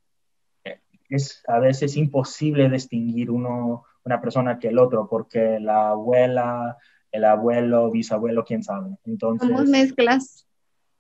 Es 1.09 1.41
a 1.47 1.59
veces 1.59 1.95
imposible 1.95 2.69
distinguir 2.69 3.31
uno, 3.31 3.85
una 4.03 4.19
persona 4.19 4.59
que 4.59 4.67
el 4.67 4.77
otro 4.77 5.07
porque 5.07 5.59
la 5.59 5.89
abuela 5.89 6.77
el 7.11 7.25
abuelo, 7.25 7.89
bisabuelo, 7.91 8.43
quién 8.43 8.63
sabe. 8.63 8.97
Entonces, 9.05 9.47
Somos 9.47 9.69
mezclas. 9.69 10.47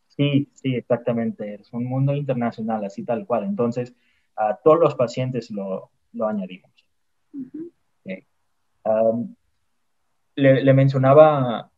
Sí, 0.07 0.49
sí, 0.53 0.75
exactamente. 0.75 1.55
Es 1.55 1.71
un 1.73 1.85
mundo 1.85 2.13
internacional, 2.15 2.83
así 2.85 3.03
tal 3.03 3.25
cual. 3.25 3.43
Entonces, 3.43 3.93
a 4.35 4.55
todos 4.55 4.79
los 4.79 4.95
pacientes 4.95 5.51
lo, 5.51 5.91
lo 6.13 6.27
añadimos. 6.27 6.71
Um, 8.83 9.35
le, 10.35 10.73
mencionaba 10.73 11.69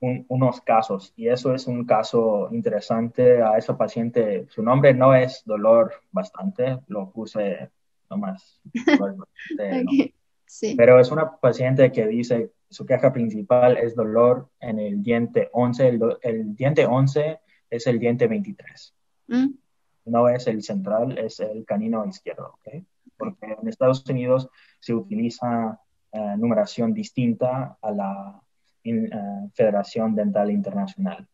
unos 0.00 0.60
casos 0.60 1.12
y 1.16 1.28
eso 1.28 1.54
es 1.54 1.68
un 1.68 1.84
caso 1.84 2.48
interesante 2.52 3.40
a 3.40 3.56
ese 3.56 3.72
paciente. 3.74 4.46
Su 4.48 4.62
nombre 4.62 4.92
no 4.92 5.14
es 5.14 5.42
dolor 5.44 5.92
bastante, 6.10 6.80
lo 6.88 7.10
puse 7.10 7.70
nomás. 8.10 8.60
sí. 10.52 10.74
Pero 10.76 11.00
es 11.00 11.10
una 11.10 11.36
paciente 11.36 11.90
que 11.90 12.06
dice 12.06 12.52
su 12.68 12.86
queja 12.86 13.12
principal 13.12 13.76
es 13.76 13.94
dolor 13.94 14.48
en 14.60 14.78
el 14.78 15.02
diente 15.02 15.48
11. 15.52 15.98
El, 16.22 16.56
diente 16.56 16.86
11 16.86 17.40
es 17.70 17.86
el 17.86 17.98
diente 17.98 18.26
23. 18.26 18.94
Mm. 19.28 19.48
No 20.06 20.28
es 20.28 20.46
el 20.46 20.62
central, 20.62 21.18
es 21.18 21.40
el 21.40 21.64
canino 21.64 22.04
izquierdo. 22.06 22.58
Porque 23.16 23.56
en 23.60 23.68
Estados 23.68 24.04
Unidos 24.08 24.48
se 24.80 24.94
utiliza 24.94 25.80
eh, 26.12 26.34
numeración 26.38 26.92
distinta 26.92 27.76
a 27.80 27.90
la 27.90 28.42
eh, 28.84 29.10
Federación 29.54 30.14
Dental 30.14 30.50
Internacional. 30.50 31.28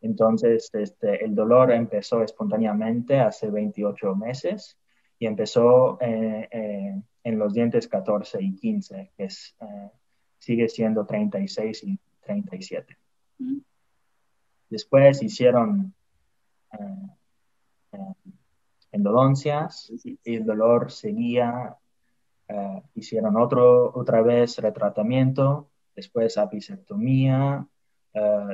Entonces, 0.00 0.70
este, 0.74 1.24
el 1.24 1.34
dolor 1.34 1.72
empezó 1.72 2.22
espontáneamente 2.22 3.18
hace 3.18 3.50
28 3.50 4.14
meses 4.14 4.78
y 5.18 5.26
empezó 5.26 5.98
eh, 6.00 6.48
eh, 6.50 7.02
en 7.24 7.38
los 7.38 7.52
dientes 7.52 7.88
14 7.88 8.42
y 8.42 8.54
15, 8.54 9.12
que 9.16 9.24
es, 9.24 9.56
eh, 9.60 9.90
sigue 10.38 10.68
siendo 10.68 11.04
36 11.04 11.84
y 11.84 11.98
37. 12.20 12.96
Mm. 13.38 13.58
Después 14.70 15.22
hicieron 15.22 15.94
endodoncias 18.92 19.90
y 20.04 20.18
el 20.24 20.44
dolor 20.44 20.90
seguía. 20.90 21.76
hicieron 22.94 23.36
otro, 23.36 23.92
otra 23.94 24.20
vez 24.20 24.58
retratamiento, 24.58 25.70
después 25.96 26.36
apisectomía, 26.36 27.66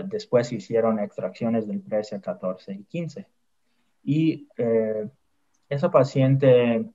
después 0.04 0.52
hicieron 0.52 1.00
extracciones 1.00 1.66
del 1.66 1.82
13, 1.82 2.20
14 2.20 2.74
y 2.74 2.84
15. 2.84 3.26
Y 4.04 4.48
esa 5.74 5.90
paciente 5.90 6.88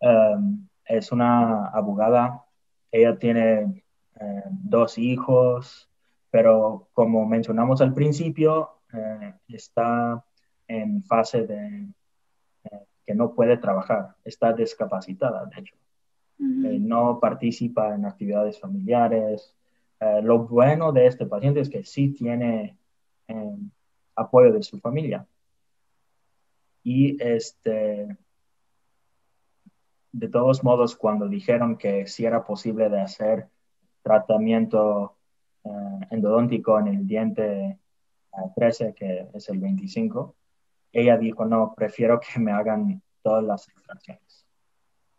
um, 0.00 0.66
es 0.84 1.12
una 1.12 1.66
abogada, 1.66 2.44
ella 2.90 3.18
tiene 3.18 3.84
eh, 4.20 4.42
dos 4.50 4.98
hijos, 4.98 5.88
pero 6.30 6.88
como 6.92 7.26
mencionamos 7.26 7.80
al 7.80 7.94
principio, 7.94 8.70
eh, 8.92 9.34
está 9.48 10.24
en 10.66 11.02
fase 11.04 11.46
de 11.46 11.88
eh, 12.64 12.84
que 13.06 13.14
no 13.14 13.34
puede 13.34 13.56
trabajar, 13.56 14.16
está 14.24 14.52
discapacitada, 14.52 15.46
de 15.46 15.60
hecho. 15.60 15.76
no 16.38 17.18
participa 17.20 17.94
en 17.94 18.06
actividades 18.06 18.58
familiares. 18.58 19.54
lo 20.22 20.38
bueno 20.46 20.92
de 20.92 21.06
este 21.06 21.26
paciente 21.26 21.60
es 21.60 21.68
que 21.68 21.84
sí 21.84 22.08
tiene 22.08 22.76
apoyo 24.16 24.52
de 24.52 24.62
su 24.62 24.78
familia. 24.80 25.26
Y 26.82 27.22
este, 27.22 28.16
de 30.12 30.28
todos 30.28 30.64
modos, 30.64 30.96
cuando 30.96 31.28
dijeron 31.28 31.76
que 31.76 32.06
sí 32.06 32.24
era 32.24 32.44
posible 32.44 32.88
de 32.88 33.00
hacer 33.00 33.48
tratamiento 34.02 35.16
eh, 35.64 36.06
endodóntico 36.10 36.78
en 36.78 36.88
el 36.88 37.06
diente 37.06 37.78
13, 38.56 38.88
eh, 38.88 38.94
que 38.94 39.28
es 39.34 39.48
el 39.48 39.58
25, 39.58 40.34
ella 40.92 41.16
dijo, 41.16 41.44
no, 41.44 41.74
prefiero 41.74 42.20
que 42.20 42.40
me 42.40 42.52
hagan 42.52 43.02
todas 43.22 43.44
las 43.44 43.68
extracciones. 43.68 44.46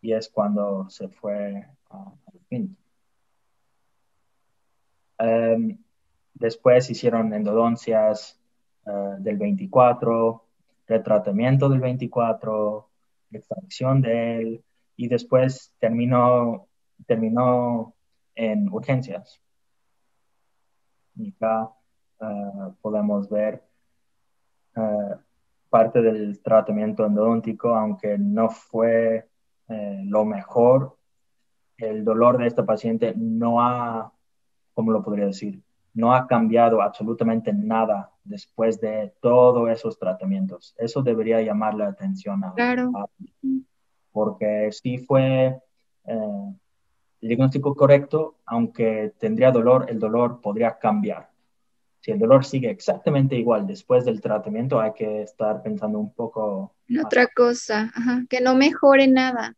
Y 0.00 0.12
es 0.12 0.28
cuando 0.28 0.90
se 0.90 1.08
fue 1.08 1.66
al 1.90 2.40
fin. 2.48 2.76
Em, 5.18 5.78
después 6.34 6.90
hicieron 6.90 7.32
endodoncias 7.32 8.38
eh, 8.84 8.90
del 9.18 9.38
24, 9.38 10.44
tratamiento 10.86 11.68
del 11.68 11.80
24, 11.80 12.88
extracción 13.32 14.02
de 14.02 14.36
él, 14.36 14.64
y 14.96 15.08
después 15.08 15.74
terminó, 15.78 16.68
terminó 17.06 17.94
en 18.34 18.68
urgencias. 18.68 19.40
Y 21.16 21.32
acá 21.32 21.70
uh, 22.20 22.74
podemos 22.80 23.28
ver 23.28 23.62
uh, 24.76 25.16
parte 25.70 26.02
del 26.02 26.40
tratamiento 26.42 27.06
endodóntico, 27.06 27.74
aunque 27.74 28.18
no 28.18 28.50
fue 28.50 29.28
uh, 29.68 30.04
lo 30.04 30.24
mejor, 30.24 30.96
el 31.78 32.04
dolor 32.04 32.38
de 32.38 32.46
esta 32.46 32.64
paciente 32.64 33.14
no 33.16 33.60
ha, 33.60 34.12
¿cómo 34.74 34.92
lo 34.92 35.02
podría 35.02 35.26
decir? 35.26 35.60
No 35.94 36.14
ha 36.14 36.26
cambiado 36.26 36.80
absolutamente 36.80 37.52
nada 37.52 38.10
después 38.24 38.80
de 38.80 39.12
todos 39.20 39.68
esos 39.70 39.98
tratamientos. 39.98 40.74
Eso 40.78 41.02
debería 41.02 41.42
llamar 41.42 41.74
la 41.74 41.88
atención 41.88 42.42
a, 42.44 42.54
claro. 42.54 42.92
porque 44.10 44.70
si 44.72 44.98
fue 44.98 45.58
eh, 46.04 46.54
el 47.20 47.28
diagnóstico 47.28 47.74
correcto, 47.74 48.38
aunque 48.46 49.12
tendría 49.18 49.50
dolor, 49.50 49.86
el 49.88 49.98
dolor 49.98 50.40
podría 50.40 50.78
cambiar. 50.78 51.30
Si 52.00 52.10
el 52.10 52.18
dolor 52.18 52.44
sigue 52.44 52.68
exactamente 52.68 53.36
igual 53.36 53.64
después 53.64 54.04
del 54.04 54.20
tratamiento, 54.20 54.80
hay 54.80 54.92
que 54.92 55.22
estar 55.22 55.62
pensando 55.62 56.00
un 56.00 56.12
poco. 56.12 56.74
En 56.88 56.98
otra 56.98 57.28
cosa, 57.28 57.92
que 58.28 58.40
no 58.40 58.56
mejore 58.56 59.06
nada. 59.06 59.54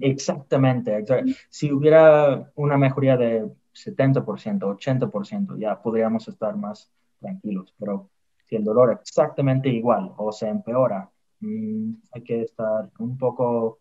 Exactamente, 0.00 1.04
Si 1.50 1.72
hubiera 1.72 2.50
una 2.54 2.78
mejoría 2.78 3.16
de 3.16 3.50
70%, 3.74 4.24
80%, 4.24 5.58
ya 5.58 5.80
podríamos 5.82 6.28
estar 6.28 6.56
más 6.56 6.90
tranquilos, 7.20 7.74
pero 7.78 8.10
si 8.44 8.56
el 8.56 8.64
dolor 8.64 8.92
es 8.92 9.00
exactamente 9.00 9.68
igual 9.68 10.12
o 10.16 10.30
se 10.32 10.48
empeora, 10.48 11.10
mm, 11.40 11.94
hay 12.12 12.22
que 12.22 12.42
estar 12.42 12.90
un 12.98 13.18
poco, 13.18 13.80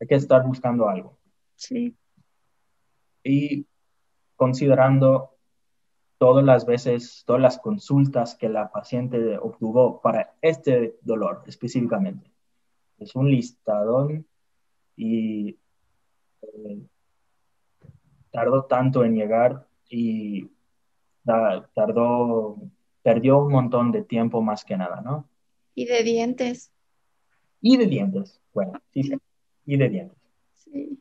hay 0.00 0.06
que 0.06 0.16
estar 0.16 0.44
buscando 0.46 0.88
algo. 0.88 1.18
Sí. 1.54 1.96
Y 3.24 3.66
considerando 4.36 5.36
todas 6.18 6.44
las 6.44 6.66
veces, 6.66 7.24
todas 7.26 7.42
las 7.42 7.58
consultas 7.58 8.34
que 8.34 8.48
la 8.48 8.70
paciente 8.70 9.38
obtuvo 9.38 10.00
para 10.00 10.34
este 10.40 10.98
dolor 11.02 11.42
específicamente. 11.46 12.32
Es 12.98 13.14
un 13.16 13.30
listadón 13.30 14.26
y 14.96 15.58
eh, 16.42 16.82
tardó 18.32 18.64
tanto 18.64 19.04
en 19.04 19.14
llegar 19.14 19.66
y 19.88 20.50
tardó, 21.24 22.56
perdió 23.02 23.38
un 23.44 23.52
montón 23.52 23.92
de 23.92 24.02
tiempo 24.02 24.42
más 24.42 24.64
que 24.64 24.76
nada, 24.76 25.00
¿no? 25.00 25.28
Y 25.74 25.84
de 25.84 26.02
dientes. 26.02 26.72
Y 27.60 27.76
de 27.76 27.86
dientes, 27.86 28.40
bueno, 28.52 28.82
sí, 28.92 29.04
sí. 29.04 29.16
y 29.66 29.76
de 29.76 29.88
dientes. 29.88 30.18
Sí. 30.54 30.98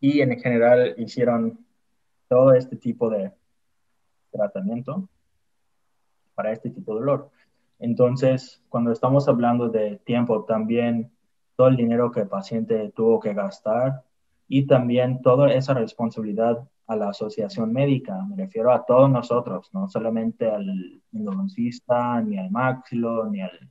Y 0.00 0.20
en 0.20 0.40
general 0.40 0.94
hicieron 0.96 1.58
todo 2.28 2.54
este 2.54 2.76
tipo 2.76 3.10
de 3.10 3.32
tratamiento 4.30 5.08
para 6.34 6.52
este 6.52 6.70
tipo 6.70 6.94
de 6.94 7.00
dolor. 7.00 7.30
Entonces, 7.80 8.62
cuando 8.68 8.92
estamos 8.92 9.28
hablando 9.28 9.68
de 9.68 9.96
tiempo, 9.98 10.44
también 10.44 11.10
todo 11.56 11.68
el 11.68 11.76
dinero 11.76 12.12
que 12.12 12.20
el 12.20 12.28
paciente 12.28 12.92
tuvo 12.94 13.18
que 13.20 13.34
gastar 13.34 14.04
y 14.48 14.66
también 14.66 15.20
toda 15.20 15.52
esa 15.52 15.74
responsabilidad 15.74 16.66
a 16.86 16.96
la 16.96 17.10
asociación 17.10 17.70
médica, 17.70 18.24
me 18.24 18.36
refiero 18.36 18.72
a 18.72 18.84
todos 18.84 19.10
nosotros, 19.10 19.68
no 19.74 19.88
solamente 19.88 20.50
al 20.50 21.02
endodoncista, 21.12 22.22
ni 22.22 22.38
al 22.38 22.50
máxilo, 22.50 23.26
ni 23.26 23.42
al 23.42 23.70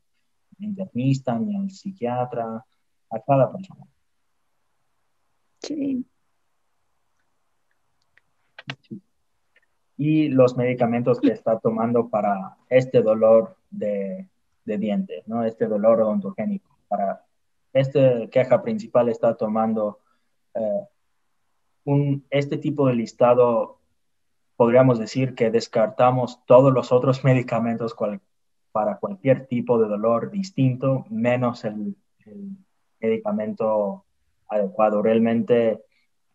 internista, 0.60 1.38
ni 1.40 1.56
al 1.56 1.72
psiquiatra, 1.72 2.64
a 3.10 3.20
cada 3.26 3.52
persona. 3.52 3.86
Sí. 5.60 6.06
Y 9.98 10.30
los 10.30 10.56
medicamentos 10.56 11.20
que 11.20 11.32
está 11.32 11.58
tomando 11.58 12.10
para 12.10 12.56
este 12.70 13.02
dolor 13.02 13.58
de, 13.72 14.30
de 14.64 14.78
diente, 14.78 15.24
¿no? 15.26 15.44
Este 15.44 15.66
dolor 15.66 16.02
odontogénico. 16.02 16.78
Para 16.88 17.26
esta 17.74 18.28
queja 18.28 18.62
principal 18.62 19.10
está 19.10 19.36
tomando 19.36 20.00
eh, 20.58 22.22
este 22.30 22.58
tipo 22.58 22.88
de 22.88 22.96
listado, 22.96 23.80
podríamos 24.56 25.00
decir 25.00 25.36
que 25.36 25.52
descartamos 25.52 26.44
todos 26.46 26.74
los 26.74 26.92
otros 26.92 27.24
medicamentos 27.24 27.96
para 28.72 28.98
cualquier 28.98 29.48
tipo 29.48 29.80
de 29.80 29.88
dolor 29.88 30.30
distinto, 30.32 31.06
menos 31.10 31.64
el, 31.66 31.96
medicamento 33.00 34.06
adecuado. 34.50 35.02
Realmente, 35.02 35.84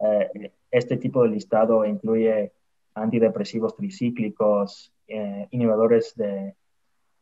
eh, 0.00 0.52
este 0.70 0.96
tipo 0.96 1.22
de 1.22 1.30
listado 1.30 1.84
incluye 1.84 2.52
antidepresivos 2.94 3.76
tricíclicos, 3.76 4.92
eh, 5.08 5.48
inhibidores 5.50 6.14
de 6.16 6.54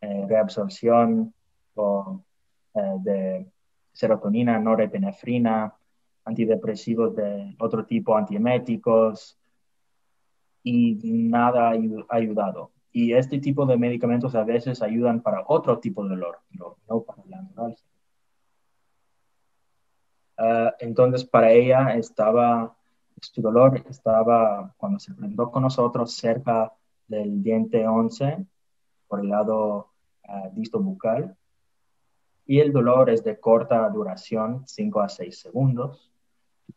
eh, 0.02 0.26
reabsorción 0.28 1.34
o 1.74 2.22
de 2.72 3.46
serotonina, 3.92 4.58
norepinefrina, 4.58 5.74
antidepresivos 6.24 7.16
de 7.16 7.56
otro 7.58 7.84
tipo, 7.84 8.16
antieméticos, 8.16 9.38
y 10.62 10.98
nada 11.04 11.70
ha 11.70 12.16
ayudado. 12.16 12.70
Y 12.92 13.12
este 13.12 13.38
tipo 13.38 13.66
de 13.66 13.76
medicamentos 13.76 14.34
a 14.34 14.44
veces 14.44 14.82
ayudan 14.82 15.22
para 15.22 15.44
otro 15.46 15.78
tipo 15.78 16.02
de 16.04 16.10
dolor, 16.10 16.40
pero 16.50 16.76
no 16.88 17.02
para 17.02 17.22
la 17.26 17.42
neuralgia. 17.42 17.86
Ah, 20.36 20.74
entonces, 20.80 21.24
para 21.24 21.52
ella 21.52 21.94
estaba, 21.96 22.74
su 23.20 23.42
dolor 23.42 23.84
estaba, 23.88 24.74
cuando 24.76 24.98
se 24.98 25.14
presentó 25.14 25.50
con 25.50 25.62
nosotros, 25.62 26.14
cerca 26.14 26.72
del 27.06 27.42
diente 27.42 27.86
11, 27.86 28.46
por 29.06 29.20
el 29.20 29.28
lado 29.28 29.90
uh, 30.28 30.48
disto 30.52 30.80
bucal. 30.80 31.36
Y 32.46 32.60
el 32.60 32.72
dolor 32.72 33.10
es 33.10 33.22
de 33.22 33.38
corta 33.38 33.88
duración, 33.90 34.66
5 34.66 35.00
a 35.00 35.08
6 35.08 35.38
segundos. 35.38 36.09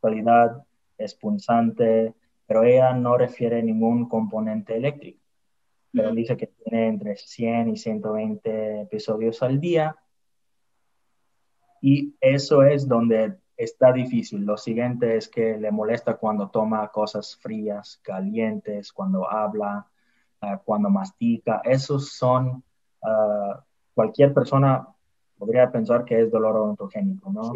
Calidad 0.02 0.64
es 0.98 1.16
punzante, 1.16 2.14
pero 2.46 2.64
ella 2.64 2.94
no 2.94 3.18
refiere 3.18 3.62
ningún 3.64 4.08
componente 4.08 4.76
eléctrico. 4.76 5.20
Pero 5.92 6.14
dice 6.14 6.36
que 6.38 6.48
tiene 6.48 6.88
entre 6.88 7.16
100 7.16 7.70
y 7.70 7.78
120 7.78 8.82
episodios 8.82 9.44
al 9.44 9.60
día. 9.60 9.96
Y 11.82 12.16
eso 12.20 12.64
es 12.64 12.88
donde 12.88 13.38
está 13.58 13.92
difícil. 13.92 14.46
Lo 14.46 14.58
siguiente 14.58 15.18
es 15.18 15.28
que 15.28 15.58
le 15.58 15.72
molesta 15.72 16.16
cuando 16.16 16.50
toma 16.50 16.88
cosas 16.90 17.36
frías, 17.38 18.00
calientes, 18.04 18.92
cuando 18.92 19.30
habla, 19.30 19.88
uh, 20.42 20.58
cuando 20.64 20.90
mastica. 20.90 21.62
Esos 21.64 22.14
son, 22.14 22.64
uh, 23.02 23.56
cualquier 23.94 24.34
persona 24.34 24.88
podría 25.38 25.72
pensar 25.72 26.06
que 26.06 26.22
es 26.22 26.32
dolor 26.32 26.56
odontogénico, 26.56 27.32
¿no? 27.32 27.54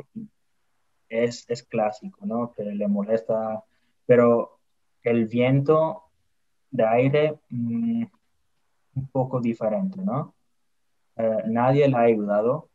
Es, 1.10 1.46
es 1.50 1.64
clásico, 1.64 2.26
¿no? 2.26 2.54
Que 2.54 2.64
le 2.64 2.88
molesta, 2.88 3.64
pero 4.06 4.60
el 5.04 5.26
viento 5.26 6.04
de 6.72 6.86
aire, 6.86 7.40
mmm, 7.50 8.04
un 8.96 9.08
poco 9.08 9.40
diferente, 9.40 10.02
¿no? 10.02 10.34
Uh, 11.16 11.48
nadie 11.48 11.88
le 11.88 11.96
ha 11.96 12.02
ayudado 12.02 12.70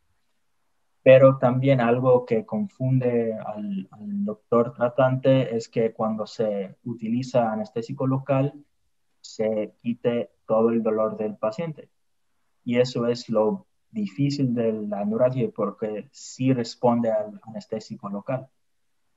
pero 1.03 1.39
también 1.39 1.81
algo 1.81 2.25
que 2.25 2.47
confunde 2.47 3.35
al, 3.35 3.89
al, 3.91 4.25
doctor 4.25 4.73
tratante 4.73 5.57
es 5.57 5.69
que 5.69 5.93
cuando 5.93 6.27
se 6.27 6.77
utiliza 6.85 7.53
anestésico 7.53 8.07
local, 8.07 8.55
se 9.21 9.75
quite 9.81 10.31
todo 10.47 10.71
el 10.71 10.83
dolor 10.83 11.17
del 11.17 11.37
paciente. 11.37 11.89
Y 12.65 12.79
eso 12.79 13.07
es 13.09 13.29
lo 13.29 13.67
difícil 13.93 14.55
de 14.55 14.73
la 14.73 15.05
neuralgia 15.05 15.49
porque 15.55 16.09
sí 16.11 16.53
responde 16.53 17.13
al 17.13 17.41
anestésico 17.45 18.09
local, 18.09 18.49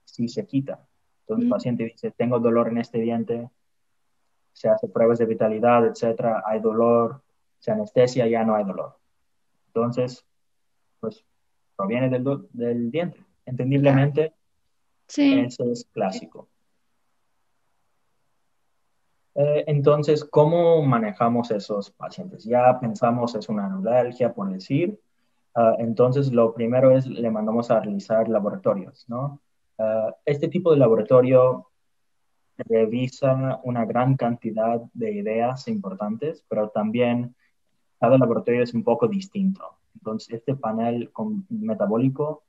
sí 0.04 0.28
se 0.28 0.46
quita. 0.46 0.86
Entonces 1.22 1.46
el 1.46 1.50
paciente 1.50 1.84
dice, 1.86 2.12
tengo 2.12 2.40
dolor 2.40 2.68
en 2.68 2.78
este 2.78 3.00
diente, 3.00 3.50
se 4.54 4.70
hace 4.70 4.88
pruebas 4.88 5.18
de 5.18 5.26
vitalidad, 5.26 5.88
etcétera, 5.88 6.44
hay 6.46 6.60
dolor, 6.60 7.24
se 7.60 7.72
anestesia, 7.72 8.28
ya 8.28 8.44
no 8.44 8.56
hay 8.56 8.64
dolor. 8.64 8.98
Entonces, 9.68 10.26
pues 11.00 11.26
proviene 11.76 12.10
del, 12.10 12.48
del 12.52 12.92
diente. 12.92 13.24
Entendiblemente, 13.46 14.34
sí. 15.08 15.40
eso 15.40 15.72
es 15.72 15.86
clásico. 15.92 16.48
Eh, 19.36 19.66
entonces, 19.68 20.24
¿cómo 20.24 20.82
manejamos 20.82 21.52
esos 21.52 21.92
pacientes? 21.92 22.46
Ya 22.46 22.80
pensamos 22.80 23.36
es 23.36 23.50
una 23.50 23.68
neuralgia, 23.68 24.34
por 24.34 24.50
decir. 24.52 25.00
Uh, 25.56 25.76
entonces, 25.80 26.32
lo 26.32 26.54
primero 26.54 26.92
es 26.92 27.06
le 27.08 27.32
mandamos 27.32 27.72
a 27.72 27.80
realizar 27.80 28.28
laboratorios, 28.28 29.06
¿no? 29.08 29.42
Uh, 29.78 30.12
este 30.26 30.48
tipo 30.48 30.72
de 30.72 30.78
laboratorio 30.78 31.68
revisa 32.58 33.60
una 33.64 33.86
gran 33.86 34.16
cantidad 34.16 34.82
de 34.94 35.12
ideas 35.12 35.68
importantes, 35.68 36.46
pero 36.48 36.70
también 36.70 37.36
cada 38.00 38.18
laboratorio 38.18 38.64
es 38.64 38.74
un 38.74 38.84
poco 38.84 39.08
distinto. 39.08 39.78
Entonces, 39.96 40.36
este 40.36 40.56
panel 40.56 41.12
metabólico, 41.50 42.44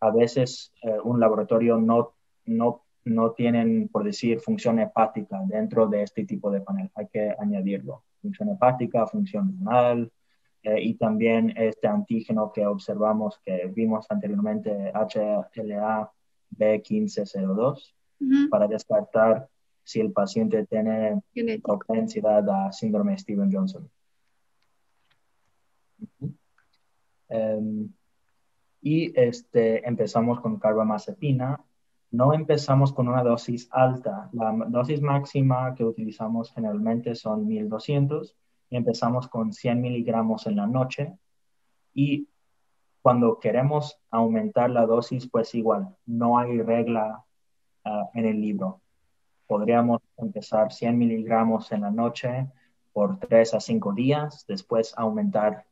a 0.00 0.10
veces 0.10 0.72
eh, 0.82 0.96
un 1.02 1.20
laboratorio 1.20 1.78
no, 1.78 2.14
no, 2.46 2.83
no 3.04 3.32
tienen, 3.32 3.88
por 3.88 4.04
decir, 4.04 4.40
función 4.40 4.78
hepática 4.78 5.40
dentro 5.46 5.86
de 5.86 6.02
este 6.02 6.24
tipo 6.24 6.50
de 6.50 6.60
panel. 6.60 6.90
Hay 6.94 7.08
que 7.08 7.34
añadirlo. 7.38 8.04
Función 8.20 8.48
hepática, 8.50 9.06
función 9.06 9.56
renal, 9.58 10.10
eh, 10.62 10.82
y 10.82 10.94
también 10.94 11.52
este 11.56 11.86
antígeno 11.86 12.50
que 12.50 12.66
observamos, 12.66 13.38
que 13.44 13.70
vimos 13.74 14.06
anteriormente, 14.08 14.90
HLA 14.94 16.10
B1502, 16.56 17.94
uh 18.20 18.24
-huh. 18.24 18.48
para 18.48 18.66
descartar 18.66 19.46
si 19.82 20.00
el 20.00 20.12
paciente 20.12 20.66
tiene 20.66 21.22
propensidad 21.62 22.48
a 22.48 22.72
síndrome. 22.72 23.16
Uh 25.98 26.06
-huh. 26.20 26.34
Um, 27.28 27.92
y 28.80 29.18
este, 29.18 29.86
empezamos 29.86 30.40
con 30.40 30.58
carbamazepina. 30.58 31.62
No 32.14 32.32
empezamos 32.32 32.92
con 32.92 33.08
una 33.08 33.24
dosis 33.24 33.68
alta. 33.72 34.30
La 34.32 34.52
dosis 34.68 35.02
máxima 35.02 35.74
que 35.74 35.82
utilizamos 35.82 36.52
generalmente 36.52 37.16
son 37.16 37.44
1200 37.44 38.36
y 38.70 38.76
empezamos 38.76 39.26
con 39.26 39.52
100 39.52 39.80
miligramos 39.80 40.46
en 40.46 40.54
la 40.54 40.68
noche. 40.68 41.12
Y 41.92 42.28
cuando 43.02 43.40
queremos 43.40 43.98
aumentar 44.12 44.70
la 44.70 44.86
dosis, 44.86 45.28
pues 45.28 45.56
igual, 45.56 45.88
no 46.06 46.38
hay 46.38 46.62
regla 46.62 47.24
uh, 47.84 48.04
en 48.14 48.26
el 48.26 48.40
libro. 48.40 48.80
Podríamos 49.48 50.00
empezar 50.16 50.72
100 50.72 50.96
miligramos 50.96 51.72
en 51.72 51.80
la 51.80 51.90
noche 51.90 52.46
por 52.92 53.18
3 53.18 53.54
a 53.54 53.60
5 53.60 53.92
días, 53.92 54.44
después 54.46 54.94
aumentar 54.96 55.66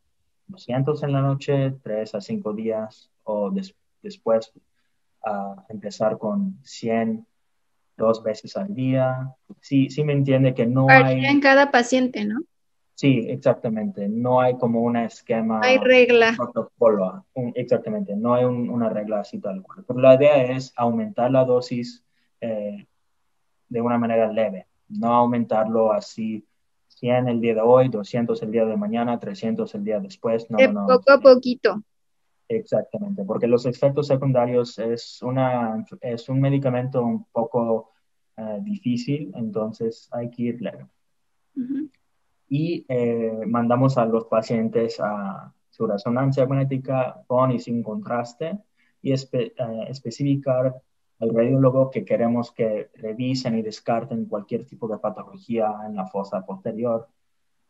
200 0.48 1.04
en 1.04 1.12
la 1.12 1.20
noche, 1.20 1.78
3 1.84 2.16
a 2.16 2.20
5 2.20 2.52
días, 2.52 3.12
o 3.22 3.52
des 3.52 3.76
después 4.02 4.52
uh, 5.24 5.60
empezar 5.68 6.18
con 6.18 6.58
100 6.62 7.26
dos 7.96 8.22
veces 8.22 8.56
al 8.56 8.74
día. 8.74 9.34
Sí, 9.60 9.90
sí 9.90 10.04
me 10.04 10.12
entiende 10.12 10.54
que 10.54 10.66
no 10.66 10.88
hay... 10.88 11.24
en 11.24 11.40
cada 11.40 11.70
paciente, 11.70 12.24
¿no? 12.24 12.40
Sí, 12.94 13.26
exactamente. 13.28 14.08
No 14.08 14.40
hay 14.40 14.56
como 14.58 14.80
un 14.82 14.96
esquema... 14.96 15.60
Hay 15.62 15.78
regla. 15.78 16.34
Protocolo. 16.36 17.26
Un, 17.34 17.52
exactamente. 17.54 18.14
No 18.14 18.34
hay 18.34 18.44
un, 18.44 18.68
una 18.68 18.88
regla 18.88 19.20
así 19.20 19.38
tal 19.38 19.62
cual. 19.62 19.84
Pero 19.86 20.00
la 20.00 20.14
idea 20.14 20.42
es 20.42 20.72
aumentar 20.76 21.30
la 21.30 21.44
dosis 21.44 22.04
eh, 22.40 22.86
de 23.68 23.80
una 23.80 23.98
manera 23.98 24.30
leve. 24.30 24.66
No 24.88 25.14
aumentarlo 25.14 25.92
así 25.92 26.46
100 26.88 27.28
el 27.28 27.40
día 27.40 27.54
de 27.54 27.60
hoy, 27.62 27.88
200 27.88 28.40
el 28.42 28.52
día 28.52 28.64
de 28.64 28.76
mañana, 28.76 29.18
300 29.18 29.74
el 29.74 29.84
día 29.84 29.98
después. 29.98 30.48
No, 30.50 30.58
de 30.58 30.68
no, 30.68 30.86
poco 30.86 31.12
a 31.12 31.18
poquito. 31.18 31.82
Exactamente, 32.56 33.24
porque 33.24 33.46
los 33.46 33.66
efectos 33.66 34.06
secundarios 34.06 34.78
es, 34.78 35.22
una, 35.22 35.84
es 36.00 36.28
un 36.28 36.40
medicamento 36.40 37.02
un 37.02 37.24
poco 37.32 37.92
uh, 38.36 38.62
difícil, 38.62 39.32
entonces 39.34 40.08
hay 40.12 40.30
que 40.30 40.42
ir 40.42 40.62
leve. 40.62 40.86
Uh 41.56 41.60
-huh. 41.60 41.90
Y 42.48 42.84
eh, 42.88 43.46
mandamos 43.46 43.96
a 43.96 44.04
los 44.04 44.26
pacientes 44.26 45.00
a 45.00 45.52
su 45.70 45.86
resonancia 45.86 46.46
magnética 46.46 47.22
con 47.26 47.50
y 47.52 47.58
sin 47.58 47.82
contraste 47.82 48.58
y 49.00 49.12
espe 49.12 49.54
uh, 49.58 49.84
especificar 49.88 50.74
el 51.20 51.34
radiólogo 51.34 51.90
que 51.90 52.04
queremos 52.04 52.50
que 52.52 52.90
revisen 52.94 53.56
y 53.56 53.62
descarten 53.62 54.26
cualquier 54.26 54.66
tipo 54.66 54.88
de 54.88 54.98
patología 54.98 55.72
en 55.86 55.94
la 55.94 56.06
fosa 56.06 56.44
posterior, 56.44 57.08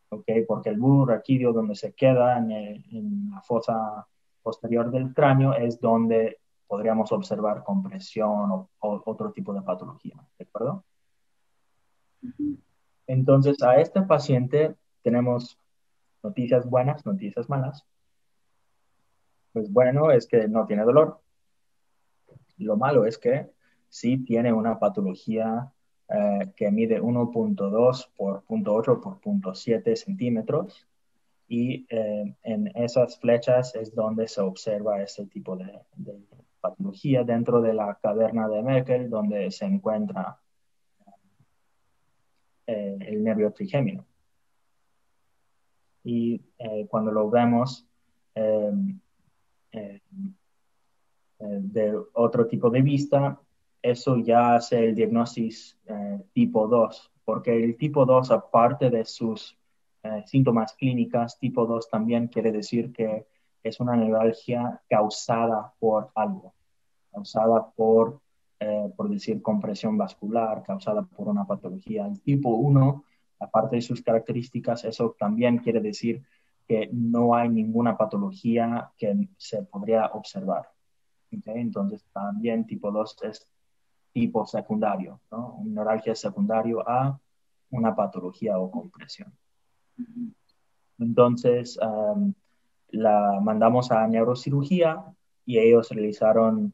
¿okay? 0.09 0.45
porque 0.47 0.71
el 0.71 0.79
bulbo 0.79 1.07
raquídeo 1.07 1.53
donde 1.53 1.75
se 1.75 1.93
queda 1.93 2.39
en, 2.39 2.51
el, 2.51 2.85
en, 2.91 3.31
la 3.31 3.43
fosa 3.43 4.07
posterior 4.43 4.91
del 4.91 5.15
cráneo 5.15 5.55
es 5.55 5.81
donde 5.81 6.39
podríamos 6.67 7.13
observar 7.13 7.63
compresión 7.65 8.51
o, 8.51 8.69
otro 8.81 9.33
tipo 9.33 9.53
de 9.53 9.63
patología, 9.63 10.17
¿de 10.39 10.45
acuerdo? 10.45 10.85
Entonces, 13.07 13.63
a 13.63 13.77
este 13.77 14.03
paciente 14.03 14.75
tenemos 15.03 15.59
noticias 16.23 16.69
buenas, 16.69 17.05
noticias 17.05 17.49
malas. 17.49 17.85
Pues 19.53 19.71
bueno, 19.71 20.11
es 20.11 20.27
que 20.27 20.49
no 20.49 20.67
tiene 20.67 20.85
dolor, 20.85 21.21
lo 22.59 22.77
malo 22.77 23.05
es 23.05 23.19
que 23.19 23.51
sí 23.89 24.19
tiene 24.25 24.53
una 24.53 24.79
patología 24.79 25.71
eh, 26.09 26.53
que 26.57 26.71
mide 26.71 27.01
1.2 27.01 28.09
por 28.17 28.45
0.8 28.45 29.01
por 29.01 29.21
0.7 29.21 29.97
centímetros 29.97 30.87
y 31.53 31.87
eh, 31.91 32.35
en 32.45 32.67
esas 32.75 33.19
flechas 33.19 33.75
es 33.75 33.95
donde 33.95 34.27
se 34.27 34.41
observa 34.41 35.03
ese 35.03 35.27
tipo 35.27 35.55
de, 35.55 35.81
patología 36.63 37.25
dentro 37.25 37.61
de 37.61 37.75
la 37.75 37.99
caverna 38.01 38.49
de 38.49 38.63
Merkel 38.63 39.11
donde 39.11 39.51
se 39.51 39.67
encuentra 39.67 40.41
eh, 42.67 42.97
el 43.01 43.23
nervio 43.23 43.53
trigémino. 43.53 44.07
Y 46.05 46.41
eh, 46.57 46.87
cuando 46.89 47.13
lo 47.13 47.29
vemos, 47.29 47.87
eh, 48.35 48.73
de 51.39 52.01
otro 52.15 52.47
tipo 52.47 52.71
de 52.71 52.81
vista, 52.81 53.39
eso 53.83 54.17
ya 54.17 54.55
hace 54.55 54.87
el 54.87 54.95
diagnóstico 54.95 55.77
tipo 56.33 56.67
2, 56.67 57.13
porque 57.27 57.63
el 57.63 57.77
tipo 57.77 58.07
2, 58.07 58.31
aparte 58.31 58.89
de 58.89 59.05
sus 59.05 59.59
eh, 60.03 60.23
síntomas 60.27 60.75
clínicas, 60.75 61.39
tipo 61.39 61.67
2 61.67 61.89
también 61.89 62.29
quiere 62.29 62.51
decir 62.53 62.93
que 62.93 63.27
es 63.63 63.81
una 63.81 63.97
neuralgia 63.97 64.81
causada 64.89 65.73
por 65.79 66.11
algo. 66.15 66.55
causada 67.13 67.71
por, 67.77 68.21
eh, 68.59 68.91
por 68.97 69.09
decir, 69.11 69.43
compresión 69.43 69.99
vascular, 69.99 70.63
causada 70.63 71.03
por 71.03 71.29
una 71.29 71.45
patología. 71.45 72.07
El 72.07 72.21
tipo 72.23 72.49
1, 72.57 73.05
aparte 73.41 73.77
de 73.77 73.83
sus 73.83 74.03
características, 74.03 74.85
eso 74.85 75.15
también 75.19 75.59
quiere 75.59 75.81
decir 75.81 76.23
que 76.67 76.89
no 76.91 77.35
hay 77.35 77.51
ninguna 77.51 77.97
patología 77.99 78.91
que 78.97 79.29
se 79.37 79.63
podría 79.65 80.07
observar. 80.07 80.71
Entonces, 81.31 82.05
también 82.13 82.67
tipo 82.67 82.91
2 82.91 83.17
es 83.23 83.47
tipo 84.13 84.47
secundario, 84.47 85.21
¿no? 85.31 85.55
Un 85.57 85.75
neuralgia 85.75 86.15
secundario 86.15 86.87
a 86.89 87.19
una 87.71 87.95
patología 87.95 88.59
o 88.59 88.71
compresión. 88.71 89.33
Entonces, 90.99 91.79
um, 91.83 92.33
la 92.91 93.41
mandamos 93.41 93.91
a 93.91 94.07
neurocirugía 94.07 95.05
y 95.45 95.59
ellos 95.59 95.91
realizaron 95.91 96.73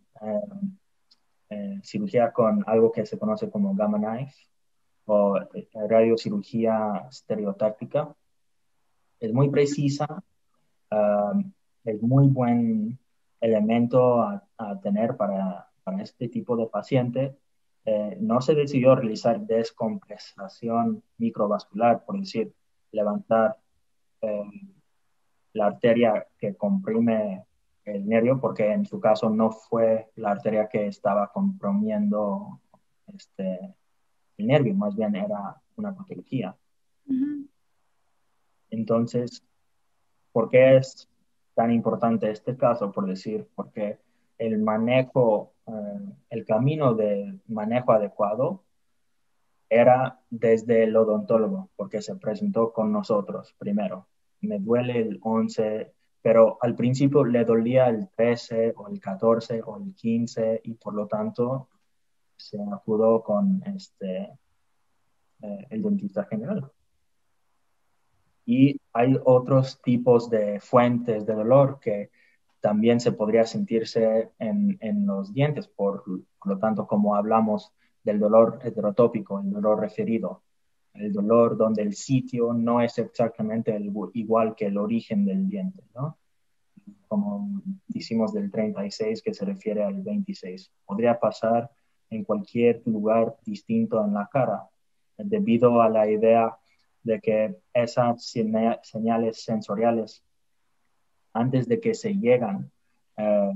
eh, 1.51 1.81
cirugía 1.83 2.33
con 2.33 2.63
algo 2.67 2.93
que 2.93 3.07
se 3.07 3.19
conoce 3.19 3.51
como 3.51 3.75
gamma 3.75 3.99
knife 3.99 4.35
o 5.07 5.39
eh, 5.55 5.69
radiocirugía 5.89 7.07
estereotáctica. 7.09 8.15
Es 9.19 9.33
muy 9.33 9.49
precisa, 9.49 10.07
es 11.85 12.03
muy 12.03 12.29
buen 12.29 12.99
elemento 13.41 14.23
a, 14.23 14.43
tener 14.83 15.17
para, 15.17 15.71
este 16.01 16.29
tipo 16.29 16.57
de 16.57 16.67
paciente. 16.67 17.37
Eh, 17.85 18.19
no 18.21 18.43
se 18.43 18.55
decidió 18.55 18.95
realizar 18.95 19.41
descompresación 19.41 21.03
microvascular, 21.17 22.05
por 22.05 22.21
decir, 22.21 22.53
levantar 22.93 23.59
eh, 24.21 24.45
la 25.53 25.67
arteria 25.67 26.27
que 26.39 26.55
comprime 26.55 27.45
el 27.85 28.07
nervio, 28.07 28.41
porque 28.41 28.71
en 28.73 28.85
su 28.85 29.01
caso 29.01 29.31
no 29.31 29.51
fue 29.51 30.11
la 30.17 30.33
arteria 30.33 30.69
que 30.69 30.87
estaba 30.87 31.33
comprimiendo 31.33 32.61
este, 33.07 33.75
el 34.37 34.47
nervio, 34.47 34.75
más 34.75 34.95
bien 34.95 35.17
era 35.17 35.57
una 35.77 35.95
patología. 35.95 36.55
Entonces, 38.71 39.43
¿por 40.33 40.51
qué 40.51 40.77
es 40.77 41.09
tan 41.55 41.73
importante 41.73 42.31
este 42.31 42.57
caso? 42.57 42.93
Por 42.93 43.07
decir, 43.07 43.49
porque 43.55 43.99
el 44.37 44.59
manejo, 44.59 45.55
eh, 45.67 46.13
el 46.31 46.45
camino 46.45 46.95
de 46.95 47.41
manejo 47.49 47.93
adecuado 47.93 48.63
era 49.69 50.21
desde 50.31 50.85
el 50.85 50.97
odontólogo, 50.97 51.71
porque 51.77 52.01
se 52.01 52.17
presentó 52.17 52.73
con 52.73 52.93
nosotros 52.93 53.55
primero. 53.59 54.09
Me 54.41 54.59
duele 54.59 55.01
el 55.01 55.19
11, 55.23 55.93
pero 56.23 56.59
al 56.61 56.75
principio 56.75 57.25
le 57.25 57.45
dolía 57.45 57.89
el 57.89 58.09
13 58.09 58.75
o 58.77 58.89
el 58.89 59.01
14 59.01 59.63
o 59.65 59.77
el 59.79 59.95
15 59.95 60.61
y 60.65 60.75
por 60.75 60.95
lo 60.95 61.07
tanto 61.07 61.69
se 62.37 62.59
acudió 62.73 63.23
con 63.23 63.63
este, 63.67 64.39
eh, 65.43 65.67
el 65.71 65.83
dentista 65.83 66.25
general. 66.25 66.71
Y 68.47 68.81
hay 68.95 69.19
otros 69.25 69.83
tipos 69.83 70.31
de 70.31 70.61
fuentes 70.61 71.27
de 71.27 71.35
dolor 71.35 71.79
que 71.81 72.11
también 72.61 73.01
se 73.01 73.13
podría 73.13 73.45
sentirse 73.45 74.31
en, 74.39 74.79
en 74.81 75.07
los 75.07 75.35
dientes, 75.35 75.69
por 75.69 76.03
lo 76.45 76.59
tanto, 76.59 76.87
como 76.87 77.15
hablamos 77.15 77.73
del 78.09 78.19
dolor 78.19 78.59
heterotópico, 78.65 79.39
el 79.39 79.51
dolor 79.51 79.81
referido, 79.81 80.43
el 80.95 81.13
dolor 81.13 81.59
donde 81.59 81.83
el 81.83 81.93
sitio 81.95 82.55
no 82.55 82.81
es 82.81 82.97
exactamente 82.99 83.79
igual 84.15 84.55
que 84.55 84.67
el 84.67 84.79
origen 84.79 85.27
del 85.27 85.47
diente, 85.47 85.85
¿no? 85.95 86.17
Como 87.07 87.63
decimos 87.87 88.33
del 88.33 88.51
36 88.51 89.23
que 89.23 89.35
se 89.35 89.45
refiere 89.45 89.85
al 89.85 90.03
26. 90.03 90.73
Podría 90.87 91.21
pasar 91.21 91.71
en 92.09 92.25
cualquier 92.25 92.83
lugar 92.87 93.37
distinto 93.45 94.03
en 94.03 94.15
la 94.15 94.27
cara, 94.33 94.67
debido 95.19 95.83
a 95.83 95.91
la 95.91 96.09
idea 96.11 96.57
de 97.03 97.21
que 97.21 97.59
esas 97.75 98.25
señales 98.83 99.45
sensoriales, 99.45 100.25
antes 101.35 101.69
de 101.69 101.79
que 101.79 101.95
se 101.95 102.15
llegan 102.15 102.71
eh, 103.19 103.53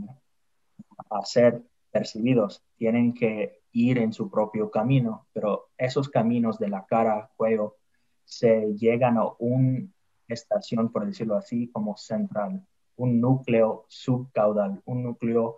a 1.08 1.24
ser 1.24 1.62
percibidos, 1.90 2.62
tienen 2.76 3.14
que 3.14 3.61
ir 3.72 3.98
en 3.98 4.12
su 4.12 4.30
propio 4.30 4.70
camino, 4.70 5.26
pero 5.32 5.70
esos 5.76 6.08
caminos 6.08 6.58
de 6.58 6.68
la 6.68 6.84
cara, 6.86 7.30
cuello, 7.36 7.76
se 8.24 8.74
llegan 8.74 9.18
a 9.18 9.26
una 9.38 9.88
estación, 10.28 10.90
por 10.90 11.06
decirlo 11.06 11.36
así, 11.36 11.68
como 11.68 11.96
central, 11.96 12.64
un 12.96 13.20
núcleo 13.20 13.84
subcaudal, 13.88 14.80
un 14.84 15.02
núcleo 15.02 15.56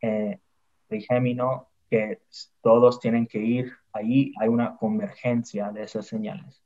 eh, 0.00 0.38
trigémino 0.86 1.68
que 1.88 2.20
todos 2.62 3.00
tienen 3.00 3.26
que 3.26 3.38
ir 3.38 3.72
ahí, 3.92 4.32
hay 4.38 4.48
una 4.48 4.76
convergencia 4.76 5.70
de 5.72 5.82
esas 5.82 6.06
señales. 6.06 6.62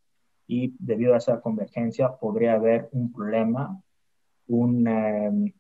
Y 0.47 0.75
debido 0.79 1.14
a 1.14 1.18
esa 1.18 1.41
convergencia 1.41 2.16
podría 2.16 2.55
haber 2.55 2.89
un 2.93 3.12
problema, 3.12 3.83
un, 4.47 4.87
em, 4.87 5.53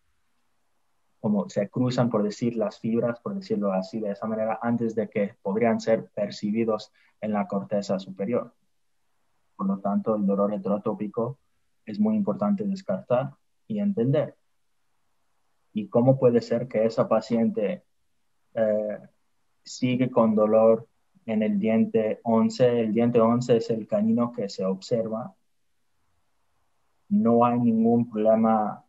como 1.24 1.48
se 1.48 1.70
cruzan, 1.70 2.10
por 2.10 2.22
decir, 2.22 2.54
las 2.54 2.78
fibras, 2.78 3.18
por 3.18 3.34
decirlo 3.34 3.72
así, 3.72 3.98
de 3.98 4.10
esa 4.10 4.26
manera, 4.26 4.58
antes 4.60 4.94
de 4.94 5.08
que 5.08 5.34
podrían 5.40 5.80
ser 5.80 6.10
percibidos 6.14 6.92
en 7.18 7.32
la 7.32 7.48
corteza 7.48 7.98
superior. 7.98 8.52
Por 9.56 9.66
lo 9.66 9.78
tanto, 9.78 10.16
el 10.16 10.26
dolor 10.26 10.52
heterotópico 10.52 11.38
es 11.86 11.98
muy 11.98 12.14
importante 12.14 12.64
descartar 12.64 13.30
y 13.66 13.78
entender. 13.78 14.36
¿Y 15.72 15.88
cómo 15.88 16.18
puede 16.18 16.42
ser 16.42 16.68
que 16.68 16.84
esa 16.84 17.08
paciente 17.08 17.84
eh, 18.52 18.98
sigue 19.62 20.10
con 20.10 20.34
dolor 20.34 20.86
en 21.24 21.42
el 21.42 21.58
diente 21.58 22.20
11? 22.22 22.80
El 22.80 22.92
diente 22.92 23.18
11 23.18 23.56
es 23.56 23.70
el 23.70 23.86
canino 23.86 24.30
que 24.30 24.50
se 24.50 24.66
observa. 24.66 25.34
No 27.08 27.46
hay 27.46 27.58
ningún 27.60 28.10
problema 28.10 28.83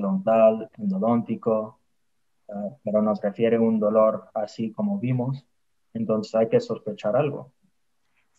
dental, 0.00 0.70
endodóntico, 0.78 1.80
eh, 2.48 2.52
pero 2.82 3.02
nos 3.02 3.20
refiere 3.20 3.58
un 3.58 3.80
dolor 3.80 4.28
así 4.34 4.72
como 4.72 4.98
vimos, 4.98 5.44
entonces 5.92 6.34
hay 6.34 6.48
que 6.48 6.60
sospechar 6.60 7.16
algo. 7.16 7.52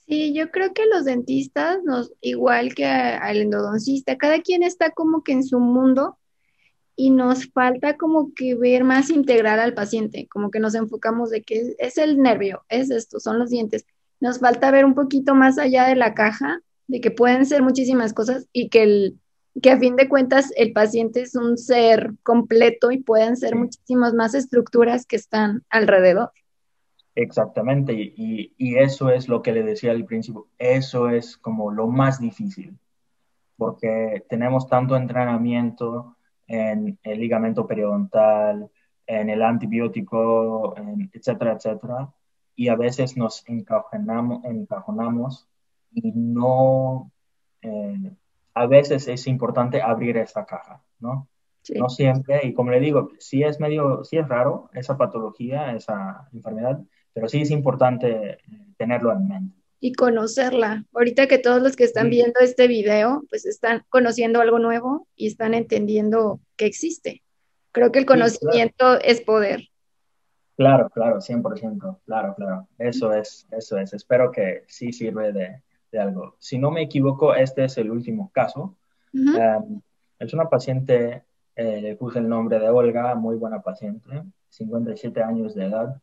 Sí, 0.08 0.34
yo 0.34 0.51
creo 0.51 0.74
que 0.74 0.86
los 0.86 1.06
dentistas, 1.06 1.84
nos, 1.84 2.14
igual 2.22 2.76
que 2.76 2.86
al 2.86 3.38
endodoncista, 3.38 4.18
cada 4.18 4.39
quien 4.39 4.62
está 4.62 4.91
como 4.91 5.24
que 5.24 5.32
en 5.32 5.43
su 5.43 5.60
mundo 5.60 6.18
y 6.95 7.10
nos 7.10 7.47
falta 7.47 7.97
como 7.97 8.34
que 8.36 8.56
ver 8.56 8.84
más 8.84 9.10
integral 9.10 9.60
al 9.60 9.74
paciente, 9.74 10.28
como 10.28 10.51
que 10.51 10.60
nos 10.60 10.76
enfocamos 10.76 11.32
de 11.32 11.41
que 11.41 11.76
es 11.80 11.97
el 11.97 12.20
nervio, 12.20 12.64
es 12.70 12.91
esto, 12.91 13.20
son 13.20 13.39
los 13.39 13.49
dientes. 13.49 13.86
Nos 14.20 14.39
falta 14.39 14.72
ver 14.72 14.86
un 14.86 14.93
poquito 14.93 15.34
más 15.34 15.58
allá 15.58 15.88
de 15.88 15.95
la 15.95 16.14
caja, 16.14 16.62
de 16.88 17.01
que 17.01 17.10
pueden 17.10 17.45
ser 17.47 17.64
muchísimas 17.64 18.14
cosas 18.14 18.47
y 18.53 18.70
que 18.70 18.84
el, 18.84 19.20
que 19.62 19.72
a 19.72 19.80
fin 19.80 19.95
de 19.95 20.10
cuentas 20.10 20.51
el 20.58 20.74
paciente 20.74 21.22
es 21.22 21.36
un 21.36 21.58
ser 21.58 22.14
completo 22.24 22.91
y 22.91 23.01
pueden 23.01 23.38
ser 23.38 23.56
muchísimas 23.56 24.14
más 24.14 24.34
estructuras 24.34 25.06
que 25.06 25.16
están 25.16 25.64
alrededor. 25.70 26.32
Exactamente, 27.16 27.93
y, 27.93 28.53
y, 28.58 28.76
eso 28.76 29.10
es 29.10 29.30
lo 29.30 29.41
que 29.41 29.53
le 29.53 29.64
decía 29.64 29.91
al 29.91 30.03
principio, 30.03 30.47
eso 30.58 31.10
es 31.10 31.38
como 31.38 31.72
lo 31.72 31.88
más 31.88 32.20
difícil, 32.20 32.78
porque 33.56 34.26
tenemos 34.28 34.68
tanto 34.68 34.97
entrenamiento 34.97 36.18
en 36.45 36.99
el 37.03 37.20
ligamento 37.20 37.66
periodontal, 37.66 38.70
en 39.08 39.30
el 39.30 39.41
antibiótico, 39.41 40.76
etcétera, 41.14 41.53
etcétera, 41.53 42.14
y 42.53 42.68
a 42.68 42.76
veces 42.76 43.16
nos 43.16 43.47
encajonamos, 43.47 44.43
encajonamos 44.43 45.47
y 45.93 46.12
no 46.12 47.12
eh, 47.62 48.12
a 48.56 48.66
veces 48.68 49.08
es 49.08 49.28
importante 49.28 49.82
abrir 49.82 50.18
esa 50.18 50.45
caja, 50.45 50.82
¿no? 50.99 51.28
No 51.74 51.89
siempre, 51.89 52.41
y 52.43 52.53
como 52.53 52.72
le 52.72 52.80
digo, 52.80 53.12
sí 53.20 53.43
es 53.43 53.60
medio, 53.60 54.03
sí 54.03 54.18
es 54.18 54.28
raro 54.28 54.70
esa 54.74 54.97
patología, 54.97 55.74
esa 55.76 56.30
enfermedad, 56.32 56.80
pero 57.12 57.28
sí 57.28 57.41
es 57.41 57.51
importante 57.51 58.10
eh, 58.10 58.39
tenerlo 58.78 59.12
en 59.12 59.28
mente. 59.28 59.58
Y 59.80 59.93
conocerla. 59.93 60.86
Ahorita 60.93 61.28
que 61.28 61.38
todos 61.38 61.62
los 61.62 61.76
que 61.76 61.84
están 61.84 62.10
viendo 62.10 62.39
este 62.39 62.68
video, 62.68 63.24
pues 63.30 63.45
están 63.45 63.84
conociendo 63.89 64.41
algo 64.41 64.60
nuevo 64.60 65.08
y 65.16 65.28
están 65.28 65.53
entendiendo 65.53 66.39
que 66.56 66.66
existe. 66.66 67.24
Creo 67.72 67.91
que 67.91 67.99
el 67.99 68.06
conocimiento 68.06 68.99
es 69.01 69.22
poder. 69.22 69.68
Claro, 70.56 70.89
claro, 70.89 71.18
100%, 71.18 71.99
claro, 72.06 72.36
claro. 72.36 72.68
Eso 72.78 73.12
es, 73.14 73.47
eso 73.51 73.78
es. 73.78 73.93
Espero 73.93 74.32
que 74.32 74.64
sí 74.68 74.93
sirve 74.93 75.34
de, 75.34 75.62
algo. 76.00 76.36
Si 76.39 76.58
no 76.58 76.72
me 76.72 76.84
equivoco, 76.84 77.34
este 77.36 77.66
es 77.66 77.78
el 77.78 77.91
último 77.91 78.32
caso. 78.34 78.76
Em, 79.14 79.82
es 80.20 80.34
una 80.34 80.50
paciente, 80.50 81.24
eh, 81.56 81.82
le 81.82 81.96
puse 81.96 82.20
el 82.20 82.28
nombre 82.28 82.60
de 82.60 82.70
Olga, 82.70 83.16
muy 83.16 83.38
buena 83.38 83.62
paciente, 83.62 84.24
57 84.50 85.24
años 85.24 85.56
de 85.56 85.66
edad. 85.66 86.02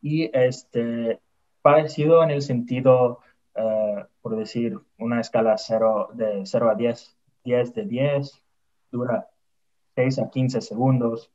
Y 0.00 0.30
este, 0.36 1.20
parecido 1.62 2.22
en 2.22 2.30
el 2.30 2.42
sentido, 2.42 3.20
eh, 3.54 4.04
por 4.20 4.36
decir, 4.36 4.78
una 4.98 5.20
escala 5.20 5.56
0 5.58 6.10
de 6.14 6.42
0 6.44 6.70
a 6.70 6.74
10, 6.74 7.16
10 7.44 7.74
de 7.74 7.84
10, 7.84 8.42
dura 8.90 9.28
6 9.96 10.18
a 10.20 10.30
15 10.30 10.60
segundos. 10.60 11.30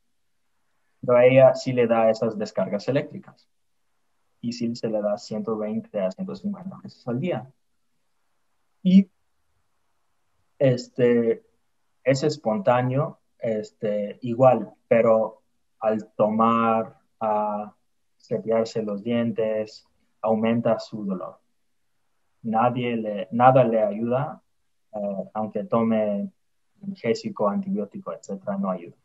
pero 1.06 1.18
a 1.18 1.26
ella 1.26 1.54
sí 1.54 1.72
le 1.72 1.86
da 1.86 2.10
esas 2.10 2.38
descargas 2.38 2.88
eléctricas 2.88 3.46
sí 4.52 4.74
se 4.76 4.88
le 4.88 5.00
da 5.00 5.16
120 5.18 6.00
a 6.00 6.10
150 6.10 6.78
veces 6.82 7.06
al 7.08 7.20
día. 7.20 7.50
Y 8.82 9.08
este, 10.58 11.44
es 12.02 12.22
espontáneo, 12.22 13.18
este, 13.38 14.18
igual, 14.22 14.72
pero 14.88 15.42
al 15.80 16.12
tomar, 16.14 16.98
a 17.20 17.74
cepillarse 18.18 18.82
los 18.82 19.02
dientes, 19.02 19.86
aumenta 20.20 20.78
su 20.78 21.04
dolor. 21.04 21.38
Nadie 22.42 22.96
le, 22.96 23.28
nada 23.30 23.64
le 23.64 23.82
ayuda, 23.82 24.42
eh, 24.92 25.30
aunque 25.34 25.64
tome 25.64 26.30
analgésico, 26.82 27.48
antibiótico, 27.48 28.12
etcétera, 28.12 28.58
no 28.58 28.70
ayuda. 28.70 28.96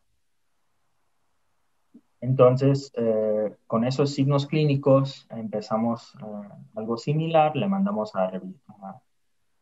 Entonces, 2.22 2.92
eh, 2.96 3.56
con 3.66 3.86
esos 3.86 4.12
signos 4.12 4.46
clínicos 4.46 5.26
empezamos 5.30 6.16
eh, 6.16 6.50
algo 6.76 6.98
similar, 6.98 7.56
le 7.56 7.68
mandamos 7.68 8.14
a, 8.16 8.26
a 8.26 9.02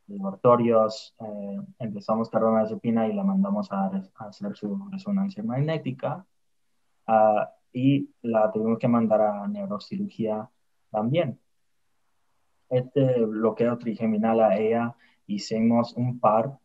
laboratorios, 0.08 1.16
eh, 1.20 1.62
empezamos 1.80 2.30
carbamazepina 2.30 3.08
y 3.08 3.14
la 3.14 3.24
mandamos 3.24 3.72
a, 3.72 3.92
hacer 4.16 4.56
su 4.56 4.88
resonancia 4.90 5.44
magnética 5.44 6.26
ah, 7.06 7.52
y 7.72 8.10
la 8.24 8.52
tuvimos 8.52 8.80
que 8.80 8.88
mandar 8.88 9.22
a 9.22 9.48
neurocirugía 9.48 10.50
también. 10.90 11.40
Este 12.70 13.24
bloqueo 13.24 13.78
trigeminal 13.78 14.42
a 14.42 14.58
ella 14.58 14.96
hicimos 15.28 15.94
un 15.94 16.20
par 16.20 16.58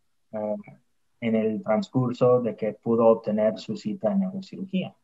en 1.20 1.36
el 1.36 1.62
transcurso 1.62 2.40
de 2.40 2.56
que 2.56 2.72
pudo 2.72 3.06
obtener 3.06 3.58
su 3.58 3.76
cita 3.76 4.10
en 4.10 4.20
neurocirugía. 4.20 4.96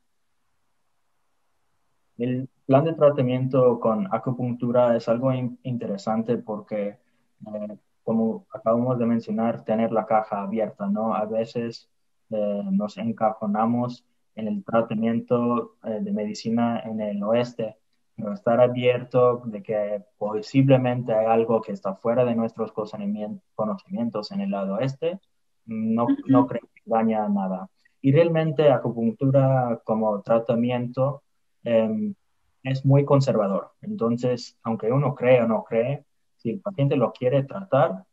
El 2.18 2.48
plan 2.66 2.84
de 2.84 2.94
tratamiento 2.94 3.78
con 3.78 4.12
acupuntura 4.12 4.96
es 4.96 5.08
algo 5.08 5.32
interesante 5.62 6.36
porque, 6.36 6.98
eh, 7.46 7.78
como 8.02 8.46
acabamos 8.52 8.98
de 8.98 9.06
mencionar, 9.06 9.64
tener 9.64 9.92
la 9.92 10.04
caja 10.04 10.42
abierta, 10.42 10.88
¿no? 10.88 11.14
A 11.14 11.24
veces 11.26 11.88
eh, 12.30 12.62
nos 12.72 12.98
encajonamos 12.98 14.04
en 14.34 14.48
el 14.48 14.64
tratamiento 14.64 15.76
eh, 15.84 16.00
de 16.00 16.12
medicina 16.12 16.80
en 16.80 17.00
el 17.00 17.22
oeste, 17.22 17.76
pero 18.16 18.32
estar 18.32 18.60
abierto 18.60 19.42
de 19.46 19.62
que 19.62 20.04
posiblemente 20.18 21.14
hay 21.14 21.26
algo 21.26 21.60
que 21.60 21.72
está 21.72 21.94
fuera 21.94 22.24
de 22.24 22.34
nuestros 22.34 22.72
conocimientos 22.72 24.32
en 24.32 24.40
el 24.40 24.50
lado 24.50 24.74
oeste, 24.74 25.20
no, 25.66 26.06
no 26.26 26.46
creo 26.48 26.62
que 26.74 26.82
daña 26.84 27.28
nada. 27.28 27.70
Y 28.00 28.12
realmente 28.12 28.70
acupuntura 28.70 29.80
como 29.84 30.20
tratamiento 30.22 31.22
Em, 31.64 32.14
es 32.62 32.84
muy 32.84 33.04
conservador. 33.04 33.72
Entonces, 33.82 34.58
aunque 34.62 34.90
uno 34.92 35.14
cree 35.14 35.42
o 35.42 35.48
no 35.48 35.64
cree, 35.64 36.04
si 36.36 36.50
el 36.50 36.60
paciente 36.60 36.96
lo 36.96 37.12
quiere 37.12 37.42
tratar, 37.44 38.04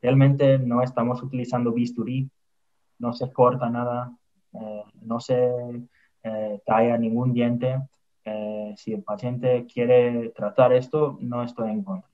realmente 0.00 0.58
no 0.58 0.82
estamos 0.82 1.22
utilizando 1.22 1.72
bisturí, 1.72 2.30
no 2.98 3.12
se 3.12 3.30
corta 3.32 3.70
nada, 3.70 4.16
eh, 4.52 4.82
no 5.02 5.20
se 5.20 5.50
eh, 6.22 6.60
talla 6.64 6.98
ningún 6.98 7.32
diente. 7.32 7.80
Eh, 8.24 8.74
si 8.76 8.92
el 8.92 9.02
paciente 9.02 9.66
quiere 9.72 10.30
tratar 10.30 10.72
esto, 10.72 11.18
no 11.20 11.42
estoy 11.42 11.70
en 11.70 11.82
contra. 11.82 12.08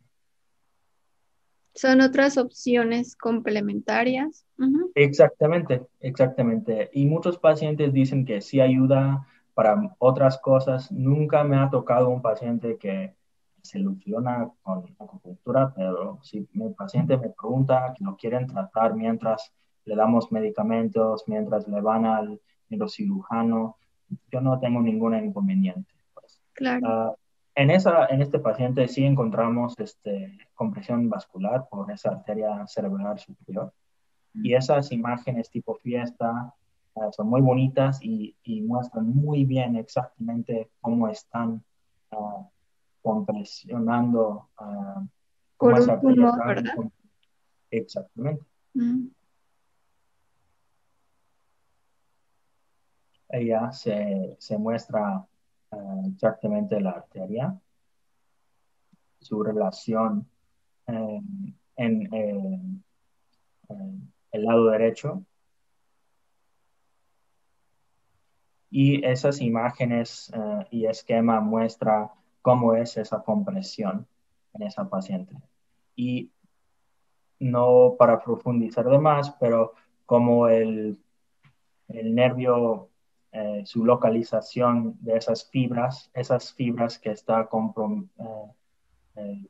Son 1.75 2.01
otras 2.01 2.39
opciones 2.39 3.17
complementarias. 3.17 4.47
Exactamente, 4.95 5.83
exactamente. 5.99 6.89
Y 6.93 7.07
muchos 7.07 7.37
pacientes 7.37 7.93
dicen 7.93 8.25
que 8.25 8.41
sí 8.41 8.61
ayuda 8.61 9.27
para 9.55 9.95
otras 9.99 10.39
cosas, 10.39 10.91
nunca 10.91 11.45
me 11.45 11.57
ha 11.57 11.71
tocado 11.71 12.09
un 12.09 12.21
paciente 12.21 12.77
que 12.77 13.15
se 13.63 13.79
ilusiona 13.79 14.51
con 14.63 14.85
acupuntura, 14.99 15.73
pero 15.75 16.19
si 16.23 16.47
mi 16.53 16.69
paciente 16.75 17.17
me 17.17 17.31
pregunta 17.31 17.95
que 17.97 18.05
lo 18.05 18.17
quieren 18.17 18.47
tratar 18.47 18.95
mientras 18.95 19.53
le 19.87 19.97
damos 19.97 20.31
medicamentos, 20.33 21.25
mientras 21.27 21.67
le 21.69 21.81
van 21.81 22.05
al 22.05 22.41
neurocirujano, 22.69 23.77
yo 24.31 24.41
no 24.41 24.59
tengo 24.59 24.81
ningún 24.81 25.15
inconveniente. 25.17 25.91
Pues. 26.13 26.41
Claro. 26.53 26.87
Ah, 26.87 27.15
en, 27.55 27.71
esa, 27.71 28.07
en 28.07 28.21
este 28.21 28.39
paciente 28.39 28.89
sí 28.89 29.05
encontramos 29.05 29.79
este, 29.79 30.39
compresión 30.55 31.09
vascular 31.09 31.67
por 31.71 31.91
esa 31.91 32.11
arteria 32.11 32.67
cerebral 32.67 33.19
superior. 33.19 33.73
Y 34.35 34.55
esas 34.55 34.91
imágenes 34.91 35.49
tipo 35.49 35.77
fiesta 35.77 36.53
son 37.13 37.29
muy 37.29 37.41
bonitas 37.41 37.99
y, 38.03 38.35
muestran 38.63 39.09
muy 39.09 39.45
bien 39.45 39.77
exactamente 39.77 40.71
cómo 40.81 41.09
están 41.09 41.63
uh, 42.13 42.45
compresionando 43.03 44.49
uh, 44.61 45.07
Por 45.57 45.81
un 45.81 46.01
pulmón, 46.01 46.39
¿verdad? 46.47 46.75
Exactamente. 47.71 48.45
Mm. 48.75 49.09
Ella 53.31 53.73
se, 53.73 54.37
se 54.39 54.57
muestra 54.57 55.27
uh, 55.71 56.09
exactamente 56.09 56.81
la 56.81 56.91
arteria, 56.91 57.59
su 59.19 59.43
relación 59.43 60.29
en, 60.87 61.57
en 61.77 62.85
el 64.31 64.45
lado 64.45 64.67
derecho 64.67 65.25
y 68.77 69.07
esas 69.07 69.41
imágenes 69.41 70.33
eh, 70.35 70.67
y 70.73 70.87
esquema 70.87 71.39
muestra 71.39 72.11
cómo 72.43 72.75
es 72.75 72.97
esa 72.97 73.23
compresión 73.23 74.05
en 74.53 74.63
esa 74.63 74.89
paciente. 74.89 75.33
Y 75.95 76.33
no 77.39 77.95
para 77.97 78.21
profundizar 78.21 78.85
de 78.87 78.99
más, 78.99 79.31
pero 79.39 79.75
como 80.07 80.49
el, 80.49 80.99
el 81.87 82.15
nervio, 82.17 82.89
eh, 83.31 83.63
su 83.65 83.85
localización 83.85 84.97
de 85.01 85.19
esas 85.19 85.49
fibras, 85.49 86.11
esas 86.13 86.53
fibras 86.53 86.99
que, 86.99 87.13
está 87.13 87.49
eh, 89.15 89.47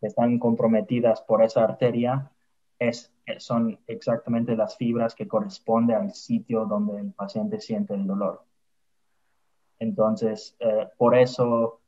que 0.00 0.06
están 0.06 0.38
comprometidas 0.38 1.20
por 1.20 1.42
esa 1.42 1.64
arteria, 1.64 2.30
es, 2.78 3.12
son 3.38 3.78
exactamente 3.86 4.56
las 4.56 4.76
fibras 4.76 5.14
que 5.14 5.28
corresponden 5.28 5.96
al 5.96 6.14
sitio 6.14 6.66
donde 6.66 6.98
el 7.00 7.12
paciente 7.12 7.60
siente 7.60 7.94
el 7.94 8.06
dolor. 8.06 8.44
Entonces, 9.78 10.56
eh, 10.58 10.88
por 10.96 11.16
eso 11.16 11.80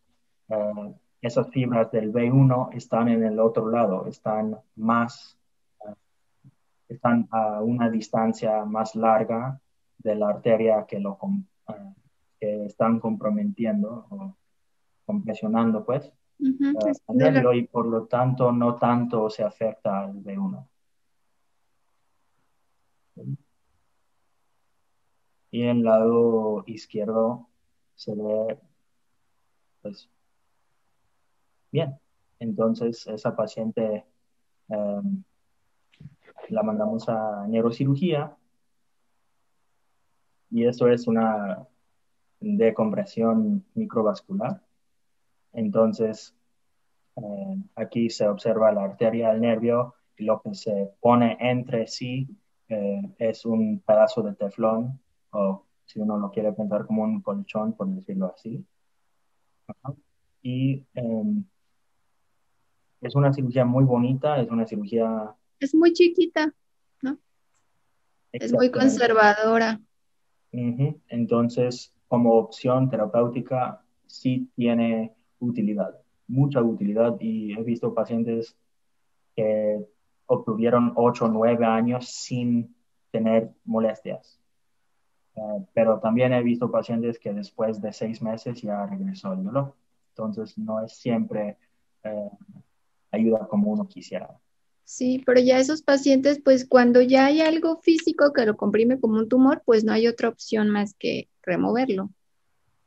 eh, 0.49 0.95
esas 1.22 1.49
fibras 1.51 1.91
del 1.91 2.12
B1 2.12 2.70
están 2.74 3.09
en 3.09 3.24
el 3.24 3.41
otro 3.41 3.70
lado, 3.70 4.07
están 4.07 4.59
más, 4.76 5.39
eh, 5.86 5.95
están 6.89 7.28
a 7.30 7.61
una 7.62 7.91
distancia 7.91 8.64
más 8.64 8.95
larga 8.95 9.61
de 9.99 10.14
la 10.14 10.28
arteria 10.28 10.84
que 10.86 11.01
lo 11.01 11.18
que 12.39 12.66
están 12.66 13.01
comprometiendo 13.01 14.07
o 14.11 14.36
compresionando, 15.05 15.84
pues. 15.84 16.12
y 17.53 17.62
por 17.66 17.86
lo 17.86 18.07
tanto 18.07 18.53
no 18.53 18.76
tanto 18.76 19.28
se 19.28 19.43
afecta 19.43 20.03
al 20.05 20.22
B1. 20.22 20.68
Y 25.51 25.62
en 25.62 25.78
el 25.78 25.84
lado 25.84 26.62
izquierdo 26.66 27.49
se 27.94 28.14
ve, 28.14 28.59
pues, 29.82 30.09
bien. 31.72 31.99
Entonces, 32.38 33.07
esa 33.07 33.34
paciente 33.34 34.05
em, 34.68 35.24
la 36.51 36.62
mandamos 36.62 37.09
a 37.09 37.46
neurocirugía 37.49 38.36
y 40.51 40.66
eso 40.66 40.88
es 40.88 41.07
una 41.07 41.66
decompresión 42.40 43.64
microvascular. 43.74 44.62
Entonces, 45.53 46.34
em, 47.16 47.64
aquí 47.74 48.11
se 48.11 48.28
observa 48.28 48.72
la 48.72 48.84
arteria 48.84 49.30
del 49.30 49.40
nervio 49.40 49.94
y 50.16 50.24
lo 50.24 50.40
que 50.40 50.55
se 50.55 50.92
pone 51.01 51.36
entre 51.40 51.86
sí 51.86 52.28
eh, 52.68 53.03
es 53.18 53.44
un 53.44 53.80
pedazo 53.80 54.22
de 54.22 54.34
teflón, 54.34 55.01
o 55.31 55.64
si 55.85 56.01
uno 56.01 56.18
lo 56.18 56.31
quiere 56.31 56.53
pensar 56.53 56.87
como 56.87 57.03
un 57.03 57.22
colchón, 57.22 57.72
por 57.74 57.89
decirlo 57.89 58.33
así. 58.35 58.64
Y 60.43 60.85
em, 60.95 61.45
es 63.01 63.14
una 63.14 63.33
cirugía 63.33 63.64
muy 63.64 63.85
bonita, 63.85 64.41
es 64.41 64.51
una 64.51 64.66
cirugía... 64.66 65.35
Es 65.61 65.74
muy 65.74 65.93
chiquita, 65.93 66.55
¿no? 67.03 67.18
Es 68.33 68.53
muy 68.53 68.70
conservadora. 68.70 69.81
Entonces, 70.53 71.93
como 72.09 72.35
opción 72.35 72.91
terapéutica, 72.91 73.83
sí 74.07 74.51
tiene 74.57 75.14
utilidad, 75.39 75.95
mucha 76.26 76.62
utilidad. 76.62 77.16
Y 77.20 77.53
he 77.53 77.62
visto 77.62 77.95
pacientes 77.95 78.57
que 79.37 79.87
obtuvieron 80.26 80.93
8 80.97 81.24
o 81.26 81.29
9 81.29 81.64
años 81.64 82.09
sin 82.09 82.74
tener 83.11 83.51
molestias. 83.64 84.41
Eh, 85.39 85.66
pero 85.72 86.01
también 86.01 86.32
he 86.32 86.43
visto 86.43 86.70
pacientes 86.70 87.18
que 87.18 87.32
después 87.32 87.80
de 87.80 87.93
seis 87.93 88.20
meses 88.20 88.61
ya 88.61 88.86
regresó 88.86 89.32
el 89.32 89.45
dolor. 89.45 89.74
Entonces, 90.11 90.59
no 90.59 90.84
es 90.84 90.93
siempre 90.95 91.57
eh, 92.03 92.30
ayuda 93.12 93.47
como 93.47 93.70
uno 93.70 93.86
quisiera. 93.86 94.36
Sí, 94.82 95.22
pero 95.24 95.41
ya 95.41 95.59
esos 95.59 95.82
pacientes, 95.82 96.41
pues 96.43 96.66
cuando 96.66 97.01
ya 97.03 97.26
hay 97.26 97.41
algo 97.41 97.76
físico 97.82 98.32
que 98.32 98.47
lo 98.47 98.57
comprime 98.57 98.99
como 98.99 99.18
un 99.18 99.28
tumor, 99.28 99.62
pues 99.64 99.84
no 99.84 99.93
hay 99.93 100.09
otra 100.09 100.28
opción 100.28 100.70
más 100.70 100.95
que 100.95 101.28
removerlo. 101.43 102.11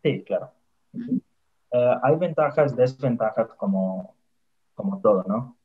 Sí, 0.03 0.23
claro. 0.23 0.51
Eh, 0.93 1.95
hay 2.01 2.15
ventajas, 2.17 2.75
desventajas 2.75 3.53
como, 3.53 4.15
como 4.73 4.99
todo, 4.99 5.23
¿no? 5.27 5.55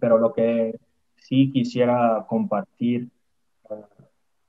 Pero 0.00 0.18
lo 0.18 0.32
que 0.32 0.78
sí 1.16 1.50
quisiera 1.52 2.24
compartir, 2.28 3.10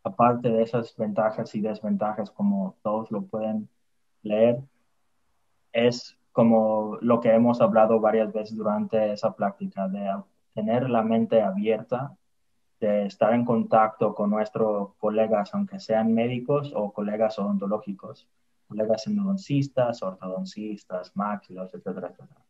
aparte 0.05 0.49
de 0.49 0.61
esas 0.61 0.95
ventajas 0.95 1.55
y 1.55 1.61
desventajas, 1.61 2.29
como 2.29 2.75
todos 2.83 3.09
lo 3.09 3.23
pueden 3.23 3.67
leer, 4.21 4.61
es 5.73 6.17
como 6.31 6.97
lo 7.01 7.19
que 7.19 7.33
hemos 7.33 7.59
hablado 7.59 7.99
varias 7.99 8.31
veces 8.31 8.55
durante 8.55 9.13
esa 9.13 9.35
práctica, 9.35 9.87
de 9.87 10.15
tener 10.53 10.89
la 10.89 11.01
mente 11.01 11.41
abierta, 11.41 12.15
de 12.79 13.07
estar 13.07 13.33
en 13.33 13.45
contacto 13.45 14.13
con 14.13 14.29
nuestros 14.29 14.93
colegas, 14.97 15.53
aunque 15.53 15.79
sean 15.79 16.13
médicos 16.13 16.71
o 16.75 16.93
colegas 16.93 17.39
odontológicos, 17.39 18.27
colegas 18.67 19.07
endodoncistas, 19.07 20.03
ortodoncistas, 20.03 21.15
máxilos, 21.15 21.73
etcétera, 21.73 22.09
etcétera. 22.09 22.41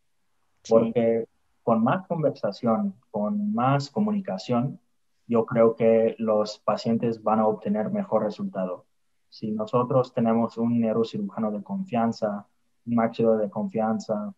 Porque 0.67 1.25
con 1.63 1.83
más 1.83 2.05
conversación, 2.07 2.95
con 3.11 3.53
más 3.53 3.89
comunicación, 3.89 4.79
yo 5.27 5.45
creo 5.45 5.75
que 5.75 6.15
los 6.19 6.59
pacientes 6.59 7.23
van 7.23 7.39
a 7.39 7.47
obtener 7.47 7.89
mejor 7.89 8.23
resultado. 8.23 8.85
Si 9.29 9.51
nosotros 9.51 10.13
tenemos 10.13 10.57
un 10.57 10.79
neurocirujano 10.79 11.51
de 11.51 11.63
confianza, 11.63 12.47
un 12.85 12.95
máximo 12.95 13.35
de 13.35 13.49
confianza, 13.49 14.33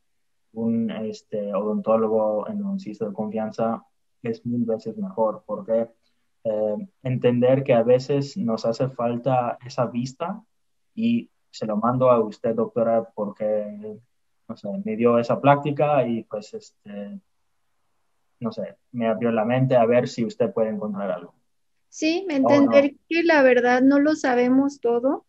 un 0.54 0.90
este, 0.90 1.54
odontólogo 1.54 2.48
endodoncista 2.48 3.06
de 3.06 3.14
confianza, 3.14 3.86
es 4.24 4.46
mil 4.46 4.66
veces 4.66 4.98
mejor, 4.98 5.44
porque 5.46 5.90
eh, 6.44 6.88
entender 7.04 7.64
que 7.64 7.74
a 7.74 7.84
veces 7.84 8.38
nos 8.38 8.66
hace 8.66 8.90
falta 8.90 9.58
esa 9.66 9.86
vista 9.86 10.42
y 10.96 11.30
se 11.52 11.66
lo 11.66 11.78
mando 11.78 12.10
a 12.10 12.20
usted, 12.20 12.56
doctora, 12.56 13.04
porque, 13.14 14.00
no 14.48 14.58
sé, 14.58 14.70
me 14.84 14.96
dio 14.96 15.20
esa 15.20 15.40
práctica 15.40 16.08
y 16.08 16.24
pues, 16.24 16.54
este, 16.54 17.20
no 18.40 18.52
sé, 18.52 18.76
me 18.92 19.08
abrió 19.08 19.32
la 19.32 19.46
mente 19.46 19.76
a 19.76 19.86
ver 19.86 20.08
si 20.08 20.26
usted 20.26 20.52
puede 20.52 20.70
encontrar 20.70 21.12
algo. 21.12 21.34
Sí, 21.90 22.26
entender 22.30 22.96
que 23.10 23.24
la 23.24 23.42
verdad 23.42 23.82
no 23.82 24.00
lo 24.00 24.16
sabemos 24.16 24.80
todo 24.80 25.26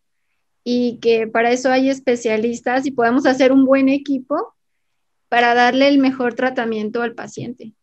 y 0.63 0.99
que 0.99 1.25
para 1.27 1.51
eso 1.51 1.71
hay 1.71 1.89
especialistas 1.89 2.85
y 2.85 2.91
podemos 2.91 3.25
hacer 3.25 3.51
un 3.51 3.65
buen 3.65 3.89
equipo 3.89 4.53
para 5.29 5.53
darle 5.53 5.87
el 5.87 5.99
mejor 5.99 6.33
tratamiento 6.33 7.01
al 7.01 7.15
paciente. 7.15 7.73